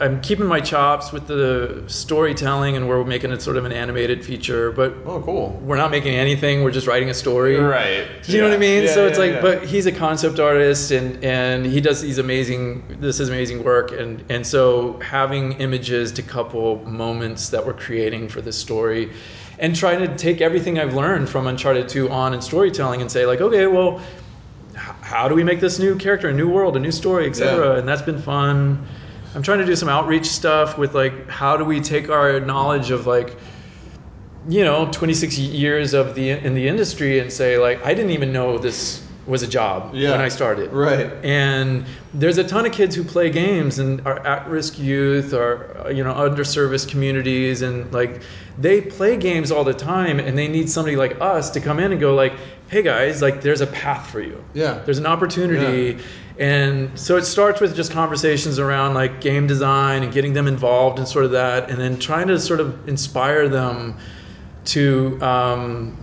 [0.00, 4.24] I'm keeping my chops with the storytelling, and we're making it sort of an animated
[4.24, 5.60] feature, but Oh, cool.
[5.62, 6.64] we're not making anything.
[6.64, 7.56] We're just writing a story.
[7.56, 8.04] Right.
[8.24, 8.84] Do you know what I mean?
[8.84, 9.40] Yeah, so it's yeah, like, yeah.
[9.40, 12.82] but he's a concept artist, and and he does these amazing.
[13.00, 18.28] This is amazing work, and and so having images to couple moments that we're creating
[18.28, 19.12] for this story,
[19.60, 23.26] and trying to take everything I've learned from Uncharted 2 on in storytelling and say
[23.26, 24.00] like, okay, well,
[24.74, 27.74] how do we make this new character, a new world, a new story, etc.
[27.74, 27.78] Yeah.
[27.78, 28.84] And that's been fun.
[29.34, 32.90] I'm trying to do some outreach stuff with like how do we take our knowledge
[32.90, 33.36] of like
[34.48, 38.32] you know 26 years of the in the industry and say like I didn't even
[38.32, 40.10] know this was a job Yeah.
[40.10, 40.70] when I started.
[40.70, 41.10] Right.
[41.24, 46.04] And there's a ton of kids who play games and are at-risk youth or you
[46.04, 48.20] know underserviced communities and like
[48.58, 51.90] they play games all the time and they need somebody like us to come in
[51.90, 52.34] and go like,
[52.68, 54.44] "Hey guys, like there's a path for you.
[54.52, 54.74] Yeah.
[54.84, 55.98] There's an opportunity."
[56.38, 60.98] And so it starts with just conversations around like game design and getting them involved
[60.98, 63.96] in sort of that and then trying to sort of inspire them
[64.66, 65.96] to um,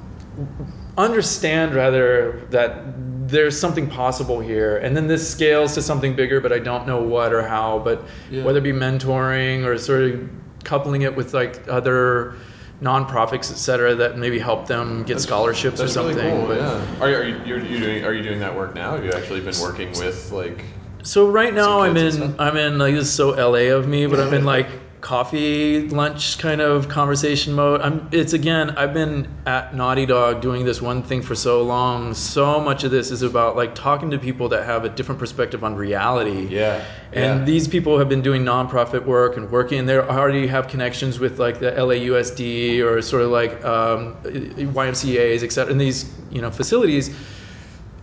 [0.98, 2.84] understand rather that
[3.28, 7.02] there's something possible here and then this scales to something bigger but i don't know
[7.02, 8.44] what or how but Yeah.
[8.44, 10.30] whether it be mentoring or sort of
[10.64, 12.36] coupling it with like other
[12.82, 16.48] nonprofits et cetera that maybe help them get scholarships or That's something really cool.
[16.48, 17.00] but yeah.
[17.00, 18.96] Are, are you you're, you doing are you doing that work now?
[18.96, 20.64] Have you actually been working with like?
[21.04, 22.36] So right now I'm in?
[22.40, 24.68] I'm in like this is so LA of me, but I'm in like
[25.02, 27.82] coffee lunch kind of conversation mode.
[27.82, 32.14] I'm it's again I've been at Naughty Dog doing this one thing for so long.
[32.14, 35.64] So much of this is about like talking to people that have a different perspective
[35.64, 36.48] on reality.
[36.48, 36.86] Yeah.
[37.14, 37.46] And yeah.
[37.46, 41.60] these people have been doing nonprofit work and working, they already have connections with like
[41.60, 47.16] the LAUSD or sort of like um, YMCA's, etc and these you know facilities.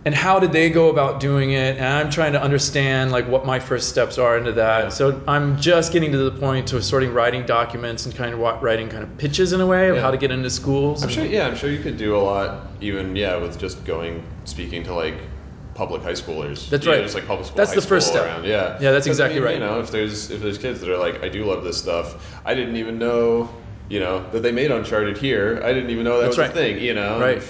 [0.05, 1.75] And how did they go about doing it?
[1.77, 4.93] And I'm trying to understand like what my first steps are into that.
[4.93, 8.87] So I'm just getting to the point of sorting writing documents and kind of writing
[8.87, 10.01] kind of pitches in a way of Yeah.
[10.01, 11.03] how to get into schools.
[11.03, 11.25] I'm sure.
[11.25, 12.67] Yeah, I'm sure you could do a lot.
[12.79, 15.15] Even yeah, with just going speaking to like
[15.75, 16.69] public high schoolers.
[16.69, 17.03] That's know, right.
[17.03, 17.57] Just like public school.
[17.57, 18.23] That's the first step.
[18.25, 18.45] Around.
[18.45, 18.77] Yeah.
[18.79, 19.53] Yeah, that's 'Cause, I exactly mean, right.
[19.55, 22.39] You know, if there's if there's kids that are like, I do love this stuff.
[22.45, 23.49] I didn't even know.
[23.89, 25.61] You know that they made Uncharted here.
[25.65, 26.51] I didn't even know that That's was right.
[26.51, 26.79] a thing.
[26.79, 27.19] You know.
[27.19, 27.43] Right.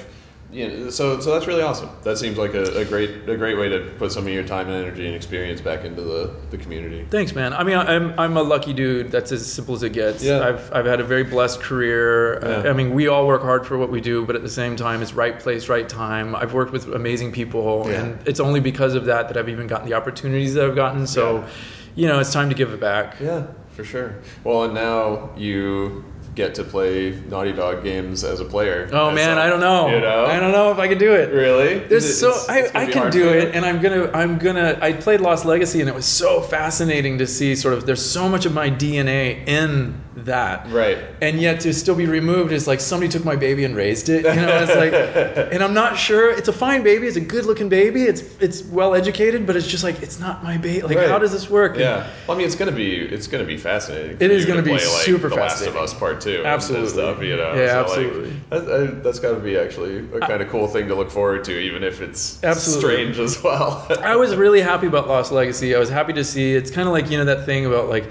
[0.51, 1.89] Know, so so that's really awesome.
[2.03, 4.67] That seems like a, a great a great way to put some of your time
[4.67, 7.05] and energy and experience back into the, the community.
[7.11, 7.53] Thanks, man.
[7.53, 9.11] I mean, I'm I'm a lucky dude.
[9.11, 10.23] That's as simple as it gets.
[10.23, 10.47] Yeah.
[10.47, 12.39] I've I've had a very blessed career.
[12.41, 12.69] Yeah.
[12.69, 15.03] I mean, we all work hard for what we do, but at the same time,
[15.03, 16.35] it's right place, right time.
[16.35, 18.01] I've worked with amazing people, Yeah.
[18.05, 21.05] and it's only because of that that I've even gotten the opportunities that I've gotten.
[21.05, 21.47] So, Yeah.
[21.95, 23.17] you know, it's time to give it back.
[23.21, 23.45] Yeah,
[23.75, 24.15] for sure.
[24.43, 26.03] Well, and now you
[26.39, 28.89] get to play Naughty Dog games as a player.
[28.93, 29.89] Oh man, a- I don't know.
[29.89, 31.33] You know, I don't know if I can do it.
[31.33, 31.79] Really?
[31.79, 34.37] There's Is it- so it's- I, it's I can do it, and I'm gonna I'm
[34.37, 38.03] gonna I played Lost Legacy, and it was so fascinating to see sort of there's
[38.03, 40.98] so much of my DNA in that, Right.
[41.22, 44.23] And yet to still be removed is like somebody took my baby and raised it.
[44.25, 44.93] You know, it's like,
[45.53, 46.31] and I'm not sure.
[46.31, 47.07] It's a fine baby.
[47.07, 48.03] It's a good looking baby.
[48.03, 50.81] It's it's well educated, but it's just like it's not my baby.
[50.81, 51.09] Like Right.
[51.09, 51.72] how does this work?
[51.73, 52.07] And- Yeah.
[52.27, 54.17] Well, I mean, it's gonna be it's gonna be fascinating.
[54.19, 55.83] It is gonna to be play, like, super the Last of fascinating.
[55.83, 56.38] Us Part Two.
[56.38, 56.88] and- Absolutely.
[56.88, 57.53] And stuff, you know.
[57.56, 58.31] Yeah, So, absolutely.
[58.51, 61.43] Like, that, that's got to be actually a kind of cool thing to look forward
[61.45, 62.81] to, even if it's Absolutely.
[62.89, 63.85] strange as well.
[64.01, 65.75] I was really happy about Lost Legacy.
[65.75, 66.53] I was happy to see.
[66.56, 68.06] It's kind of like you know that thing about like,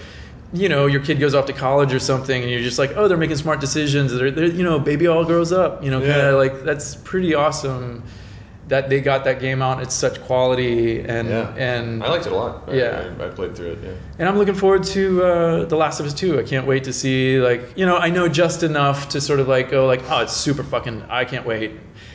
[0.52, 3.06] you know, your kid goes off to college or something, and you're just like, oh,
[3.08, 4.12] they're making smart decisions.
[4.12, 5.84] They're, they're you know, baby all grows up.
[5.84, 6.28] You know, kind Yeah.
[6.30, 8.02] of like that's pretty awesome
[8.68, 9.82] that they got that game out.
[9.82, 11.54] It's such quality and yeah.
[11.56, 12.64] and I liked it a lot.
[12.68, 13.14] I- Yeah.
[13.18, 13.78] I, I played through it.
[13.82, 13.90] Yeah.
[14.18, 16.38] and I'm looking forward to uh, The Last of Us 2.
[16.38, 19.48] I can't wait to see like you know I know just enough to sort of
[19.48, 21.72] like go like oh it's super fucking I can't wait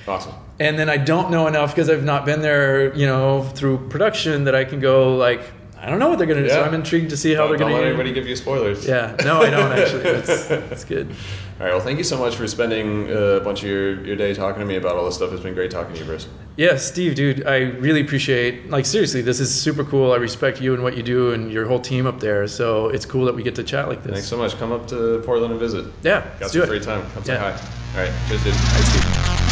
[0.07, 0.33] Awesome.
[0.59, 4.43] and then I don't know enough because I've not been there, you know, through production
[4.43, 5.41] that I can go like
[5.83, 6.49] I don't know what they're gonna do.
[6.49, 7.77] So I'm intrigued to see how Don't, they're going to.
[7.77, 8.87] don't let anybody give you spoilers.
[8.87, 10.03] yeah, no, I don't actually.
[10.13, 11.09] That's that's good.
[11.59, 11.73] All right.
[11.75, 14.59] Well, thank you so much for spending uh, a bunch of your, your day talking
[14.61, 15.31] to me about all this stuff.
[15.33, 16.27] It's been great talking to you, Bruce.
[16.55, 18.69] Yeah, Steve, dude, I really appreciate.
[18.69, 20.13] Like seriously, this is super cool.
[20.13, 22.47] I respect you and what you do and your whole team up there.
[22.47, 24.13] So it's cool that we get to chat like this.
[24.13, 24.57] Thanks so much.
[24.57, 25.85] Come up to Portland and visit.
[26.01, 26.67] Yeah, Got let's some do it.
[26.67, 27.09] free time.
[27.11, 27.51] Come say Yeah.
[27.51, 27.99] hi.
[27.99, 28.13] All right.
[28.27, 28.53] Cheers, dude.
[28.55, 29.42] Thanks, Steve.